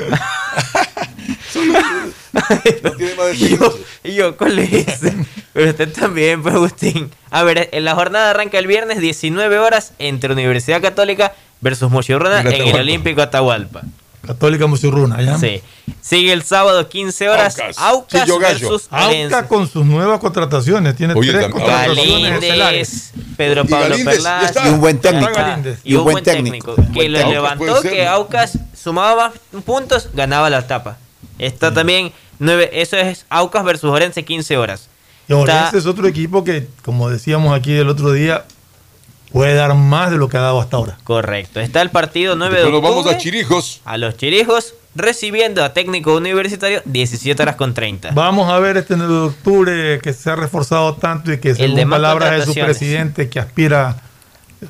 [2.83, 5.13] No tiene más de Y yo, y yo, ¿cuál es ese?
[5.53, 7.11] Pero usted también, pues, Agustín.
[7.31, 12.41] A ver, en la jornada arranca el viernes 19 horas entre Universidad Católica versus Mochirrona
[12.41, 12.75] En el.
[12.75, 13.81] Olímpico Atahualpa.
[14.25, 15.37] Católica Musurruna, ¿ya?
[15.37, 15.61] Sí.
[16.01, 19.47] Sigue el sábado 15 horas Aucas, versus Auca Orense.
[19.47, 20.95] con sus nuevas contrataciones.
[20.95, 22.41] Tiene Oye, tres contrataciones.
[22.41, 24.53] Galíndez, Pedro Pablo Perlas.
[24.65, 25.31] Y un buen técnico.
[25.33, 25.79] Galíndez.
[25.83, 26.75] Y un buen técnico.
[26.93, 28.05] Que lo levantó, que.
[28.05, 30.97] Aucas sumaba más puntos, ganaba la etapa.
[31.37, 34.89] Está también nueve, eso es Aucas versus Orense 15 horas.
[35.27, 38.45] Y Orense es otro equipo que, como decíamos aquí el otro día,
[39.31, 40.97] puede dar más de lo que ha dado hasta ahora.
[41.03, 41.59] Correcto.
[41.59, 43.03] Está el partido 9 de Después nos octubre.
[43.03, 43.81] vamos a Chirijos.
[43.85, 48.09] a los Chirijos, recibiendo a técnico universitario 17 horas con 30.
[48.13, 51.75] Vamos a ver este 9 de octubre que se ha reforzado tanto y que según
[51.75, 54.01] de palabras de su presidente que aspira a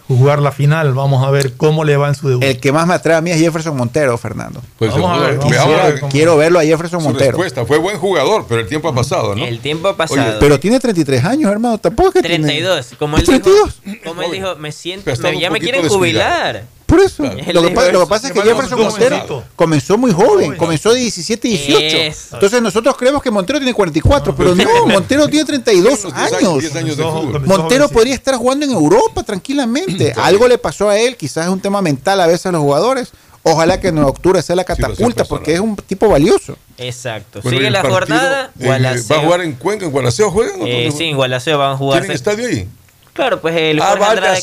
[0.07, 2.43] jugar la final, vamos a ver cómo le va en su debut.
[2.43, 4.61] El que más me atrae a mí es Jefferson Montero, Fernando.
[4.77, 6.99] Pues Vamos a seguro, ver, vamos veamos a ver la- cómo- Quiero verlo a Jefferson
[7.01, 7.31] su Montero.
[7.31, 7.65] respuesta.
[7.65, 9.45] Fue buen jugador, pero el tiempo ha pasado, ¿no?
[9.45, 10.37] El tiempo ha pasado.
[10.39, 11.77] Pero tiene 33 años, hermano.
[11.77, 12.93] Tampoco es que tiene- 32.
[12.99, 13.81] Como él, dijo, 32.
[14.05, 15.97] como él dijo, me siento, me- ya me quieren descuidado.
[15.99, 16.63] jubilar.
[16.89, 17.23] Por eso.
[17.23, 17.37] Claro.
[17.53, 20.99] Lo, que, pa- lo que pasa es que Jefferson Montero comenzó muy joven, comenzó de
[21.01, 21.97] 17, 18.
[21.97, 22.27] Eso.
[22.35, 26.59] Entonces nosotros creemos que Montero tiene 44, pero no, Montero tiene 32 Unos 10 años.
[26.59, 27.31] 10 años de Comenzó- fútbol.
[27.33, 30.13] comenzó Montero podría estar jugando en Europa tranquilamente.
[30.17, 33.09] Algo le pasó a él, quizás es un tema mental a veces a los jugadores.
[33.43, 36.57] Ojalá que en octubre sea la catapulta, porque es un tipo valioso.
[36.77, 37.39] Exacto.
[37.41, 38.51] Bueno, Sigue la partido, jornada.
[38.59, 39.15] eh, Gualaceo.
[39.15, 40.29] ¿Va a jugar en Cuenca, en Gualaceo?
[40.29, 40.61] ¿Juegan?
[40.61, 42.01] o Eh, sí, en Gualaceo van a jugar.
[42.01, 42.67] ¿Tienen estadio ahí?
[43.13, 44.41] Claro, pues el Ah, Jorge Andrade-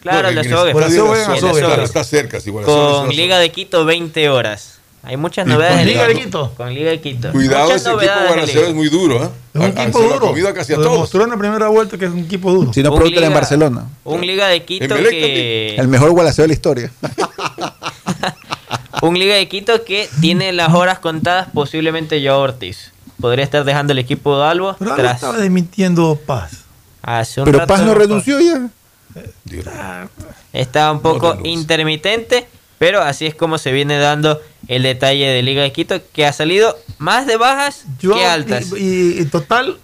[0.00, 0.72] Claro, en Azogues.
[0.72, 1.26] juega en Azogues,
[1.62, 3.08] Azogues, está cerca, es Con.
[3.10, 4.74] Liga de Quito 20 horas.
[5.02, 5.72] Hay muchas novedades.
[5.76, 6.52] con en Liga de Quito.
[6.56, 7.32] Con Liga de Quito.
[7.32, 9.28] Cuidado, Muchas ese equipo es muy duro, ¿eh?
[9.54, 10.20] Es un equipo lo duro.
[10.20, 10.94] comido casi a Lo todos.
[10.96, 12.72] demostró en la primera vuelta que es un equipo duro.
[12.72, 13.86] Si no, pregúntale en Liga- Barcelona.
[14.04, 15.76] Un Liga de Quito que.
[15.76, 16.92] El mejor gualaceo de la historia.
[19.02, 22.92] Un Liga de Quito que tiene las horas contadas, posiblemente Joao Ortiz.
[23.20, 26.50] Podría estar dejando el equipo de Albo Pero tras estaba desmintiendo Paz.
[27.02, 28.68] hace un Pero rato Paz no renunció ya.
[29.44, 29.64] Dios.
[30.52, 32.46] Está un poco intermitente,
[32.78, 36.32] pero así es como se viene dando el detalle de Liga de Quito, que ha
[36.32, 38.72] salido más de bajas Yo- que altas.
[38.72, 38.76] Y,
[39.16, 39.78] y- y total,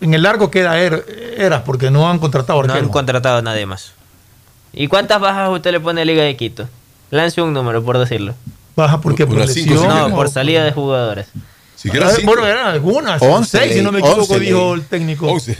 [0.00, 1.04] en el largo queda Er-
[1.38, 3.92] Eras, porque no han contratado no han contratado a nadie más.
[4.72, 6.68] ¿Y cuántas bajas usted le pone a Liga de Quito?
[7.10, 8.34] Lance un número, por decirlo.
[8.76, 9.88] Baja porque por cinco, lesión.
[9.88, 11.26] No, por salida de jugadores.
[11.74, 12.32] Siquiera Ah, cinco.
[12.32, 13.20] Bueno, eran algunas.
[13.22, 15.26] Once, seis, si no me once, equivoco, dijo el técnico.
[15.26, 15.56] 11.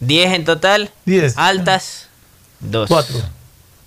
[0.00, 1.34] 10 en total, 10.
[1.36, 2.08] altas,
[2.60, 2.88] 2.
[2.88, 3.16] Cuatro.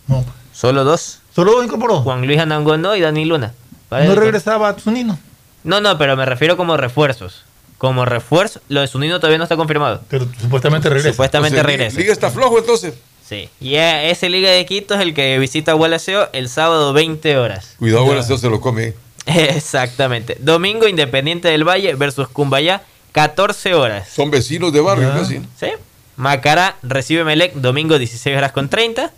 [0.08, 0.24] No.
[0.54, 1.20] Solo dos.
[1.36, 2.02] Solo dos incorporó.
[2.02, 3.54] Juan Luis Anangonó y Dani Luna.
[3.90, 5.18] Para No el- regresaba a Zunino.
[5.64, 7.44] No, no, pero me refiero como refuerzos.
[7.78, 10.02] Como refuerzo, lo de Sunino todavía no está confirmado.
[10.10, 11.10] Pero supuestamente regresa.
[11.12, 12.00] Supuestamente Entonces, regresa.
[12.00, 12.94] Liga está flojo entonces.
[13.28, 13.50] Sí.
[13.60, 17.76] Y eh, ese Liga de Quito es el que visita Gualaceo el sábado 20 horas.
[17.80, 18.94] Cuidado, Gualaceo se lo come.
[19.26, 20.38] Exactamente.
[20.40, 24.10] Domingo Independiente del Valle versus Cumbayá, 14 horas.
[24.10, 25.20] Son vecinos de barrio Ya.
[25.20, 25.40] casi.
[25.60, 25.68] ¿Sí?
[26.16, 29.12] Macará recibe Melec domingo 16 horas con 30.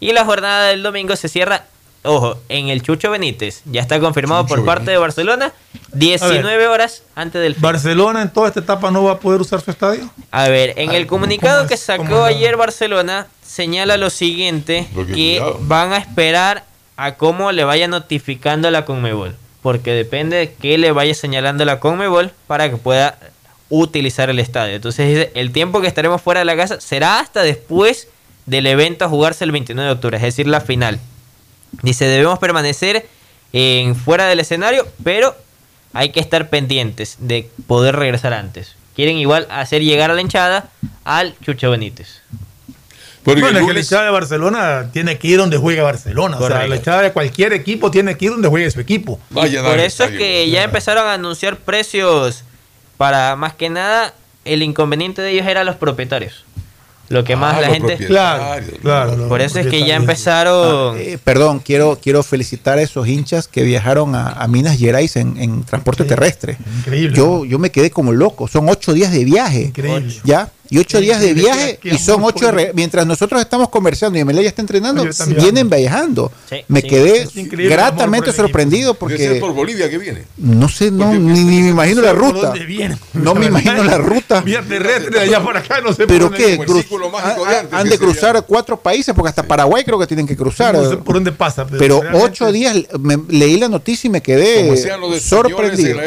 [0.00, 1.64] Y la jornada del domingo se cierra,
[2.04, 3.62] ojo, en el Chucho Benítez.
[3.64, 5.52] Ya está confirmado Chucho por parte de Barcelona.
[5.92, 7.62] 19 horas antes del fin.
[7.62, 10.08] Barcelona en toda esta etapa no va a poder usar su estadio.
[10.30, 15.58] A ver, en el comunicado ¿cómo que sacó ayer Barcelona, señala lo siguiente, que cuidado.
[15.62, 16.64] van a esperar
[16.96, 21.80] a cómo le vaya notificando la Conmebol, porque depende de qué le vaya señalando la
[21.80, 23.18] Conmebol para que pueda
[23.70, 24.76] utilizar el estadio.
[24.76, 28.08] Entonces dice, el tiempo que estaremos fuera de la casa será hasta después
[28.46, 30.98] del evento a jugarse el 29 de octubre, es decir, la final.
[31.82, 33.06] Dice, debemos permanecer
[33.52, 35.36] en fuera del escenario, pero
[35.92, 38.74] hay que estar pendientes de poder regresar antes.
[38.96, 40.70] Quieren igual hacer llegar a la hinchada
[41.04, 42.22] al Chucho Benítez.
[43.22, 46.38] Porque bueno, el es que la hinchada de Barcelona tiene que ir donde juegue Barcelona.
[46.38, 49.20] O sea, la hinchada de cualquier equipo tiene que ir donde juegue su equipo.
[49.32, 52.44] Por eso es que ya empezaron a anunciar precios
[52.98, 54.12] para más que nada
[54.44, 56.44] el inconveniente de ellos era los propietarios.
[57.08, 57.96] Lo que más Ah, la los gente.
[58.06, 60.94] Claro, claro, Por eso es que ya empezaron.
[60.94, 65.16] Ah, eh, perdón, quiero, quiero felicitar a esos hinchas que viajaron a, a Minas Gerais
[65.16, 66.58] en, en transporte terrestre.
[66.80, 67.16] Increíble.
[67.16, 68.46] Yo, yo me quedé como loco.
[68.46, 69.62] Son ocho días de viaje.
[69.62, 70.14] Increíble.
[70.22, 70.50] ¿Ya?
[70.70, 74.62] Y ocho días de viaje y son ocho Mientras nosotros estamos conversando y Emelea está
[74.62, 75.04] entrenando,
[75.36, 76.30] vienen viajando.
[76.48, 76.88] Sí, me sí.
[76.88, 77.26] quedé
[77.68, 80.24] gratamente por sorprendido Debe ser porque por Bolivia que viene.
[80.36, 82.48] no sé, no, ni, ni me imagino la ¿Por ruta.
[82.48, 82.98] dónde viene?
[83.14, 84.40] No me imagino la ruta.
[84.40, 87.96] Vía terrestre allá por acá, no sé Pero por qué, han- antes, han que de
[87.96, 90.74] sería- cruzar cuatro países porque hasta Paraguay creo que tienen que cruzar.
[90.74, 91.66] No sé por dónde pasa.
[91.66, 94.76] Pero realmente- ocho días me- leí la noticia y me quedé
[95.20, 95.98] sorprendido.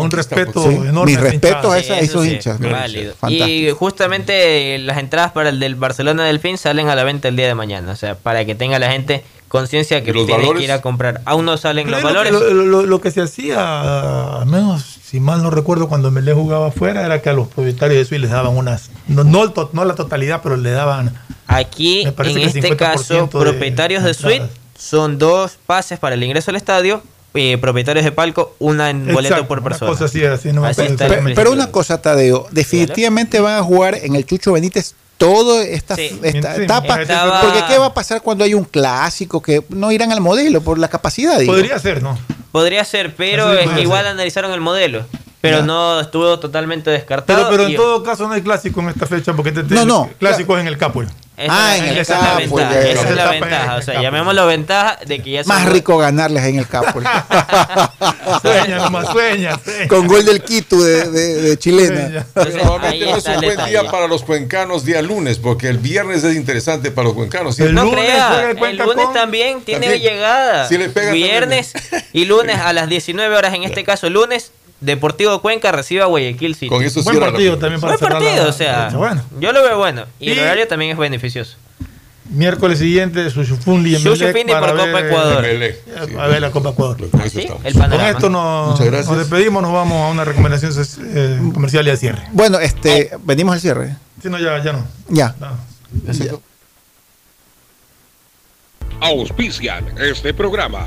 [0.00, 0.76] Un respeto pues.
[0.76, 1.12] Enorme.
[1.12, 2.58] mis respetos a, esos hinchas.
[2.60, 3.14] válido.
[3.18, 3.76] Fantástico.
[4.06, 7.54] Justamente las entradas para el del Barcelona Delfín salen a la venta el día de
[7.56, 7.90] mañana.
[7.92, 10.60] O sea, para que tenga la gente conciencia que ¿Y los tiene valores?
[10.60, 11.20] que ir a comprar.
[11.24, 12.32] Aún no salen los Lo, valores.
[12.32, 16.68] lo- lo- lo que se hacía, al menos si mal no recuerdo, cuando Melé jugaba
[16.68, 19.70] afuera, era que a los propietarios de suite les daban unas, no, no, el to-
[19.72, 21.14] no la totalidad, pero le daban
[21.48, 22.08] Aquí, en
[22.38, 24.56] este 50% caso, de propietarios de suite entradas.
[24.78, 27.02] son dos pases para el ingreso al estadio.
[27.36, 29.90] Eh, propietarios de palco, una en boleto Exacto, por una persona.
[29.90, 31.04] cosa así, así no me Así acuerdo.
[31.04, 34.94] está Pe- el Pero, una cosa, Tadeo, definitivamente van a jugar en el Chucho Benítez
[35.18, 36.18] toda esta, Sí.
[36.22, 37.00] esta Sí, etapa.
[37.00, 40.60] estaba- Porque ¿qué va a pasar cuando hay un clásico que no irán al modelo
[40.60, 41.38] por la capacidad?
[41.38, 41.52] digo?
[41.52, 42.18] Podría ser, ¿no?
[42.52, 44.12] Podría ser, pero puede que igual ser.
[44.12, 45.04] analizaron el modelo.
[45.42, 45.64] Pero Ya.
[45.64, 47.38] no estuvo totalmente descartado.
[47.38, 49.74] Pero, pero en y- todo caso no hay clásico en esta fecha porque te, te-
[49.74, 50.10] No, no.
[50.18, 51.06] clásico es en el Capul.
[51.36, 52.80] Esa, Ah, es la- en el esa es la campo, ventaja.
[52.80, 53.64] Esa es la Etapa ventaja.
[53.64, 54.02] en O sea, campo.
[54.02, 57.00] llamémoslo ventaja de que ya Más rico ganarles en el campo.
[58.42, 59.58] Sueña, nomás sueña.
[59.62, 59.88] sueña.
[59.88, 62.00] Con gol del Quito de, de- de chilena.
[62.06, 65.68] Entonces, Pero Normalmente no es un el buen día para los cuencanos día lunes, porque
[65.68, 67.56] el viernes es interesante para los cuencanos.
[67.56, 67.64] ¿sí?
[67.64, 70.02] El No lunes crea, juega el el lunes con- también tiene También.
[70.02, 70.68] llegada.
[70.68, 71.72] Sí le pega Viernes
[72.12, 76.54] y lunes a las 19 horas, en este caso lunes, Deportivo Cuenca recibe a Guayaquil
[76.54, 76.68] City.
[76.68, 79.78] Con eso Buen partido también para Buen partido, la- o sea, Bueno, yo lo veo
[79.78, 80.04] bueno.
[80.20, 81.56] Y, el Y- horario también es beneficioso.
[82.28, 85.44] miércoles siguiente, Sushufun y Sushufindi por Copa Ecuador.
[85.46, 86.16] Sí.
[86.18, 87.08] A ver la Copa Ecuador.
[87.08, 87.48] Con ¿Sí?
[87.64, 87.74] El
[88.10, 88.78] esto nos,
[89.16, 90.72] despedimos, nos vamos a una recomendación
[91.14, 92.22] eh, comercial y al cierre.
[92.32, 93.96] Bueno, este, venimos al cierre.
[94.22, 94.84] Si no, ya, ya no.
[95.08, 95.34] Ya.
[95.40, 95.56] No.
[99.00, 100.86] Auspician este programa.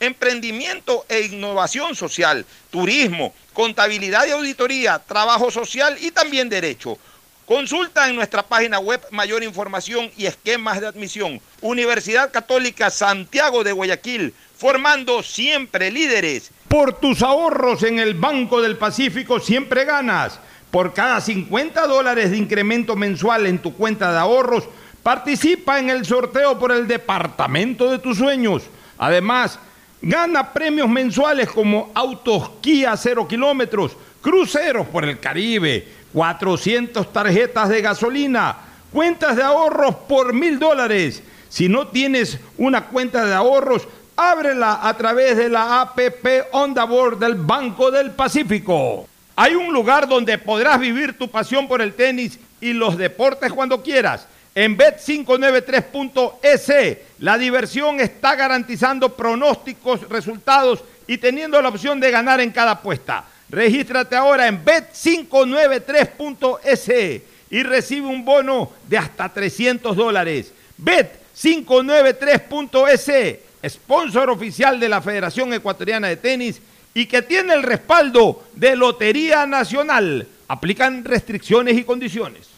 [0.00, 6.98] emprendimiento e innovación social, turismo, contabilidad y auditoría, trabajo social y también derecho.
[7.46, 11.40] Consulta en nuestra página web mayor información y esquemas de admisión.
[11.60, 16.52] Universidad Católica Santiago de Guayaquil, formando siempre líderes.
[16.68, 20.38] Por tus ahorros en el Banco del Pacífico siempre ganas.
[20.70, 24.68] Por cada 50 dólares de incremento mensual en tu cuenta de ahorros,
[25.02, 28.62] participa en el sorteo por el departamento de tus sueños.
[28.96, 29.58] Además,
[30.02, 37.82] gana premios mensuales como autos Kia 0 kilómetros, cruceros por el Caribe, 400 tarjetas de
[37.82, 38.56] gasolina,
[38.92, 41.22] cuentas de ahorros por mil dólares.
[41.48, 43.86] Si no tienes una cuenta de ahorros,
[44.16, 49.06] ábrela a través de la APP Onda Board del Banco del Pacífico.
[49.36, 53.82] Hay un lugar donde podrás vivir tu pasión por el tenis y los deportes cuando
[53.82, 54.26] quieras.
[54.60, 62.50] En Bet593.es, la diversión está garantizando pronósticos, resultados y teniendo la opción de ganar en
[62.50, 63.24] cada apuesta.
[63.48, 70.52] Regístrate ahora en Bet593.es y recibe un bono de hasta 300 dólares.
[70.78, 76.60] Bet593.es, sponsor oficial de la Federación Ecuatoriana de Tenis
[76.92, 80.28] y que tiene el respaldo de Lotería Nacional.
[80.48, 82.49] Aplican restricciones y condiciones.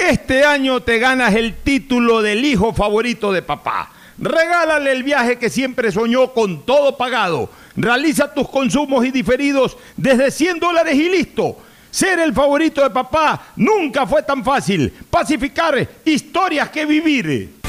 [0.00, 3.92] Este año te ganas el título del hijo favorito de papá.
[4.18, 7.50] Regálale el viaje que siempre soñó con todo pagado.
[7.76, 11.58] Realiza tus consumos y diferidos desde 100 dólares y listo.
[11.90, 14.90] Ser el favorito de papá nunca fue tan fácil.
[15.10, 17.59] Pacificar historias que vivir.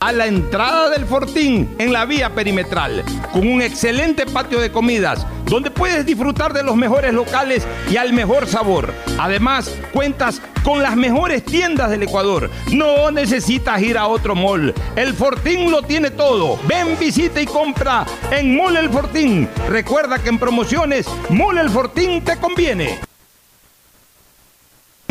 [0.00, 5.26] a la entrada del Fortín en la vía perimetral, con un excelente patio de comidas,
[5.44, 8.94] donde puedes disfrutar de los mejores locales y al mejor sabor.
[9.18, 12.50] Además, cuentas con las mejores tiendas del Ecuador.
[12.72, 14.72] No necesitas ir a otro mall.
[14.96, 16.58] El Fortín lo tiene todo.
[16.66, 19.48] Ven, visita y compra en Mall El Fortín.
[19.68, 23.09] Recuerda que en promociones, Mall El Fortín te conviene.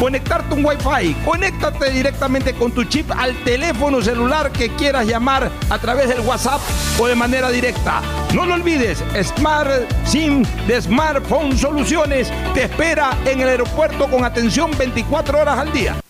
[0.00, 1.14] conectarte un Wi-Fi.
[1.24, 6.60] Conéctate directamente con tu chip al teléfono celular que quieras llamar a través del WhatsApp
[6.98, 8.00] o de manera directa.
[8.34, 9.70] No lo olvides, Smart
[10.06, 16.00] SIM de Smartphone Soluciones te espera en el aeropuerto con atención 24 horas al día.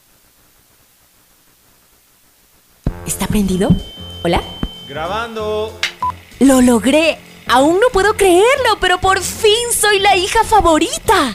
[3.06, 3.70] ¿Está prendido?
[4.22, 4.40] ¿Hola?
[4.88, 5.78] Grabando.
[6.38, 7.18] Lo logré.
[7.48, 11.34] Aún no puedo creerlo, pero por fin soy la hija favorita.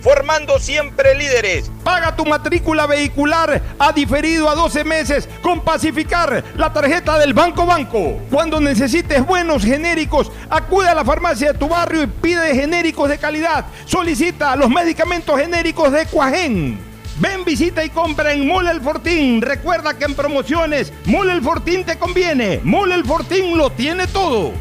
[0.00, 1.70] formando siempre líderes.
[1.84, 7.66] Paga tu matrícula vehicular a diferido a 12 meses con Pacificar, la tarjeta del Banco
[7.66, 8.20] Banco.
[8.30, 13.18] Cuando necesites buenos genéricos, acude a la farmacia de tu barrio y pide genéricos de
[13.18, 13.66] calidad.
[13.86, 16.78] Solicita los medicamentos genéricos de Cuajén.
[17.20, 19.42] Ven, visita y compra en Mole El Fortín.
[19.42, 22.60] Recuerda que en promociones, Mole El Fortín te conviene.
[22.62, 24.52] Mole El Fortín lo tiene todo.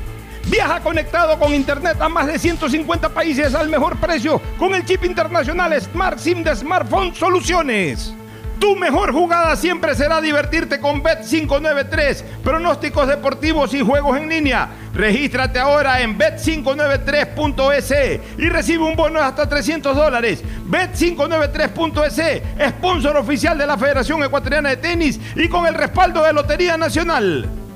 [0.49, 5.03] Viaja conectado con Internet a más de 150 países al mejor precio con el chip
[5.03, 8.13] internacional Smart SIM de Smartphone Soluciones.
[8.57, 14.69] Tu mejor jugada siempre será divertirte con Bet593, pronósticos deportivos y juegos en línea.
[14.93, 20.43] Regístrate ahora en bet593.es y recibe un bono de hasta 300 dólares.
[20.69, 26.77] Bet593.es, sponsor oficial de la Federación Ecuatoriana de Tenis y con el respaldo de Lotería
[26.77, 27.66] Nacional.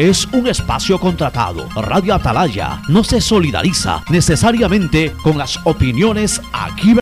[0.00, 1.68] es un espacio contratado.
[1.76, 6.94] Radio Atalaya no se solidariza necesariamente con las opiniones aquí